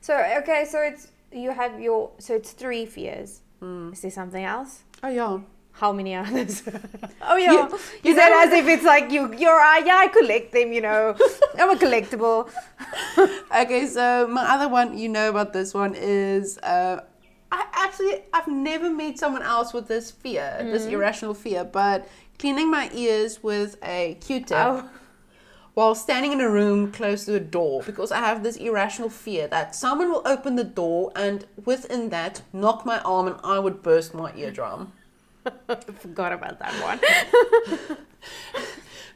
So 0.00 0.14
okay, 0.38 0.64
so 0.68 0.80
it's 0.80 1.08
you 1.32 1.50
have 1.52 1.78
your 1.80 2.10
so 2.18 2.34
it's 2.34 2.52
three 2.52 2.86
fears. 2.86 3.40
Mm. 3.62 3.92
Is 3.92 4.00
there 4.00 4.10
something 4.10 4.44
else? 4.44 4.82
Oh 5.02 5.08
yeah. 5.08 5.38
How 5.72 5.92
many 5.92 6.14
others? 6.14 6.62
oh 7.22 7.36
yeah, 7.36 7.52
You- 7.52 7.68
you, 8.04 8.10
you 8.10 8.14
said 8.14 8.32
as 8.44 8.52
if 8.52 8.66
it's 8.66 8.84
like 8.84 9.10
you 9.12 9.32
you're 9.34 9.60
uh, 9.60 9.78
yeah 9.84 9.96
I 9.98 10.08
collect 10.08 10.52
them. 10.52 10.72
You 10.72 10.80
know, 10.80 11.14
I'm 11.58 11.70
a 11.70 11.76
collectible. 11.76 12.48
Okay, 13.54 13.86
so 13.86 14.26
my 14.28 14.44
other 14.54 14.68
one, 14.68 14.96
you 14.96 15.08
know 15.08 15.28
about 15.28 15.52
this 15.52 15.74
one 15.74 15.94
is 15.94 16.58
uh, 16.58 17.00
I 17.52 17.66
actually 17.72 18.22
I've 18.32 18.46
never 18.48 18.90
met 18.90 19.18
someone 19.18 19.42
else 19.42 19.72
with 19.72 19.88
this 19.88 20.10
fear, 20.10 20.56
this 20.60 20.82
Mm-hmm. 20.84 20.94
irrational 20.94 21.34
fear, 21.34 21.64
but 21.64 22.06
cleaning 22.38 22.70
my 22.70 22.90
ears 22.94 23.42
with 23.42 23.76
a 23.82 24.16
Q-tip 24.20 24.56
Oh. 24.56 24.88
while 25.74 25.94
standing 25.94 26.32
in 26.32 26.40
a 26.40 26.48
room 26.48 26.90
close 26.92 27.24
to 27.26 27.34
a 27.34 27.40
door 27.40 27.82
because 27.84 28.10
I 28.12 28.18
have 28.18 28.42
this 28.42 28.56
irrational 28.56 29.10
fear 29.10 29.46
that 29.48 29.74
someone 29.74 30.10
will 30.10 30.22
open 30.24 30.56
the 30.56 30.64
door 30.64 31.12
and 31.16 31.44
within 31.64 32.08
that 32.10 32.42
knock 32.52 32.86
my 32.86 32.98
arm 33.00 33.26
and 33.28 33.36
I 33.44 33.58
would 33.58 33.82
burst 33.82 34.14
my 34.14 34.32
eardrum. 34.34 34.92
I 35.68 35.74
forgot 35.98 36.32
about 36.32 36.58
that 36.60 36.74
one. 36.82 37.96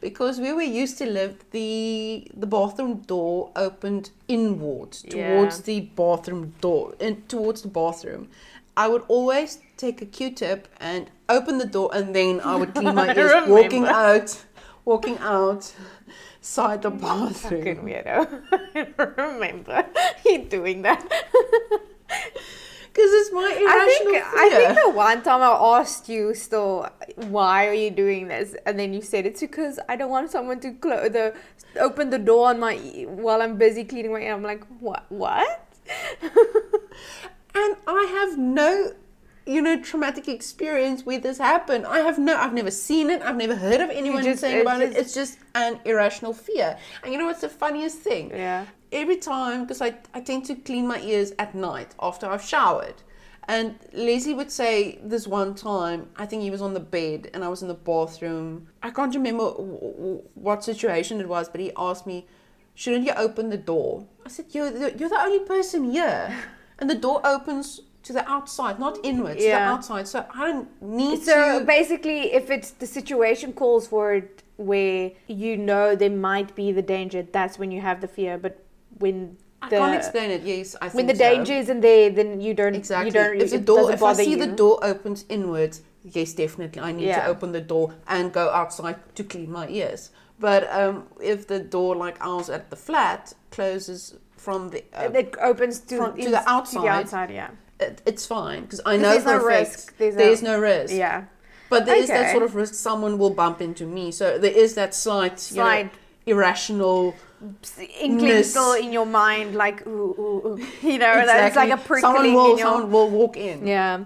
because 0.04 0.38
where 0.44 0.54
we 0.62 0.66
used 0.82 0.96
to 0.98 1.06
live, 1.18 1.34
the 1.50 2.26
the 2.42 2.46
bathroom 2.46 2.94
door 3.12 3.50
opened 3.66 4.10
inwards 4.28 4.96
Yeah. 5.04 5.14
towards 5.14 5.56
the 5.68 5.78
bathroom 6.02 6.44
door, 6.66 6.84
in, 7.00 7.14
towards 7.34 7.60
the 7.66 7.72
bathroom. 7.82 8.28
I 8.76 8.86
would 8.92 9.04
always 9.16 9.50
take 9.76 10.02
a 10.02 10.08
Q-tip 10.16 10.60
and 10.90 11.02
open 11.36 11.58
the 11.58 11.70
door, 11.76 11.88
and 11.96 12.14
then 12.14 12.40
I 12.40 12.54
would 12.60 12.72
clean 12.74 12.94
my 13.02 13.08
ears, 13.14 13.48
walking 13.48 13.86
out, 13.86 14.28
walking 14.84 15.16
out, 15.36 15.72
side 16.40 16.82
the 16.82 16.90
bathroom. 16.90 17.60
Fucking 17.62 17.80
weirdo. 17.88 18.18
I 18.98 19.22
remember 19.22 19.86
you 20.26 20.38
doing 20.56 20.82
that. 20.82 21.00
Because 22.94 23.10
it's 23.12 23.32
my 23.32 23.40
I 23.40 23.60
irrational 23.60 23.88
think 23.88 24.10
fear. 24.10 24.24
I 24.24 24.50
think 24.50 24.78
the 24.84 24.90
one 24.90 25.20
time 25.22 25.42
I 25.42 25.80
asked 25.80 26.08
you 26.08 26.32
still 26.32 26.88
why 27.16 27.66
are 27.66 27.74
you 27.74 27.90
doing 27.90 28.28
this, 28.28 28.54
and 28.66 28.78
then 28.78 28.94
you 28.94 29.02
said 29.02 29.26
it's 29.26 29.40
because 29.40 29.80
I 29.88 29.96
don't 29.96 30.10
want 30.10 30.30
someone 30.30 30.60
to 30.60 30.70
close 30.74 31.10
the 31.10 31.34
open 31.80 32.10
the 32.10 32.20
door 32.20 32.50
on 32.50 32.60
my 32.60 32.76
while 33.08 33.42
I'm 33.42 33.56
busy 33.56 33.82
cleaning 33.82 34.12
my 34.12 34.20
ear. 34.20 34.32
I'm 34.32 34.44
like, 34.44 34.64
what? 34.78 35.06
What? 35.08 35.74
and 36.22 37.76
I 37.88 38.06
have 38.16 38.38
no, 38.38 38.92
you 39.46 39.60
know, 39.60 39.80
traumatic 39.80 40.28
experience 40.28 41.04
where 41.04 41.18
this 41.18 41.38
happened. 41.38 41.86
I 41.86 41.98
have 41.98 42.18
no, 42.18 42.36
I've 42.36 42.54
never 42.54 42.70
seen 42.70 43.10
it. 43.10 43.20
I've 43.22 43.36
never 43.36 43.54
heard 43.54 43.80
of 43.80 43.90
anyone 43.90 44.22
just- 44.24 44.40
saying 44.40 44.62
about 44.62 44.80
it. 44.82 44.96
It's 44.96 45.14
just 45.14 45.38
an 45.54 45.80
irrational 45.84 46.32
fear. 46.32 46.78
And 47.02 47.12
you 47.12 47.18
know 47.18 47.26
what's 47.26 47.42
the 47.42 47.48
funniest 47.48 47.98
thing? 47.98 48.30
Yeah. 48.30 48.66
Every 48.92 49.16
time, 49.16 49.62
because 49.62 49.82
I, 49.82 49.94
I 50.14 50.20
tend 50.20 50.44
to 50.46 50.54
clean 50.54 50.86
my 50.86 51.00
ears 51.00 51.32
at 51.38 51.54
night 51.54 51.94
after 52.00 52.26
I've 52.26 52.42
showered. 52.44 52.94
And 53.46 53.74
Leslie 53.92 54.32
would 54.32 54.50
say 54.50 54.98
this 55.04 55.26
one 55.26 55.54
time, 55.54 56.08
I 56.16 56.24
think 56.24 56.40
he 56.42 56.50
was 56.50 56.62
on 56.62 56.72
the 56.72 56.80
bed 56.80 57.30
and 57.34 57.44
I 57.44 57.48
was 57.48 57.60
in 57.60 57.68
the 57.68 57.74
bathroom. 57.74 58.68
I 58.82 58.90
can't 58.90 59.14
remember 59.14 59.50
w- 59.50 59.78
w- 59.80 60.22
what 60.34 60.64
situation 60.64 61.20
it 61.20 61.28
was, 61.28 61.48
but 61.50 61.60
he 61.60 61.70
asked 61.76 62.06
me, 62.06 62.26
Shouldn't 62.74 63.04
you 63.04 63.12
open 63.16 63.50
the 63.50 63.58
door? 63.58 64.06
I 64.24 64.30
said, 64.30 64.46
You're 64.52 64.70
the, 64.70 64.96
you're 64.96 65.10
the 65.10 65.20
only 65.20 65.40
person 65.40 65.90
here. 65.90 66.34
And 66.78 66.90
the 66.90 66.96
door 66.96 67.20
opens 67.24 67.80
to 68.04 68.12
the 68.12 68.24
outside, 68.30 68.78
not 68.78 68.98
inwards, 69.02 69.42
to 69.42 69.48
the 69.48 69.54
outside. 69.74 70.06
So 70.06 70.24
I 70.34 70.46
don't 70.50 70.68
need 70.82 71.22
So 71.22 71.58
to. 71.60 71.64
basically, 71.64 72.32
if 72.32 72.50
it's 72.50 72.70
the 72.70 72.86
situation 72.86 73.52
calls 73.52 73.86
for 73.88 74.14
it, 74.14 74.42
where 74.56 75.10
you 75.26 75.56
know 75.56 75.96
there 75.96 76.10
might 76.10 76.54
be 76.54 76.70
the 76.72 76.82
danger, 76.82 77.22
that's 77.32 77.58
when 77.58 77.70
you 77.72 77.80
have 77.80 78.00
the 78.00 78.08
fear. 78.08 78.38
But 78.38 78.62
when 78.98 79.36
I 79.62 79.68
the 79.70 79.76
can't 79.78 79.94
explain 79.96 80.30
it. 80.30 80.42
Yes, 80.42 80.76
I 80.80 80.88
think 80.88 80.94
when 80.94 81.06
the 81.06 81.14
so. 81.16 81.18
danger 81.30 81.54
isn't 81.54 81.80
there, 81.80 82.10
then 82.10 82.40
you 82.40 82.52
don't 82.54 82.74
Exactly. 82.74 83.06
You 83.06 83.12
don't. 83.12 83.40
if 83.40 83.50
the 83.50 83.58
door, 83.58 83.90
if 83.92 84.02
I 84.02 84.12
see 84.12 84.32
you. 84.32 84.36
the 84.36 84.52
door 84.62 84.78
opens 84.82 85.24
inwards, 85.28 85.80
yes, 86.04 86.34
definitely, 86.34 86.82
I 86.82 86.92
need 86.92 87.06
Yeah. 87.06 87.22
to 87.24 87.28
open 87.32 87.52
the 87.52 87.60
door 87.62 87.94
and 88.06 88.32
go 88.32 88.50
outside 88.50 88.96
to 89.16 89.24
clean 89.24 89.50
my 89.50 89.66
ears. 89.68 90.10
But 90.38 90.70
um, 90.80 91.04
if 91.22 91.46
the 91.46 91.60
door, 91.60 91.96
like 91.96 92.16
ours 92.20 92.50
at 92.50 92.68
the 92.68 92.76
flat, 92.76 93.32
closes 93.50 94.16
from 94.36 94.68
the, 94.70 94.84
uh, 94.92 95.10
it 95.14 95.34
opens 95.40 95.78
to, 95.80 95.96
from- 95.96 96.20
to 96.20 96.30
the 96.30 96.42
outside. 96.48 96.86
outside, 96.88 97.30
yeah. 97.30 97.50
It, 97.80 98.02
it's 98.06 98.26
fine 98.26 98.62
because 98.62 98.80
I 98.86 98.96
know 98.96 99.10
there's 99.10 99.24
no 99.24 99.36
a 99.36 99.40
fact 99.40 99.44
risk. 99.44 99.96
There's 99.98 100.16
there's, 100.16 100.42
no- 100.42 100.56
no 100.56 100.60
risk. 100.60 100.94
Yeah. 100.94 101.24
But 101.70 101.86
there 101.86 101.96
is 101.96 102.08
that 102.08 102.30
sort 102.30 102.42
of 102.42 102.54
risk 102.54 102.74
someone 102.74 103.18
will 103.18 103.30
bump 103.30 103.60
into 103.60 103.86
me. 103.86 104.12
So 104.12 104.38
there 104.38 104.52
is 104.52 104.74
that 104.74 104.94
slight, 104.94 105.50
you 105.50 105.56
know, 105.56 105.88
irrational. 106.26 107.14
inkling 108.00 108.44
still 108.44 108.74
in 108.74 108.92
your 108.92 109.06
mind, 109.06 109.54
like 109.54 109.84
ooh, 109.86 110.14
ooh, 110.18 110.46
ooh. 110.46 110.66
you 110.86 110.98
know, 110.98 111.26
that's 111.26 111.56
like 111.56 111.70
a 111.70 111.76
prickling 111.76 112.00
someone 112.00 112.34
will, 112.34 112.52
in 112.52 112.58
your. 112.58 112.66
someone 112.66 112.90
will 112.92 113.10
walk 113.10 113.36
in. 113.36 113.66
Yeah. 113.66 114.04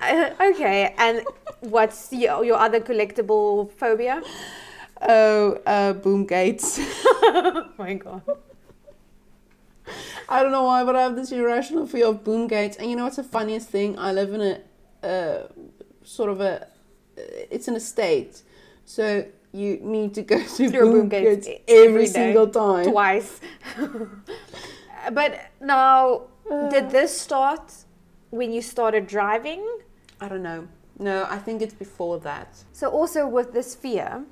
Uh, 0.00 0.30
okay, 0.40 0.94
and 0.98 1.24
what's 1.60 2.12
your, 2.12 2.44
your 2.44 2.56
other 2.56 2.80
collectible 2.80 3.70
phobia? 3.72 4.22
Oh, 5.02 5.58
uh, 5.66 5.92
boom 5.92 6.24
gates. 6.26 6.80
Oh 7.26 7.68
my 7.78 7.94
god. 7.94 8.22
I 10.28 10.42
don't 10.42 10.52
know 10.52 10.64
why, 10.64 10.84
but 10.84 10.96
I 10.96 11.02
have 11.02 11.16
this 11.16 11.30
irrational 11.32 11.86
fear 11.86 12.06
of 12.06 12.24
boom 12.24 12.46
gates. 12.48 12.76
And 12.76 12.90
you 12.90 12.96
know 12.96 13.04
what's 13.04 13.16
the 13.16 13.22
funniest 13.24 13.68
thing? 13.68 13.98
I 13.98 14.12
live 14.12 14.32
in 14.32 14.40
a 14.40 15.06
uh, 15.06 15.48
sort 16.02 16.30
of 16.30 16.40
a. 16.40 16.66
It's 17.16 17.68
an 17.68 17.76
estate, 17.76 18.42
so 18.84 19.24
you 19.52 19.78
need 19.80 20.14
to 20.14 20.22
go 20.22 20.38
through, 20.54 20.70
Through 20.70 20.80
boom, 20.80 20.92
boom 20.92 21.08
gates 21.08 21.46
gates, 21.46 21.64
every 21.68 22.06
single 22.06 22.48
time. 22.48 22.86
Twice. 22.90 23.40
but 25.12 25.38
now, 25.60 26.22
Uh. 26.50 26.68
did 26.74 26.90
this 26.90 27.12
start 27.16 27.72
when 28.30 28.52
you 28.52 28.62
started 28.62 29.06
driving? 29.06 29.62
I 30.20 30.28
don't 30.28 30.42
know. 30.42 30.66
No, 30.98 31.26
I 31.28 31.38
think 31.38 31.60
it's 31.62 31.74
before 31.74 32.18
that. 32.20 32.48
So 32.72 32.88
also 32.88 33.26
with 33.26 33.52
this 33.52 33.74
fear, 33.74 34.24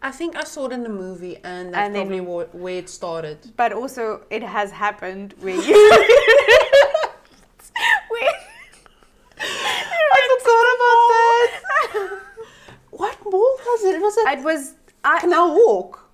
I 0.00 0.10
think 0.12 0.36
I 0.36 0.44
saw 0.44 0.66
it 0.66 0.72
in 0.72 0.82
the 0.84 0.88
movie, 0.88 1.36
and 1.42 1.74
that's 1.74 1.76
And 1.86 1.94
then- 1.94 2.06
probably 2.06 2.20
where, 2.20 2.46
where 2.52 2.76
it 2.76 2.88
started. 2.88 3.38
but 3.56 3.72
also 3.72 4.22
it 4.30 4.42
has 4.42 4.70
happened 4.70 5.34
where 5.40 5.54
you. 5.68 5.90
where 8.10 8.34
I 9.40 10.38
forgot 10.40 10.66
about 10.76 11.00
that. 11.10 12.20
what 12.90 13.16
mall 13.24 13.58
was 13.66 13.84
it? 13.84 14.00
Was 14.00 14.16
it 14.18 14.38
it 14.38 14.44
was. 14.44 14.74
I, 15.04 15.20
Canal 15.20 15.54
Walk? 15.54 16.08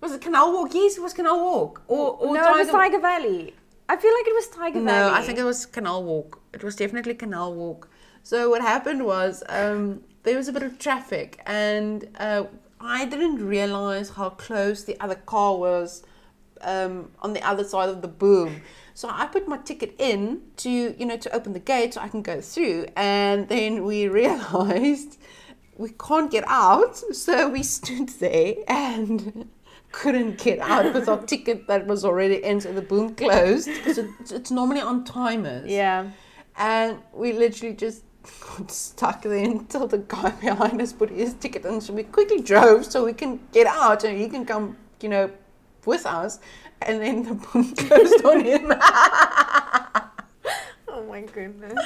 Was 0.00 0.12
it 0.12 0.20
Canal 0.20 0.52
Walk? 0.52 0.72
Yes, 0.74 0.96
it 0.96 1.02
was 1.02 1.12
Canal 1.12 1.40
Walk. 1.40 1.82
Or, 1.88 2.16
or 2.16 2.34
no, 2.34 2.54
it 2.54 2.58
was 2.64 2.68
Tyger 2.68 3.00
Valley. 3.00 3.54
I 3.88 3.96
feel 3.96 4.12
like 4.14 4.26
it 4.26 4.34
was 4.34 4.46
Tyger 4.48 4.76
No, 4.82 4.92
Valley. 4.92 5.14
I 5.18 5.22
think 5.22 5.38
it 5.38 5.44
was 5.44 5.66
Canal 5.66 6.02
Walk. 6.04 6.40
It 6.52 6.62
was 6.62 6.76
definitely 6.76 7.14
Canal 7.14 7.52
Walk. 7.54 7.88
So 8.22 8.50
what 8.50 8.60
happened 8.62 9.04
was 9.04 9.42
um, 9.48 10.02
there 10.22 10.36
was 10.36 10.46
a 10.48 10.52
bit 10.52 10.62
of 10.62 10.78
traffic, 10.78 11.40
and 11.46 12.06
uh, 12.18 12.44
I 12.80 13.04
didn't 13.04 13.46
realize 13.46 14.10
how 14.10 14.30
close 14.30 14.84
the 14.84 14.98
other 15.00 15.14
car 15.14 15.56
was 15.56 16.02
um, 16.62 17.10
on 17.20 17.34
the 17.34 17.42
other 17.46 17.64
side 17.64 17.88
of 17.88 18.02
the 18.02 18.08
boom. 18.08 18.62
So 18.94 19.08
I 19.10 19.26
put 19.26 19.46
my 19.46 19.58
ticket 19.58 19.94
in 19.98 20.42
to 20.58 20.70
you 20.70 21.06
know 21.06 21.16
to 21.18 21.34
open 21.34 21.52
the 21.52 21.60
gate 21.60 21.94
so 21.94 22.00
I 22.00 22.08
can 22.08 22.22
go 22.22 22.40
through, 22.40 22.86
and 22.96 23.48
then 23.48 23.84
we 23.84 24.08
realized 24.22 25.18
we 25.76 25.90
can't 25.90 26.30
get 26.30 26.44
out, 26.46 26.96
so 26.96 27.48
we 27.48 27.62
stood 27.62 28.08
there 28.20 28.54
and 28.68 29.48
couldn't 29.92 30.38
get 30.38 30.58
out 30.60 30.92
with 30.92 31.08
our 31.08 31.22
ticket 31.22 31.66
that 31.66 31.86
was 31.86 32.04
already 32.04 32.42
in, 32.44 32.60
so 32.60 32.72
the 32.72 32.82
boom 32.82 33.14
closed 33.14 33.66
because 33.68 33.98
it's, 33.98 34.30
it's 34.30 34.50
normally 34.50 34.80
on 34.80 35.04
timers. 35.04 35.68
Yeah. 35.68 36.10
And 36.56 36.98
we 37.12 37.32
literally 37.32 37.74
just 37.74 38.02
got 38.40 38.70
stuck 38.70 39.22
there 39.22 39.44
until 39.44 39.86
the 39.86 39.98
guy 39.98 40.30
behind 40.40 40.80
us 40.80 40.92
put 40.92 41.10
his 41.10 41.34
ticket 41.34 41.64
in. 41.64 41.80
So 41.80 41.92
we 41.92 42.04
quickly 42.04 42.40
drove 42.40 42.84
so 42.86 43.04
we 43.04 43.12
can 43.12 43.40
get 43.52 43.66
out 43.66 44.04
and 44.04 44.18
he 44.18 44.28
can 44.28 44.44
come, 44.44 44.76
you 45.00 45.08
know, 45.08 45.30
with 45.86 46.06
us. 46.06 46.40
And 46.82 47.00
then 47.02 47.22
the 47.24 47.34
boom 47.34 47.74
closed 47.76 48.24
on 48.24 48.40
him. 48.40 48.72
Oh 50.88 51.04
my 51.08 51.22
goodness. 51.22 51.78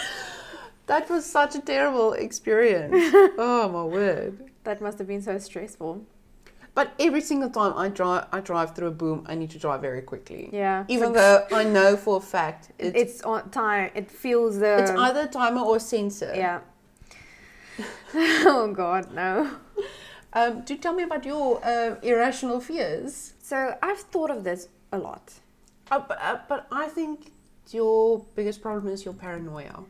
That 0.87 1.09
was 1.09 1.25
such 1.25 1.55
a 1.55 1.61
terrible 1.61 2.13
experience. 2.13 2.95
oh 3.39 3.69
my 3.73 3.85
word. 3.85 4.51
That 4.65 4.81
must 4.81 4.99
have 4.99 5.09
been 5.09 5.23
so 5.23 5.39
stressful. 5.39 6.05
But 6.75 6.93
every 6.99 7.21
single 7.21 7.51
time 7.51 7.73
I 7.77 7.89
drive, 7.89 8.27
I 8.33 8.41
drive 8.41 8.75
through 8.75 8.89
a 8.89 8.91
boom. 8.91 9.25
I 9.29 9.37
need 9.37 9.51
to 9.51 9.59
drive 9.59 9.81
very 9.81 10.03
quickly. 10.03 10.51
Yeah. 10.53 10.85
Even 10.89 11.13
though 11.13 11.47
I 11.53 11.63
know 11.63 11.97
for 11.97 12.17
a 12.17 12.21
fact 12.21 12.73
it's, 12.79 12.97
it's 12.99 13.23
on 13.23 13.51
time. 13.51 13.91
It 13.95 14.11
feels 14.11 14.59
the. 14.59 14.79
it's 14.79 14.91
either 14.91 15.21
a 15.21 15.27
timer 15.27 15.61
or 15.61 15.77
a 15.77 15.81
sensor. 15.81 16.33
Yeah. 16.35 16.61
oh 18.15 18.73
God, 18.75 19.13
no. 19.15 19.51
Um, 20.33 20.63
do 20.63 20.77
tell 20.77 20.93
me 20.95 21.05
about 21.05 21.25
your 21.25 21.65
uh, 21.65 21.95
irrational 22.03 22.61
fears. 22.61 23.35
So 23.41 23.77
I've 23.81 24.01
thought 24.01 24.31
of 24.31 24.43
this 24.43 24.69
a 24.93 24.99
lot. 24.99 25.33
Uh, 25.91 26.01
but, 26.01 26.19
uh, 26.21 26.39
but 26.49 26.67
I 26.73 26.89
think 26.89 27.31
your 27.71 28.25
biggest 28.35 28.61
problem 28.61 28.93
is 28.93 29.05
your 29.05 29.15
paranoia. 29.15 29.85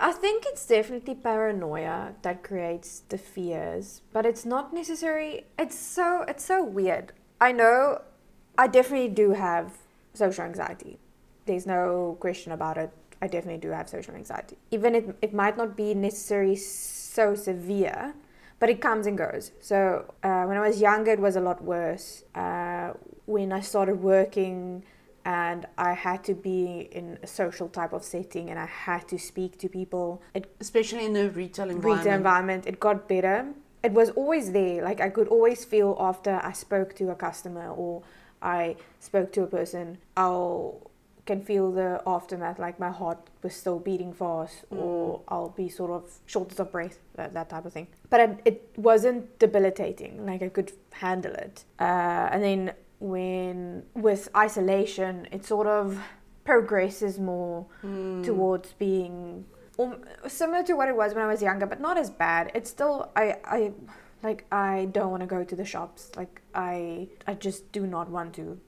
I 0.00 0.12
think 0.12 0.44
it's 0.46 0.66
definitely 0.66 1.14
paranoia 1.14 2.14
that 2.22 2.42
creates 2.42 3.02
the 3.08 3.18
fears, 3.18 4.02
but 4.12 4.26
it's 4.26 4.44
not 4.44 4.72
necessary. 4.72 5.44
It's 5.58 5.78
so 5.78 6.24
it's 6.28 6.44
so 6.44 6.64
weird. 6.64 7.12
I 7.40 7.52
know 7.52 8.02
I 8.56 8.66
definitely 8.68 9.08
do 9.08 9.32
have 9.32 9.72
social 10.14 10.44
anxiety. 10.44 10.98
There's 11.46 11.66
no 11.66 12.16
question 12.20 12.52
about 12.52 12.78
it. 12.78 12.90
I 13.20 13.26
definitely 13.26 13.60
do 13.60 13.70
have 13.70 13.88
social 13.88 14.14
anxiety. 14.14 14.56
Even 14.70 14.94
it 14.94 15.16
it 15.22 15.34
might 15.34 15.56
not 15.56 15.76
be 15.76 15.94
necessarily 15.94 16.56
so 16.56 17.34
severe, 17.34 18.14
but 18.58 18.70
it 18.70 18.80
comes 18.80 19.06
and 19.06 19.18
goes. 19.18 19.52
So 19.60 20.14
uh, 20.22 20.44
when 20.44 20.56
I 20.56 20.60
was 20.60 20.80
younger, 20.80 21.12
it 21.12 21.20
was 21.20 21.36
a 21.36 21.40
lot 21.40 21.62
worse. 21.62 22.24
Uh, 22.34 22.92
when 23.26 23.52
I 23.52 23.60
started 23.60 24.02
working 24.02 24.84
and 25.24 25.66
I 25.78 25.92
had 25.92 26.24
to 26.24 26.34
be 26.34 26.88
in 26.92 27.18
a 27.22 27.26
social 27.26 27.68
type 27.68 27.92
of 27.92 28.02
setting 28.04 28.50
and 28.50 28.58
I 28.58 28.66
had 28.66 29.08
to 29.08 29.18
speak 29.18 29.58
to 29.58 29.68
people. 29.68 30.22
It 30.34 30.54
Especially 30.60 31.06
in 31.06 31.16
a 31.16 31.28
retail 31.28 31.70
environment. 31.70 31.98
retail 31.98 32.16
environment, 32.16 32.66
it 32.66 32.80
got 32.80 33.08
better. 33.08 33.48
It 33.82 33.92
was 33.92 34.10
always 34.10 34.52
there. 34.52 34.82
Like 34.82 35.00
I 35.00 35.10
could 35.10 35.28
always 35.28 35.64
feel 35.64 35.96
after 35.98 36.40
I 36.42 36.52
spoke 36.52 36.94
to 36.96 37.10
a 37.10 37.14
customer 37.14 37.68
or 37.70 38.02
I 38.40 38.76
spoke 39.00 39.32
to 39.32 39.42
a 39.42 39.46
person, 39.46 39.98
I'll 40.16 40.90
can 41.24 41.40
feel 41.40 41.70
the 41.70 42.02
aftermath, 42.06 42.58
like 42.58 42.80
my 42.80 42.90
heart 42.90 43.18
was 43.42 43.54
still 43.54 43.78
beating 43.78 44.12
fast, 44.12 44.64
or 44.70 45.20
I'll 45.28 45.50
be 45.50 45.68
sort 45.68 45.90
of 45.92 46.10
shortness 46.26 46.58
of 46.58 46.72
breath, 46.72 46.98
that, 47.14 47.32
that 47.34 47.48
type 47.48 47.64
of 47.64 47.72
thing. 47.72 47.86
But 48.10 48.20
it, 48.20 48.40
it 48.44 48.70
wasn't 48.76 49.38
debilitating. 49.38 50.26
Like 50.26 50.42
I 50.42 50.48
could 50.48 50.72
handle 50.90 51.32
it. 51.32 51.64
Uh, 51.78 52.28
and 52.32 52.42
then 52.42 52.72
when 53.02 53.82
with 53.94 54.28
isolation, 54.36 55.26
it 55.32 55.44
sort 55.44 55.66
of 55.66 55.98
progresses 56.44 57.18
more 57.18 57.66
towards 58.22 58.72
being 58.74 59.44
um, 59.78 60.04
similar 60.26 60.62
to 60.64 60.74
what 60.74 60.88
it 60.88 60.96
was 60.96 61.14
when 61.14 61.24
I 61.24 61.26
was 61.26 61.42
younger, 61.42 61.66
but 61.66 61.80
not 61.80 61.98
as 61.98 62.10
bad. 62.10 62.52
It's 62.54 62.70
still 62.70 63.10
I 63.16 63.36
I 63.44 63.72
like 64.22 64.46
I 64.52 64.88
don't 64.92 65.10
want 65.10 65.22
to 65.22 65.26
go 65.26 65.42
to 65.42 65.56
the 65.56 65.64
shops. 65.64 66.12
Like 66.16 66.40
I 66.54 67.08
I 67.26 67.34
just 67.34 67.72
do 67.72 67.86
not 67.86 68.08
want 68.08 68.34
to 68.34 68.60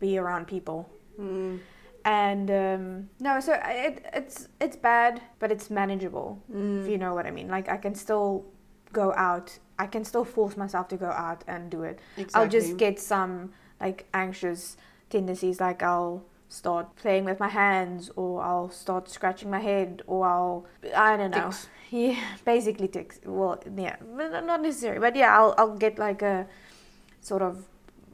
be 0.00 0.18
around 0.18 0.46
people. 0.46 0.90
Mm. 1.18 1.60
And 2.04 2.50
um, 2.50 3.10
no, 3.20 3.38
so 3.40 3.58
it 3.64 4.04
it's 4.12 4.48
it's 4.60 4.76
bad, 4.76 5.22
but 5.38 5.52
it's 5.52 5.70
manageable. 5.70 6.42
Mm. 6.52 6.82
If 6.82 6.88
you 6.88 6.98
know 6.98 7.14
what 7.14 7.26
I 7.26 7.30
mean. 7.30 7.48
Like 7.48 7.68
I 7.68 7.76
can 7.76 7.94
still 7.94 8.46
go 8.92 9.12
out. 9.14 9.58
I 9.78 9.86
can 9.86 10.04
still 10.04 10.24
force 10.24 10.56
myself 10.56 10.88
to 10.88 10.96
go 10.96 11.10
out 11.10 11.44
and 11.46 11.70
do 11.70 11.82
it. 11.82 12.00
Exactly. 12.16 12.40
I'll 12.40 12.48
just 12.48 12.76
get 12.78 12.98
some 12.98 13.52
like 13.80 14.06
anxious 14.14 14.76
tendencies 15.10 15.60
like 15.60 15.82
I'll 15.82 16.24
start 16.48 16.94
playing 16.96 17.24
with 17.24 17.40
my 17.40 17.48
hands 17.48 18.10
or 18.16 18.42
I'll 18.42 18.70
start 18.70 19.10
scratching 19.10 19.50
my 19.50 19.60
head 19.60 20.02
or 20.06 20.26
I'll 20.26 20.66
I 20.94 21.16
don't 21.16 21.30
know. 21.30 21.50
Tics. 21.50 21.68
Yeah, 21.88 22.20
basically 22.44 22.88
ticks. 22.88 23.20
Well, 23.24 23.62
yeah, 23.76 23.94
not 24.04 24.60
necessarily. 24.60 24.98
But 24.98 25.14
yeah, 25.14 25.38
I'll 25.38 25.54
I'll 25.56 25.76
get 25.76 26.00
like 26.00 26.20
a 26.20 26.48
sort 27.20 27.42
of 27.42 27.64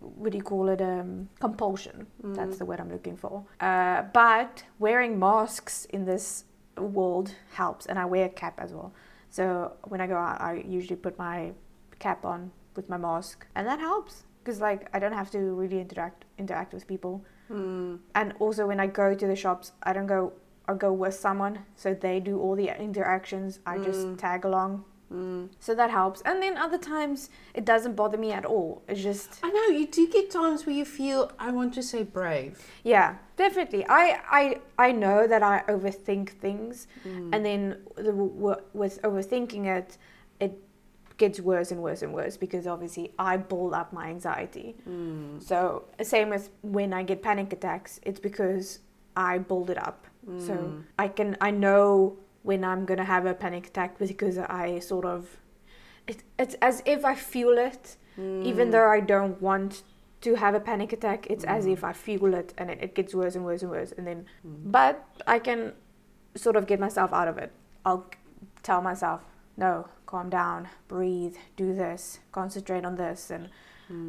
what 0.00 0.32
do 0.32 0.36
you 0.36 0.44
call 0.44 0.68
it? 0.68 0.82
Um, 0.82 1.30
compulsion. 1.40 2.06
That's 2.22 2.58
the 2.58 2.66
word 2.66 2.80
I'm 2.80 2.90
looking 2.90 3.16
for. 3.16 3.44
Uh, 3.60 4.02
but 4.12 4.64
wearing 4.78 5.18
masks 5.18 5.86
in 5.86 6.04
this 6.04 6.44
world 6.76 7.34
helps, 7.52 7.86
and 7.86 7.98
I 7.98 8.04
wear 8.04 8.26
a 8.26 8.28
cap 8.28 8.54
as 8.58 8.72
well. 8.72 8.92
So 9.30 9.72
when 9.84 10.00
I 10.02 10.06
go 10.06 10.16
out, 10.16 10.40
I 10.40 10.62
usually 10.66 10.96
put 10.96 11.18
my 11.18 11.52
cap 11.98 12.26
on 12.26 12.50
with 12.76 12.90
my 12.90 12.98
mask, 12.98 13.46
and 13.54 13.66
that 13.66 13.78
helps 13.80 14.24
because 14.42 14.60
like 14.60 14.88
I 14.94 14.98
don't 14.98 15.12
have 15.12 15.30
to 15.32 15.38
really 15.38 15.80
interact 15.80 16.24
interact 16.38 16.72
with 16.74 16.86
people. 16.86 17.24
Mm. 17.50 17.98
And 18.14 18.34
also 18.40 18.66
when 18.66 18.80
I 18.80 18.86
go 18.86 19.14
to 19.14 19.26
the 19.26 19.36
shops, 19.36 19.72
I 19.82 19.92
don't 19.92 20.06
go. 20.06 20.32
I 20.68 20.74
go 20.74 20.92
with 20.92 21.14
someone, 21.14 21.58
so 21.74 21.92
they 21.92 22.20
do 22.20 22.40
all 22.40 22.54
the 22.54 22.68
interactions. 22.80 23.58
I 23.66 23.78
just 23.78 24.16
tag 24.16 24.44
along, 24.44 24.84
Mm. 25.12 25.48
so 25.58 25.74
that 25.74 25.90
helps. 25.90 26.22
And 26.22 26.40
then 26.40 26.56
other 26.56 26.78
times 26.78 27.28
it 27.52 27.64
doesn't 27.66 27.94
bother 27.96 28.16
me 28.16 28.32
at 28.32 28.46
all. 28.46 28.80
It's 28.88 29.02
just 29.02 29.40
I 29.42 29.50
know 29.50 29.66
you 29.76 29.86
do 29.86 30.08
get 30.08 30.30
times 30.30 30.64
where 30.64 30.74
you 30.74 30.84
feel 30.84 31.30
I 31.38 31.50
want 31.50 31.74
to 31.74 31.82
say 31.82 32.02
brave. 32.04 32.64
Yeah, 32.84 33.16
definitely. 33.36 33.84
I 33.88 34.20
I 34.30 34.60
I 34.78 34.92
know 34.92 35.26
that 35.26 35.42
I 35.42 35.64
overthink 35.68 36.30
things, 36.30 36.86
and 37.04 37.44
then 37.44 37.82
the, 37.96 38.12
with 38.72 39.02
overthinking 39.02 39.66
it, 39.66 39.98
it 40.40 40.52
gets 41.22 41.38
worse 41.38 41.70
and 41.74 41.80
worse 41.86 42.02
and 42.04 42.12
worse 42.20 42.36
because 42.44 42.64
obviously 42.74 43.04
I 43.30 43.32
build 43.50 43.72
up 43.80 43.92
my 43.92 44.06
anxiety. 44.14 44.68
Hmm. 44.84 45.38
So 45.50 45.84
same 46.12 46.28
with 46.34 46.50
when 46.78 46.90
I 46.92 47.02
get 47.10 47.22
panic 47.28 47.52
attacks, 47.58 48.00
it's 48.08 48.22
because 48.28 48.80
I 49.16 49.32
build 49.50 49.68
it 49.74 49.80
up. 49.88 50.00
So 50.48 50.54
hmm. 50.54 50.80
I 51.04 51.06
can 51.18 51.36
I 51.48 51.50
know 51.64 52.16
when 52.42 52.64
I'm 52.70 52.82
gonna 52.90 53.10
have 53.14 53.24
a 53.34 53.34
panic 53.44 53.64
attack 53.70 53.98
because 53.98 54.38
I 54.38 54.80
sort 54.80 55.06
of 55.14 55.20
it, 56.10 56.18
it's 56.42 56.56
as 56.68 56.82
if 56.94 57.04
I 57.12 57.14
feel 57.14 57.56
it, 57.68 57.96
hmm. 58.16 58.42
even 58.50 58.70
though 58.72 58.88
I 58.96 59.00
don't 59.14 59.40
want 59.40 59.82
to 60.26 60.34
have 60.44 60.54
a 60.60 60.60
panic 60.70 60.92
attack. 60.98 61.20
It's 61.32 61.44
as 61.44 61.66
if 61.66 61.84
I 61.90 61.92
feel 61.92 62.34
it, 62.34 62.54
and 62.58 62.70
it, 62.72 62.78
it 62.86 62.94
gets 62.98 63.14
worse 63.14 63.34
and 63.36 63.44
worse 63.44 63.62
and 63.62 63.70
worse. 63.70 63.92
And 63.96 64.06
then, 64.06 64.26
but 64.76 64.94
I 65.36 65.38
can 65.38 65.72
sort 66.34 66.56
of 66.56 66.66
get 66.66 66.78
myself 66.80 67.12
out 67.12 67.28
of 67.28 67.38
it. 67.38 67.50
I'll 67.84 68.06
tell 68.62 68.80
myself, 68.80 69.20
no, 69.56 69.86
calm 70.12 70.28
down, 70.30 70.68
breathe, 70.88 71.36
do 71.56 71.74
this, 71.74 72.20
concentrate 72.38 72.84
on 72.84 72.94
this, 72.96 73.30
and 73.30 73.48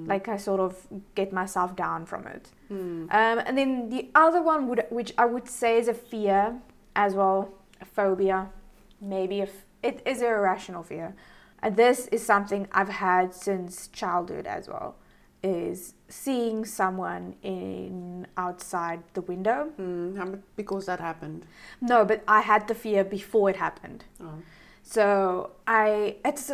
like 0.08 0.26
I 0.36 0.38
sort 0.38 0.62
of 0.68 0.72
get 1.20 1.34
myself 1.34 1.76
down 1.76 2.06
from 2.06 2.28
it. 2.36 2.46
Um, 3.20 3.38
and 3.46 3.58
then 3.58 3.90
the 3.90 4.04
other 4.16 4.42
one 4.42 4.62
would, 4.70 4.82
which 4.90 5.12
I 5.18 5.26
would 5.26 5.48
say 5.50 5.78
is 5.82 5.88
a 5.90 5.94
fear 5.94 6.40
as 6.96 7.12
well, 7.20 7.40
a 7.82 7.86
phobia, 7.86 8.50
maybe 9.02 9.42
if 9.42 9.54
it 9.82 10.02
is 10.06 10.22
an 10.22 10.28
irrational 10.28 10.84
fear. 10.84 11.16
And 11.62 11.76
this 11.76 12.08
is 12.16 12.22
something 12.34 12.68
I've 12.72 12.94
had 13.10 13.34
since 13.34 13.90
childhood 14.02 14.46
as 14.48 14.68
well. 14.68 14.96
Is 15.46 15.94
seeing 16.08 16.66
someone 16.66 17.36
in 17.42 18.28
outside 18.38 19.00
the 19.14 19.24
window. 19.32 19.60
Mm. 19.78 20.42
Because 20.56 20.86
that 20.86 21.00
happened. 21.00 21.42
No, 21.82 22.06
but 22.06 22.20
I 22.38 22.40
had 22.52 22.68
the 22.70 22.76
fear 22.76 23.04
before 23.04 23.50
it 23.50 23.58
happened. 23.58 24.06
Oh. 24.22 24.38
So 24.84 25.52
I 25.66 26.18
it's 26.24 26.52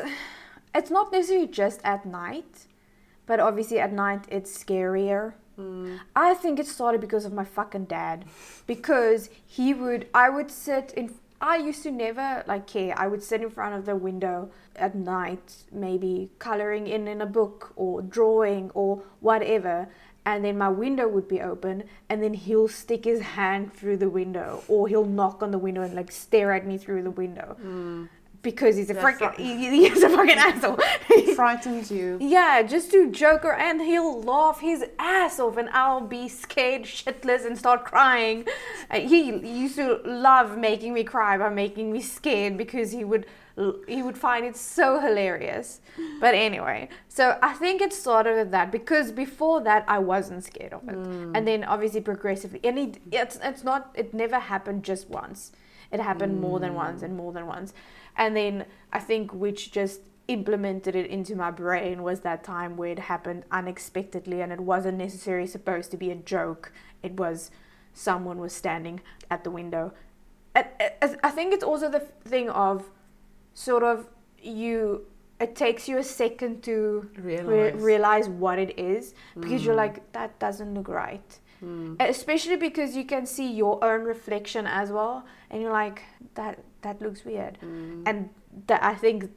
it's 0.73 0.91
not 0.91 1.11
necessarily 1.11 1.47
just 1.47 1.81
at 1.83 2.05
night, 2.05 2.67
but 3.25 3.39
obviously 3.39 3.79
at 3.79 3.91
night 3.91 4.25
it's 4.29 4.63
scarier. 4.63 5.33
Hmm. 5.55 5.97
I 6.15 6.35
think 6.35 6.59
it 6.59 6.67
started 6.67 7.01
because 7.01 7.25
of 7.25 7.33
my 7.33 7.43
fucking 7.43 7.85
dad, 7.85 8.25
because 8.65 9.29
he 9.45 9.73
would 9.73 10.07
I 10.13 10.29
would 10.29 10.51
sit 10.51 10.93
in. 10.95 11.13
I 11.41 11.55
used 11.57 11.83
to 11.83 11.91
never 11.91 12.43
like 12.47 12.67
care. 12.67 12.93
I 12.97 13.07
would 13.07 13.23
sit 13.23 13.41
in 13.41 13.49
front 13.49 13.75
of 13.75 13.85
the 13.85 13.95
window 13.95 14.51
at 14.75 14.93
night, 14.93 15.63
maybe 15.71 16.31
coloring 16.37 16.87
in 16.87 17.07
in 17.07 17.21
a 17.21 17.25
book 17.25 17.73
or 17.75 18.01
drawing 18.01 18.71
or 18.73 19.01
whatever, 19.21 19.87
and 20.25 20.43
then 20.45 20.57
my 20.57 20.69
window 20.69 21.07
would 21.07 21.27
be 21.27 21.41
open, 21.41 21.83
and 22.09 22.21
then 22.21 22.33
he'll 22.33 22.67
stick 22.67 23.05
his 23.05 23.21
hand 23.21 23.73
through 23.73 23.97
the 23.97 24.09
window, 24.09 24.63
or 24.67 24.87
he'll 24.87 25.05
knock 25.05 25.41
on 25.41 25.51
the 25.51 25.57
window 25.57 25.81
and 25.81 25.93
like 25.95 26.11
stare 26.11 26.51
at 26.53 26.65
me 26.67 26.77
through 26.77 27.03
the 27.03 27.11
window, 27.11 27.55
hmm. 27.61 28.05
Because 28.41 28.75
he's 28.77 28.89
a 28.89 28.93
That 28.93 29.03
freaking 29.03 29.35
he, 29.35 29.87
he's 29.89 30.03
a 30.03 30.09
fucking 30.09 30.37
asshole. 30.37 30.79
He 31.07 31.33
frightens 31.39 31.91
you. 31.91 32.17
Yeah, 32.21 32.61
just 32.61 32.91
do 32.91 33.11
Joker 33.11 33.51
and 33.51 33.81
he'll 33.81 34.21
laugh 34.21 34.59
his 34.59 34.85
ass 34.97 35.39
off, 35.39 35.57
and 35.57 35.69
I'll 35.69 36.01
be 36.01 36.27
scared 36.27 36.83
shitless 36.83 37.45
and 37.45 37.57
start 37.57 37.85
crying. 37.85 38.47
Uh, 38.89 38.99
he 38.99 39.31
used 39.31 39.75
to 39.75 40.01
love 40.05 40.57
making 40.57 40.93
me 40.93 41.03
cry 41.03 41.37
by 41.37 41.49
making 41.49 41.91
me 41.91 42.01
scared 42.01 42.57
because 42.57 42.91
he 42.91 43.03
would 43.03 43.25
he 43.89 44.01
would 44.01 44.17
find 44.17 44.45
it 44.45 44.55
so 44.55 45.01
hilarious. 45.01 45.81
But 46.21 46.33
anyway, 46.33 46.87
so 47.09 47.37
I 47.43 47.53
think 47.53 47.81
it 47.81 47.91
started 47.91 48.35
with 48.37 48.51
that 48.51 48.71
because 48.71 49.11
before 49.11 49.59
that 49.61 49.83
I 49.85 49.99
wasn't 49.99 50.45
scared 50.45 50.71
of 50.71 50.87
it, 50.87 50.95
and 50.95 51.45
then 51.45 51.65
obviously 51.65 51.99
progressively, 51.99 52.61
and 52.63 52.79
it, 52.79 53.01
it's 53.11 53.37
it's 53.43 53.63
not 53.65 53.91
it 53.95 54.13
never 54.13 54.39
happened 54.39 54.83
just 54.83 55.09
once. 55.09 55.51
It 55.91 55.99
happened 55.99 56.39
more 56.39 56.59
than 56.59 56.73
once 56.75 57.01
and 57.01 57.17
more 57.17 57.33
than 57.33 57.47
once, 57.47 57.73
and 58.19 58.35
then 58.35 58.65
I 58.91 58.99
think 58.99 59.33
which 59.33 59.71
just 59.71 60.01
implemented 60.27 60.95
it 60.95 61.09
into 61.09 61.35
my 61.35 61.49
brain 61.49 62.03
was 62.03 62.19
that 62.19 62.43
time 62.43 62.77
where 62.77 62.91
it 62.91 62.99
happened 62.99 63.45
unexpectedly 63.49 64.41
and 64.41 64.51
it 64.51 64.59
wasn't 64.59 64.97
necessarily 64.97 65.47
supposed 65.47 65.89
to 65.91 65.97
be 65.97 66.11
a 66.11 66.15
joke. 66.15 66.71
It 67.01 67.13
was 67.13 67.49
someone 67.93 68.37
was 68.37 68.53
standing 68.53 69.01
at 69.31 69.43
the 69.43 69.49
window. 69.49 69.93
And 70.53 70.67
I 71.23 71.31
think 71.31 71.53
it's 71.53 71.63
also 71.63 71.89
the 71.89 72.01
thing 72.01 72.49
of 72.49 72.91
sort 73.53 73.83
of 73.83 74.07
you. 74.41 75.05
It 75.39 75.55
takes 75.55 75.87
you 75.87 75.97
a 75.97 76.03
second 76.03 76.63
to 76.63 77.09
re- 77.15 77.39
Realize. 77.39 77.81
realize 77.81 78.27
what 78.27 78.59
it 78.59 78.77
is 78.77 79.13
because 79.39 79.63
you're 79.63 79.73
mm. 79.73 79.85
like 79.85 80.11
that 80.11 80.37
doesn't 80.37 80.73
look 80.73 80.89
right. 80.89 81.39
Mm. 81.63 81.95
Especially 82.01 82.57
because 82.57 82.95
you 82.95 83.05
can 83.05 83.25
see 83.25 83.49
your 83.49 83.81
own 83.83 84.03
reflection 84.03 84.67
as 84.67 84.91
well, 84.91 85.25
and 85.49 85.61
you're 85.61 85.71
like 85.71 86.03
that 86.35 86.59
that 86.81 87.01
looks 87.01 87.25
weird, 87.25 87.57
mm. 87.63 88.03
and 88.05 88.29
that 88.67 88.83
I 88.83 88.95
think 88.95 89.29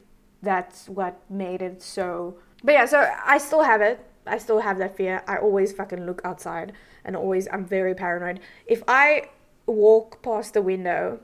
that's 0.42 0.88
what 0.88 1.20
made 1.30 1.62
it 1.62 1.82
so. 1.82 2.36
But 2.64 2.72
yeah, 2.72 2.86
so 2.86 3.08
I 3.24 3.38
still 3.38 3.62
have 3.62 3.80
it. 3.80 4.04
I 4.26 4.38
still 4.38 4.60
have 4.60 4.78
that 4.78 4.96
fear. 4.96 5.22
I 5.26 5.36
always 5.38 5.72
fucking 5.72 6.06
look 6.06 6.20
outside, 6.24 6.72
and 7.04 7.16
always 7.16 7.48
I'm 7.52 7.64
very 7.64 7.94
paranoid. 7.94 8.40
If 8.66 8.82
I 8.86 9.28
walk 9.66 10.22
past 10.22 10.54
the 10.54 10.62
window, 10.62 11.20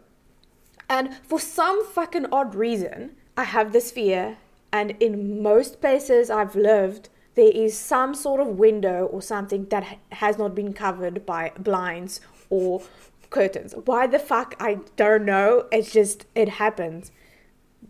and 0.88 1.14
for 1.22 1.38
some 1.38 1.86
fucking 1.86 2.26
odd 2.32 2.54
reason, 2.54 3.16
I 3.36 3.44
have 3.44 3.72
this 3.72 3.90
fear, 3.90 4.38
and 4.72 4.92
in 5.00 5.42
most 5.42 5.80
places 5.80 6.30
I've 6.30 6.56
lived, 6.56 7.08
there 7.34 7.52
is 7.52 7.78
some 7.78 8.14
sort 8.14 8.40
of 8.40 8.58
window 8.58 9.06
or 9.06 9.22
something 9.22 9.66
that 9.66 9.98
has 10.10 10.38
not 10.38 10.56
been 10.56 10.72
covered 10.72 11.24
by 11.24 11.52
blinds 11.58 12.20
or 12.50 12.82
curtains. 13.30 13.74
Why 13.84 14.06
the 14.06 14.18
fuck? 14.18 14.54
I 14.60 14.78
don't 14.96 15.24
know. 15.24 15.66
It's 15.70 15.92
just, 15.92 16.26
it 16.34 16.48
happens. 16.48 17.10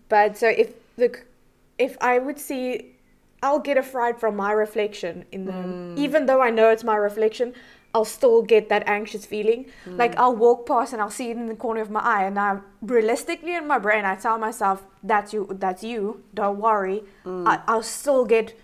But 0.09 0.37
so 0.37 0.49
if 0.49 0.75
the 0.97 1.21
if 1.79 1.97
I 2.01 2.19
would 2.19 2.39
see, 2.39 2.97
I'll 3.43 3.61
get 3.61 3.77
a 3.77 3.83
fright 3.83 4.19
from 4.19 4.37
my 4.37 4.53
reflection 4.53 5.25
in 5.31 5.45
the. 5.45 5.53
Hmm. 5.53 5.95
Even 5.97 6.27
though 6.27 6.43
I 6.43 6.51
know 6.51 6.71
it's 6.71 6.85
my 6.85 6.97
reflection, 6.97 7.55
I'll 7.95 8.05
still 8.05 8.43
get 8.43 8.69
that 8.69 8.83
anxious 8.87 9.25
feeling. 9.25 9.67
Hmm. 9.85 9.97
Like 9.97 10.17
I'll 10.19 10.35
walk 10.35 10.67
past 10.67 10.93
and 10.93 11.01
I'll 11.01 11.11
see 11.11 11.31
it 11.31 11.37
in 11.37 11.47
the 11.47 11.55
corner 11.55 11.81
of 11.81 11.91
my 11.91 12.01
eye, 12.01 12.25
and 12.25 12.39
I 12.39 12.59
realistically 12.83 13.55
in 13.55 13.67
my 13.67 13.79
brain 13.79 14.05
I 14.05 14.17
tell 14.17 14.39
myself 14.39 14.85
that's 15.03 15.33
you, 15.33 15.47
that's 15.51 15.85
you. 15.85 16.25
Don't 16.35 16.59
worry. 16.59 17.05
Hmm. 17.25 17.47
I, 17.47 17.61
I'll 17.67 17.83
still 17.83 18.25
get 18.25 18.59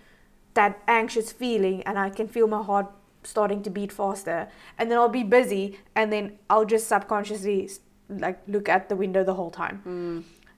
that 0.55 0.81
anxious 0.87 1.31
feeling, 1.31 1.83
and 1.83 1.97
I 1.97 2.09
can 2.09 2.27
feel 2.27 2.47
my 2.47 2.63
heart 2.63 2.87
starting 3.25 3.61
to 3.63 3.69
beat 3.69 3.91
faster, 3.91 4.47
and 4.77 4.89
then 4.89 4.97
I'll 4.97 5.09
be 5.09 5.23
busy, 5.23 5.79
and 5.95 6.11
then 6.13 6.37
I'll 6.49 6.65
just 6.65 6.87
subconsciously 6.87 7.69
like 8.09 8.39
look 8.47 8.69
at 8.69 8.87
the 8.89 8.95
window 8.95 9.23
the 9.23 9.33
whole 9.33 9.51
time. 9.51 9.81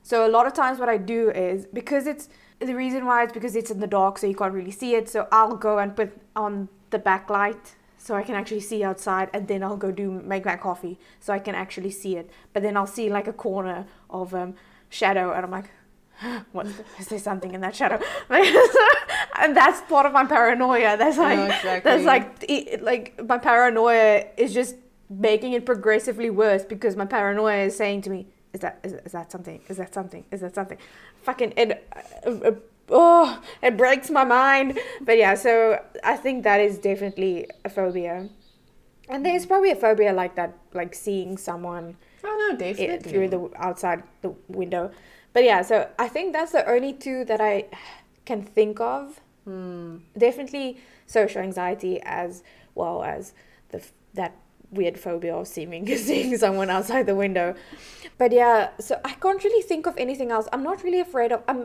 So 0.04 0.26
a 0.26 0.32
lot 0.32 0.48
of 0.48 0.54
times 0.54 0.80
what 0.80 0.90
I 0.90 0.98
do 0.98 1.32
is 1.32 1.66
because 1.66 2.08
it's 2.08 2.30
the 2.60 2.76
reason 2.76 3.06
why 3.06 3.24
it's 3.24 3.34
because 3.34 3.56
it's 3.56 3.72
in 3.72 3.80
the 3.80 3.88
dark 3.88 4.18
so 4.18 4.28
you 4.28 4.36
can't 4.36 4.54
really 4.54 4.72
see 4.72 4.96
it. 4.96 5.10
So 5.10 5.28
I'll 5.32 5.56
go 5.56 5.80
and 5.80 5.96
put 5.96 6.12
on 6.36 6.70
the 6.92 7.00
backlight 7.00 7.76
so 7.98 8.16
I 8.16 8.24
can 8.24 8.36
actually 8.36 8.62
see 8.62 8.84
outside 8.84 9.30
and 9.34 9.48
then 9.48 9.64
I'll 9.64 9.78
go 9.78 9.92
do 9.92 10.10
make 10.12 10.46
my 10.46 10.56
coffee 10.56 10.98
so 11.20 11.34
I 11.34 11.40
can 11.40 11.56
actually 11.56 11.92
see 11.92 12.16
it. 12.16 12.30
But 12.54 12.64
then 12.64 12.78
I'll 12.78 12.88
see 12.88 13.10
like 13.10 13.28
a 13.28 13.34
corner 13.34 13.86
of 14.10 14.34
um, 14.34 14.56
shadow 14.90 15.34
and 15.34 15.44
I'm 15.46 15.52
like 15.52 15.72
what 16.52 16.68
is 17.00 17.08
there 17.08 17.20
something 17.20 17.54
in 17.54 17.62
that 17.62 17.76
shadow? 17.76 18.00
And 19.40 19.56
that's 19.56 19.82
part 19.82 20.08
of 20.08 20.14
my 20.14 20.26
paranoia. 20.26 20.98
That's 20.98 21.18
like 21.18 21.38
exactly. 21.38 21.92
that's 21.92 22.04
like 22.06 22.46
it, 22.50 22.84
like 22.84 23.24
my 23.24 23.38
paranoia 23.38 24.26
is 24.36 24.52
just 24.52 24.76
making 25.10 25.54
it 25.54 25.64
progressively 25.64 26.32
worse 26.32 26.66
because 26.66 26.96
my 26.96 27.06
paranoia 27.06 27.66
is 27.66 27.78
saying 27.78 28.02
to 28.02 28.10
me 28.10 28.28
is 28.54 28.62
that 28.62 28.80
is, 28.84 28.94
is 28.94 29.12
that 29.12 29.32
something? 29.32 29.62
Is 29.70 29.78
that 29.78 29.94
something? 29.94 30.26
Is 30.32 30.42
that 30.42 30.56
something? 30.56 30.80
Fucking 31.22 31.54
it 31.56 31.88
uh, 32.26 32.32
uh, 32.32 32.52
oh 32.90 33.42
it 33.62 33.78
breaks 33.78 34.10
my 34.10 34.24
mind. 34.24 34.80
But 35.02 35.18
yeah 35.18 35.36
so 35.36 35.80
i 36.04 36.16
think 36.18 36.44
that 36.44 36.60
is 36.60 36.80
definitely 36.80 37.48
a 37.64 37.70
phobia. 37.70 38.30
And 39.10 39.24
there's 39.26 39.46
probably 39.46 39.72
a 39.72 39.76
phobia 39.76 40.14
like 40.14 40.36
that 40.36 40.58
like 40.74 40.96
seeing 40.96 41.38
someone 41.38 41.96
Oh 42.24 42.36
no, 42.50 42.56
it, 42.56 42.60
definitely. 42.60 43.12
through 43.12 43.30
the 43.30 43.50
outside 43.56 44.04
the 44.22 44.34
window 44.48 44.92
but 45.38 45.44
yeah 45.44 45.62
so 45.62 45.88
i 46.00 46.08
think 46.08 46.34
that's 46.34 46.52
the 46.52 46.68
only 46.68 46.92
two 46.92 47.24
that 47.24 47.40
i 47.40 47.64
can 48.26 48.42
think 48.42 48.80
of. 48.80 49.22
Hmm. 49.46 49.98
definitely 50.18 50.78
social 51.06 51.44
anxiety 51.44 52.02
as 52.02 52.44
well 52.74 53.04
as 53.04 53.34
the 53.70 53.80
that 54.16 54.34
weird 54.72 54.98
phobia 54.98 55.36
of 55.36 55.48
seeming 55.48 55.86
seeing 56.10 56.36
someone 56.38 56.72
outside 56.72 57.06
the 57.06 57.14
window. 57.16 57.54
But 58.18 58.32
yeah 58.32 58.72
so 58.80 59.00
i 59.06 59.14
can't 59.14 59.44
really 59.44 59.62
think 59.62 59.86
of 59.86 59.96
anything 60.06 60.32
else. 60.32 60.48
I'm 60.52 60.64
not 60.64 60.84
really 60.84 61.02
afraid 61.02 61.32
of 61.32 61.44
i'm 61.48 61.62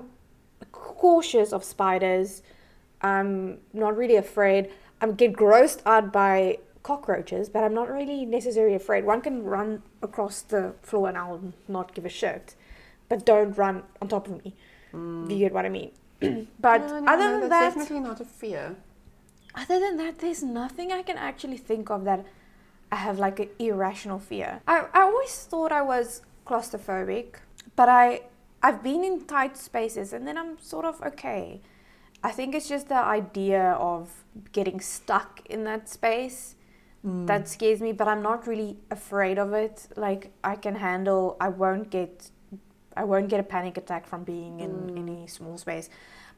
cautious 0.70 1.50
of 1.54 1.64
spiders. 1.64 2.42
I'm 3.00 3.58
not 3.72 3.96
really 3.96 4.16
afraid. 4.16 4.70
I 5.00 5.06
get 5.22 5.32
grossed 5.32 5.80
out 5.86 6.12
by 6.12 6.58
cockroaches 6.82 7.48
but 7.48 7.64
i'm 7.64 7.74
not 7.80 7.90
really 7.90 8.26
necessarily 8.26 8.74
afraid. 8.74 9.06
One 9.06 9.22
can 9.22 9.42
run 9.42 9.82
across 10.02 10.42
the 10.42 10.74
floor 10.82 11.08
and 11.08 11.16
i'll 11.16 11.54
not 11.68 11.94
give 11.94 12.04
a 12.04 12.14
shit 12.22 12.54
but 13.12 13.26
don't 13.26 13.58
run 13.58 13.82
on 14.00 14.08
top 14.08 14.26
of 14.26 14.44
me 14.44 14.54
mm. 14.92 15.28
do 15.28 15.34
you 15.34 15.40
get 15.40 15.52
what 15.52 15.66
i 15.66 15.68
mean 15.68 15.90
but 16.60 16.80
No, 16.80 17.00
no, 17.00 17.12
other 17.12 17.28
no, 17.28 17.40
than 17.40 17.48
that 17.50 17.74
definitely 17.74 18.00
not 18.00 18.20
a 18.20 18.24
fear. 18.24 18.76
other 19.54 19.78
than 19.84 19.96
that, 19.98 20.18
there's 20.20 20.42
nothing 20.42 20.92
I 20.92 21.02
can 21.02 21.18
actually 21.18 21.58
think 21.58 21.90
of 21.90 22.04
that 22.04 22.24
I 22.90 22.96
have 22.96 23.18
like 23.18 23.40
an 23.40 23.48
irrational 23.58 24.18
fear. 24.18 24.60
I, 24.68 24.84
I 24.92 25.00
always 25.00 25.34
thought 25.50 25.72
I 25.72 25.82
was 25.82 26.22
claustrophobic, 26.46 27.36
but 27.74 27.88
I 27.88 28.22
I've 28.62 28.82
been 28.82 29.02
in 29.02 29.24
tight 29.24 29.56
spaces 29.56 30.12
and 30.12 30.26
then 30.28 30.36
I'm 30.38 30.58
sort 30.58 30.84
of 30.84 31.02
okay. 31.02 31.60
I 32.22 32.30
think 32.30 32.54
it's 32.54 32.68
just 32.68 32.88
the 32.88 33.02
idea 33.18 33.72
of 33.92 34.10
getting 34.52 34.80
stuck 34.80 35.40
in 35.46 35.64
that 35.64 35.88
space 35.88 36.54
mm. 37.04 37.26
that 37.26 37.48
scares 37.48 37.80
me, 37.80 37.92
but 37.92 38.06
I'm 38.06 38.22
not 38.22 38.46
really 38.46 38.76
afraid 38.90 39.38
of 39.38 39.52
it. 39.52 39.88
Like 39.96 40.30
I 40.44 40.54
can 40.54 40.76
handle 40.76 41.36
I 41.40 41.48
won't 41.48 41.90
get 41.90 42.30
I 42.96 43.04
won't 43.04 43.28
get 43.28 43.40
a 43.40 43.42
panic 43.42 43.76
attack 43.76 44.06
from 44.06 44.24
being 44.24 44.60
in 44.60 44.96
any 44.98 45.26
small 45.26 45.58
space. 45.58 45.88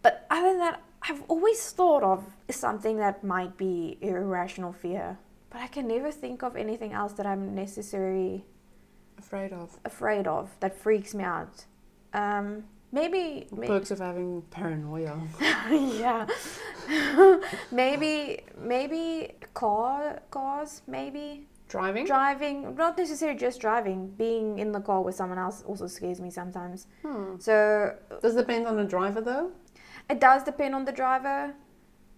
But 0.02 0.26
other 0.30 0.48
than 0.48 0.58
that, 0.58 0.82
I've 1.02 1.22
always 1.28 1.70
thought 1.70 2.02
of 2.02 2.24
something 2.50 2.98
that 2.98 3.24
might 3.24 3.56
be 3.56 3.98
irrational 4.00 4.72
fear. 4.72 5.18
But 5.50 5.60
I 5.62 5.66
can 5.68 5.86
never 5.88 6.10
think 6.10 6.42
of 6.42 6.56
anything 6.56 6.92
else 6.92 7.12
that 7.14 7.26
I'm 7.26 7.54
necessarily 7.54 8.44
Afraid 9.18 9.52
of. 9.52 9.78
afraid 9.84 10.26
of 10.26 10.50
that 10.60 10.76
freaks 10.78 11.14
me 11.14 11.24
out. 11.24 11.64
Um, 12.12 12.64
maybe, 12.92 13.46
maybe 13.52 13.68
Perks 13.68 13.90
of 13.90 14.00
having 14.00 14.42
paranoia. 14.50 15.20
yeah. 15.70 16.26
maybe 17.70 18.44
maybe 18.58 19.32
car 19.54 20.20
cars 20.30 20.82
maybe 20.86 21.46
Driving? 21.68 22.04
driving 22.06 22.74
not 22.76 22.96
necessarily 22.98 23.38
just 23.38 23.60
driving 23.60 24.08
being 24.08 24.58
in 24.58 24.70
the 24.72 24.80
car 24.80 25.02
with 25.02 25.14
someone 25.14 25.38
else 25.38 25.62
also 25.66 25.86
scares 25.86 26.20
me 26.20 26.30
sometimes 26.30 26.86
Hmm. 27.02 27.36
so 27.38 27.94
Does 28.22 28.34
it 28.36 28.38
depend 28.46 28.66
on 28.66 28.76
the 28.76 28.84
driver 28.84 29.20
though? 29.20 29.50
it 30.08 30.20
does 30.20 30.42
depend 30.44 30.74
on 30.74 30.84
the 30.84 30.92
driver 30.92 31.54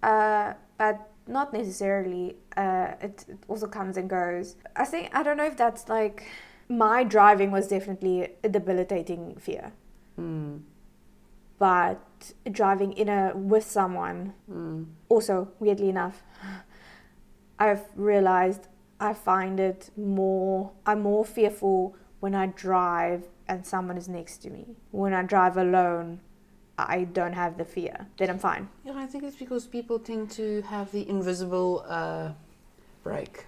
uh, 0.02 0.54
but 0.78 1.08
not 1.28 1.52
necessarily 1.52 2.36
uh, 2.56 2.92
it, 3.00 3.24
it 3.28 3.38
also 3.48 3.66
comes 3.66 3.96
and 3.96 4.10
goes 4.10 4.56
i 4.74 4.84
think 4.84 5.08
i 5.14 5.22
don't 5.22 5.36
know 5.36 5.46
if 5.46 5.56
that's 5.56 5.88
like 5.88 6.24
my 6.68 7.04
driving 7.04 7.50
was 7.52 7.68
definitely 7.68 8.28
a 8.44 8.48
debilitating 8.48 9.36
fear 9.36 9.72
Hmm. 10.16 10.56
but 11.58 12.32
driving 12.50 12.92
in 12.92 13.08
a 13.08 13.32
with 13.34 13.64
someone 13.64 14.32
Hmm. 14.48 14.84
also 15.08 15.48
weirdly 15.60 15.88
enough 15.88 16.22
i've 17.58 17.84
realized 17.94 18.66
i 19.00 19.12
find 19.12 19.60
it 19.60 19.90
more 19.96 20.72
i'm 20.86 21.02
more 21.02 21.24
fearful 21.24 21.94
when 22.20 22.34
i 22.34 22.46
drive 22.46 23.24
and 23.48 23.64
someone 23.64 23.96
is 23.96 24.08
next 24.08 24.38
to 24.38 24.50
me. 24.50 24.64
When 24.90 25.12
i 25.12 25.22
drive 25.22 25.56
alone 25.56 26.20
i 26.78 27.04
don't 27.04 27.32
have 27.34 27.56
the 27.58 27.64
fear. 27.64 28.06
Then 28.18 28.30
i'm 28.30 28.38
fine. 28.38 28.68
Yeah, 28.84 28.94
I 28.96 29.06
think 29.06 29.24
it's 29.24 29.36
because 29.36 29.66
people 29.66 29.98
tend 29.98 30.30
to 30.32 30.62
have 30.62 30.90
the 30.92 31.08
invisible 31.08 31.84
uh, 31.88 32.32
brake. 33.02 33.46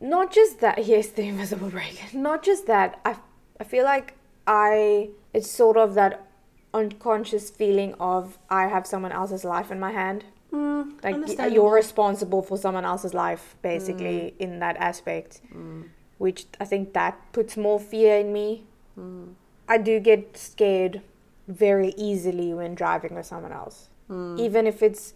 not 0.00 0.32
just 0.32 0.60
that 0.60 0.84
yes 0.92 1.08
the 1.08 1.22
invisible 1.22 1.70
brake. 1.70 2.12
Not 2.14 2.42
just 2.42 2.66
that. 2.66 3.00
I 3.04 3.16
i 3.60 3.64
feel 3.64 3.84
like 3.84 4.14
i 4.46 5.08
it's 5.32 5.50
sort 5.50 5.76
of 5.76 5.94
that 5.94 6.26
unconscious 6.74 7.50
feeling 7.50 7.94
of 8.00 8.38
i 8.50 8.66
have 8.66 8.86
someone 8.86 9.12
else's 9.12 9.44
life 9.44 9.70
in 9.70 9.78
my 9.80 9.92
hand 9.92 10.24
Mm, 10.52 11.02
like 11.02 11.50
you're 11.54 11.72
responsible 11.72 12.42
for 12.42 12.58
someone 12.58 12.84
else's 12.84 13.14
life 13.14 13.56
basically 13.62 14.34
in 14.38 14.58
that 14.58 14.76
aspect 14.76 15.40
Mm. 15.54 15.88
which 16.18 16.44
i 16.60 16.64
think 16.66 16.92
that 16.92 17.16
puts 17.32 17.56
more 17.56 17.80
fear 17.80 18.18
in 18.18 18.32
me 18.32 18.64
Mm. 18.98 19.34
I 19.68 19.78
do 19.78 20.00
get 20.00 20.36
scared 20.36 21.00
very 21.48 21.94
easily 21.96 22.52
when 22.52 22.74
driving 22.74 23.14
with 23.14 23.24
someone 23.26 23.52
else. 23.52 23.88
Mm. 24.10 24.38
Even 24.38 24.66
if 24.66 24.82
it's 24.82 25.14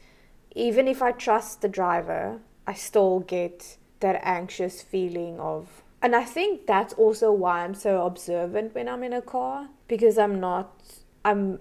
even 0.54 0.88
if 0.88 1.02
I 1.02 1.12
trust 1.12 1.60
the 1.60 1.68
driver, 1.68 2.40
I 2.66 2.72
still 2.72 3.20
get 3.20 3.76
that 4.00 4.18
anxious 4.24 4.80
feeling 4.82 5.38
of 5.38 5.82
and 6.00 6.16
I 6.16 6.24
think 6.24 6.66
that's 6.66 6.94
also 6.94 7.30
why 7.32 7.64
I'm 7.64 7.74
so 7.74 8.06
observant 8.06 8.74
when 8.74 8.88
I'm 8.88 9.02
in 9.02 9.12
a 9.12 9.20
car 9.20 9.68
because 9.88 10.16
I'm 10.16 10.40
not 10.40 10.70
I'm 11.28 11.58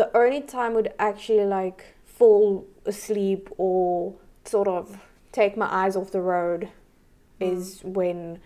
the 0.00 0.06
only 0.16 0.40
time 0.40 0.74
would 0.74 0.90
actually 0.98 1.44
like 1.44 1.80
fall 2.04 2.66
asleep 2.86 3.48
or 3.58 4.14
sort 4.44 4.68
of 4.68 4.84
take 5.32 5.56
my 5.56 5.68
eyes 5.80 5.96
off 5.96 6.10
the 6.12 6.20
road 6.20 6.68
is 7.40 7.80
when 7.98 8.38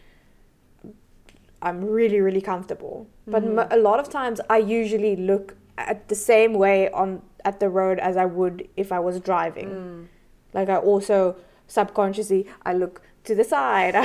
I'm 1.62 1.84
really 1.84 2.20
really 2.20 2.40
comfortable. 2.40 3.06
But 3.26 3.42
Mm. 3.44 3.58
m- 3.58 3.68
a 3.70 3.76
lot 3.88 3.98
of 4.00 4.08
times 4.08 4.40
I 4.50 4.58
usually 4.58 5.16
look 5.16 5.56
at 5.78 6.08
the 6.08 6.14
same 6.14 6.52
way 6.64 6.90
on 6.90 7.22
at 7.44 7.60
the 7.60 7.68
road 7.68 7.98
as 7.98 8.16
I 8.16 8.26
would 8.26 8.68
if 8.76 8.92
I 8.92 9.00
was 9.00 9.20
driving. 9.20 9.68
Mm. 9.70 10.06
Like 10.52 10.68
I 10.68 10.76
also 10.76 11.36
subconsciously 11.66 12.46
I 12.64 12.72
look 12.74 13.02
to 13.24 13.34
the 13.34 13.44
side. 13.44 13.94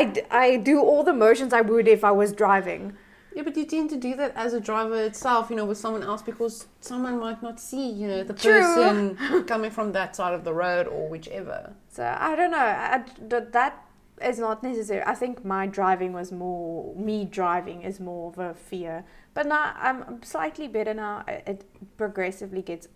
I 0.00 0.02
I 0.30 0.56
do 0.70 0.80
all 0.80 1.02
the 1.02 1.14
motions 1.26 1.52
I 1.52 1.62
would 1.62 1.88
if 1.88 2.02
I 2.04 2.12
was 2.12 2.32
driving. 2.32 2.92
Yeah, 3.34 3.42
but 3.42 3.56
you 3.56 3.64
tend 3.64 3.90
to 3.90 3.96
do 3.96 4.14
that 4.16 4.32
as 4.36 4.52
a 4.52 4.60
driver 4.60 5.02
itself, 5.02 5.48
you 5.50 5.56
know, 5.56 5.64
with 5.64 5.78
someone 5.78 6.02
else 6.02 6.22
because 6.22 6.66
someone 6.80 7.18
might 7.18 7.42
not 7.42 7.58
see, 7.60 7.88
you 7.90 8.06
know, 8.08 8.22
the 8.24 8.34
True. 8.34 8.60
person 8.60 9.44
coming 9.46 9.70
from 9.70 9.92
that 9.92 10.14
side 10.16 10.34
of 10.34 10.44
the 10.44 10.52
road 10.52 10.86
or 10.86 11.08
whichever. 11.08 11.72
So 11.88 12.04
I 12.18 12.36
don't 12.36 12.50
know. 12.50 12.58
I, 12.58 13.04
that 13.28 13.84
is 14.22 14.38
not 14.38 14.62
necessary. 14.62 15.02
I 15.06 15.14
think 15.14 15.44
my 15.44 15.66
driving 15.66 16.12
was 16.12 16.30
more 16.30 16.94
me 16.94 17.24
driving 17.24 17.82
is 17.82 17.98
more 18.00 18.30
of 18.32 18.38
a 18.38 18.54
fear. 18.54 19.04
But 19.34 19.46
now 19.46 19.72
I'm 19.76 20.22
slightly 20.22 20.68
better 20.68 20.92
now. 20.94 21.24
It 21.26 21.64
progressively 21.96 22.62
gets 22.62 22.88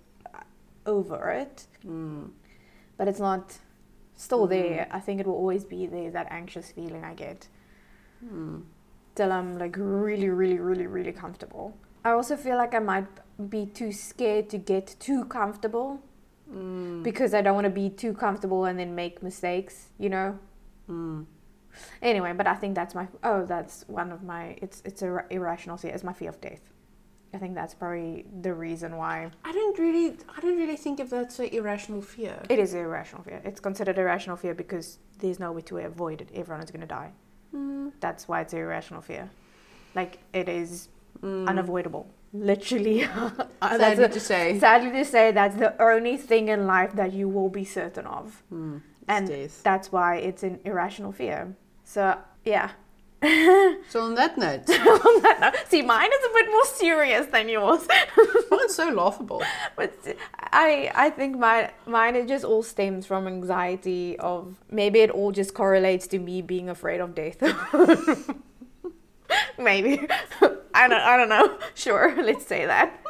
over 0.84 1.30
it, 1.30 1.66
Mm. 1.84 2.30
but 2.96 3.08
it's 3.08 3.18
not 3.18 3.58
still 4.14 4.46
Mm. 4.46 4.50
there. 4.50 4.86
I 4.90 5.00
think 5.00 5.20
it 5.20 5.26
will 5.26 5.34
always 5.34 5.64
be 5.64 5.86
there. 5.86 6.10
That 6.10 6.26
anxious 6.30 6.70
feeling 6.70 7.04
I 7.04 7.14
get. 7.14 7.48
Mm. 8.24 8.62
Till 9.16 9.32
I'm 9.32 9.58
like 9.58 9.74
really, 9.78 10.28
really, 10.28 10.58
really, 10.58 10.86
really 10.86 11.12
comfortable. 11.12 11.76
I 12.04 12.10
also 12.10 12.36
feel 12.36 12.56
like 12.56 12.72
I 12.74 12.78
might 12.78 13.08
be 13.50 13.66
too 13.66 13.90
scared 13.92 14.48
to 14.50 14.58
get 14.58 14.94
too 15.00 15.24
comfortable 15.24 16.00
Mm. 16.48 17.02
because 17.02 17.34
I 17.34 17.42
don't 17.42 17.56
want 17.56 17.64
to 17.64 17.70
be 17.84 17.90
too 17.90 18.12
comfortable 18.14 18.66
and 18.66 18.78
then 18.78 18.94
make 18.94 19.20
mistakes, 19.20 19.88
you 19.98 20.08
know? 20.08 20.38
Mm. 20.88 21.26
Anyway, 22.00 22.32
but 22.34 22.46
I 22.46 22.54
think 22.54 22.76
that's 22.76 22.94
my 22.94 23.08
oh, 23.24 23.44
that's 23.44 23.84
one 23.88 24.12
of 24.12 24.22
my 24.22 24.56
it's 24.62 24.80
it's 24.84 25.02
a 25.02 25.24
irrational 25.30 25.76
fear. 25.76 25.90
It's 25.92 26.04
my 26.04 26.12
fear 26.12 26.30
of 26.30 26.40
death. 26.40 26.60
I 27.34 27.38
think 27.38 27.56
that's 27.56 27.74
probably 27.74 28.26
the 28.42 28.54
reason 28.54 28.96
why 28.96 29.30
I 29.44 29.52
don't 29.52 29.76
really, 29.78 30.16
I 30.36 30.40
don't 30.40 30.56
really 30.56 30.76
think 30.76 31.00
of 31.00 31.10
that's 31.10 31.40
an 31.40 31.46
irrational 31.46 32.00
fear. 32.00 32.40
it 32.48 32.58
is 32.60 32.72
an 32.74 32.80
irrational 32.80 33.22
fear. 33.24 33.40
It's 33.44 33.58
considered 33.60 33.98
irrational 33.98 34.36
fear 34.36 34.54
because 34.54 34.98
there's 35.18 35.40
no 35.40 35.50
way 35.52 35.62
to 35.62 35.78
avoid 35.78 36.20
it. 36.20 36.28
Everyone 36.32 36.62
is 36.62 36.70
going 36.70 36.80
to 36.88 36.94
die. 37.00 37.10
Mm. 37.86 37.92
That's 38.00 38.28
why 38.28 38.40
it's 38.42 38.52
irrational 38.52 39.02
fear. 39.02 39.30
Like 39.94 40.18
it 40.32 40.48
is 40.48 40.88
Mm. 41.22 41.48
unavoidable. 41.48 42.06
Literally. 42.34 43.04
I 43.62 43.78
That's 43.78 43.98
had 43.98 44.10
a- 44.10 44.14
to 44.14 44.20
say. 44.20 44.58
Sadly 44.58 44.90
to 44.90 45.04
say, 45.04 45.32
that's 45.32 45.56
the 45.56 45.72
only 45.82 46.18
thing 46.18 46.48
in 46.48 46.66
life 46.66 46.92
that 46.92 47.12
you 47.14 47.26
will 47.28 47.48
be 47.48 47.64
certain 47.64 48.06
of. 48.06 48.42
Mm. 48.52 48.82
And 49.08 49.26
death. 49.28 49.62
That's 49.62 49.90
why 49.90 50.16
it's 50.16 50.42
an 50.42 50.60
irrational 50.64 51.12
fear. 51.12 51.54
So, 51.84 52.18
yeah. 52.44 52.70
So 53.88 54.00
on 54.02 54.14
that 54.14 54.36
note, 54.38 54.66
See, 55.68 55.82
mine 55.82 56.10
is 56.12 56.24
a 56.30 56.32
bit 56.34 56.50
more 56.50 56.64
serious 56.66 57.26
than 57.26 57.48
yours. 57.48 57.86
mine's 58.50 58.74
so 58.74 58.88
laughable. 58.90 59.42
But 59.74 59.94
I, 60.52 60.90
I 60.94 61.10
think 61.10 61.38
my, 61.38 61.70
mine 61.86 62.16
it 62.16 62.28
just 62.28 62.44
all 62.44 62.62
stems 62.62 63.06
from 63.06 63.26
anxiety 63.26 64.18
of 64.18 64.56
maybe 64.70 65.00
it 65.00 65.10
all 65.10 65.32
just 65.32 65.54
correlates 65.54 66.06
to 66.08 66.18
me 66.18 66.42
being 66.42 66.68
afraid 66.68 67.00
of 67.00 67.14
death. 67.14 67.40
maybe. 69.58 70.06
I 70.74 70.88
don't, 70.88 70.92
I 71.00 71.16
don't 71.16 71.28
know. 71.28 71.58
Sure, 71.74 72.14
let's 72.22 72.46
say 72.46 72.66
that. 72.66 73.02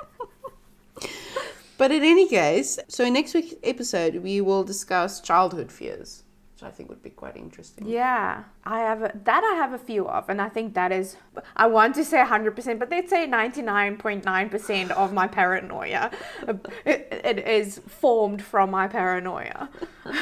But 1.79 1.91
in 1.91 2.03
any 2.03 2.29
case, 2.29 2.79
so 2.89 3.05
in 3.05 3.13
next 3.13 3.35
week's 3.35 3.55
episode, 3.63 4.17
we 4.17 4.41
will 4.41 4.65
discuss 4.65 5.21
childhood 5.21 5.71
fears, 5.71 6.25
which 6.57 6.67
I 6.67 6.71
think 6.71 6.89
would 6.89 7.03
be 7.03 7.11
quite 7.11 7.37
interesting. 7.37 7.87
Yeah, 7.87 8.45
I 8.65 8.79
have 8.81 9.03
a, 9.03 9.13
that. 9.25 9.45
I 9.45 9.55
have 9.57 9.75
a 9.75 9.79
few 9.79 10.09
of, 10.09 10.31
and 10.31 10.41
I 10.41 10.49
think 10.49 10.73
that 10.73 10.91
is. 10.91 11.17
I 11.55 11.67
want 11.67 11.95
to 11.97 12.05
say 12.05 12.25
hundred 12.25 12.57
percent, 12.57 12.79
but 12.79 12.89
they'd 12.89 13.11
say 13.11 13.27
ninety 13.27 13.61
nine 13.61 13.99
point 13.99 14.25
nine 14.25 14.49
percent 14.49 14.91
of 14.93 15.13
my 15.13 15.27
paranoia. 15.27 16.11
It, 16.87 17.21
it 17.25 17.39
is 17.47 17.81
formed 17.87 18.43
from 18.43 18.71
my 18.71 18.87
paranoia. 18.89 19.69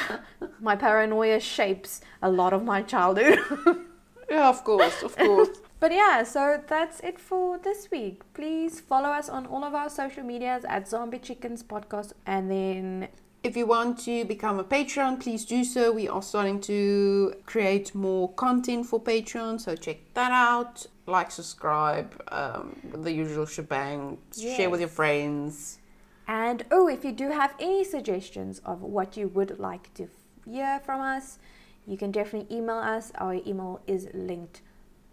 my 0.61 0.77
paranoia 0.77 1.39
shapes 1.39 2.01
a 2.23 2.31
lot 2.31 2.53
of 2.53 2.65
my 2.65 2.83
childhood. 2.83 3.39
Yeah, 4.31 4.49
of 4.49 4.65
course, 4.65 5.03
of 5.03 5.15
course. 5.15 5.51
But 5.81 5.93
yeah, 5.93 6.23
so 6.23 6.59
that's 6.67 6.99
it 7.01 7.21
for 7.21 7.59
this 7.59 7.91
week. 7.91 8.23
Please 8.33 8.81
follow 8.81 9.11
us 9.11 9.29
on 9.29 9.45
all 9.45 9.63
of 9.63 9.75
our 9.75 9.91
social 9.91 10.25
medias 10.25 10.65
at 10.65 10.89
Zombie 10.89 11.19
Chickens 11.19 11.63
Podcast, 11.63 12.15
and 12.25 12.51
then 12.51 13.09
If 13.45 13.59
you 13.59 13.67
want 13.67 13.99
to 14.07 14.25
become 14.25 14.59
a 14.59 14.65
Patreon, 14.65 15.21
please 15.21 15.45
do 15.45 15.65
so. 15.65 15.93
We 15.93 16.09
are 16.09 16.23
starting 16.23 16.63
to 16.63 17.35
create 17.45 17.95
more 17.95 18.33
content 18.33 18.87
for 18.87 18.99
Patreon, 18.99 19.61
so 19.61 19.77
check 19.77 19.99
that 20.15 20.33
out. 20.33 20.87
Like, 21.07 21.31
subscribe, 21.31 22.19
um, 22.33 22.75
the 22.95 23.13
usual 23.13 23.45
shebang. 23.45 24.17
Share 24.35 24.71
with 24.71 24.81
your 24.81 24.89
friends. 24.89 25.79
And 26.27 26.65
oh, 26.71 26.89
if 26.89 27.05
you 27.05 27.13
do 27.13 27.33
have 27.33 27.55
any 27.61 27.85
suggestions 27.85 28.63
of 28.65 28.81
what 28.81 29.15
you 29.19 29.29
would 29.29 29.59
like 29.59 29.93
to 29.93 30.09
hear 30.47 30.81
from 30.83 31.03
us, 31.03 31.39
you 31.87 31.99
can 31.99 32.13
definitely 32.13 32.57
email 32.57 32.79
us. 32.79 33.13
Our 33.17 33.35
email 33.47 33.83
is 33.87 34.09
linked 34.15 34.63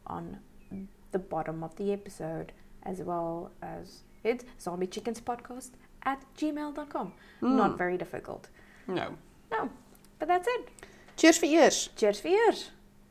on 0.07 0.38
the 1.11 1.19
bottom 1.19 1.65
of 1.65 1.75
the 1.75 1.91
episode, 1.91 2.53
as 2.84 3.01
well 3.01 3.51
as 3.61 4.03
it's 4.23 4.45
zombiechickenspodcast 4.57 5.71
at 6.03 6.23
gmail.com. 6.37 7.13
Hmm. 7.39 7.57
Not 7.57 7.77
very 7.77 7.97
difficult. 7.97 8.47
No. 8.87 9.15
No, 9.51 9.69
but 10.19 10.27
that's 10.27 10.47
it. 10.47 10.69
Cheers 11.17 11.37
for 11.37 11.45
ears. 11.45 11.89
Cheers 11.95 12.19
for 12.19 12.27
ears. 12.29 12.71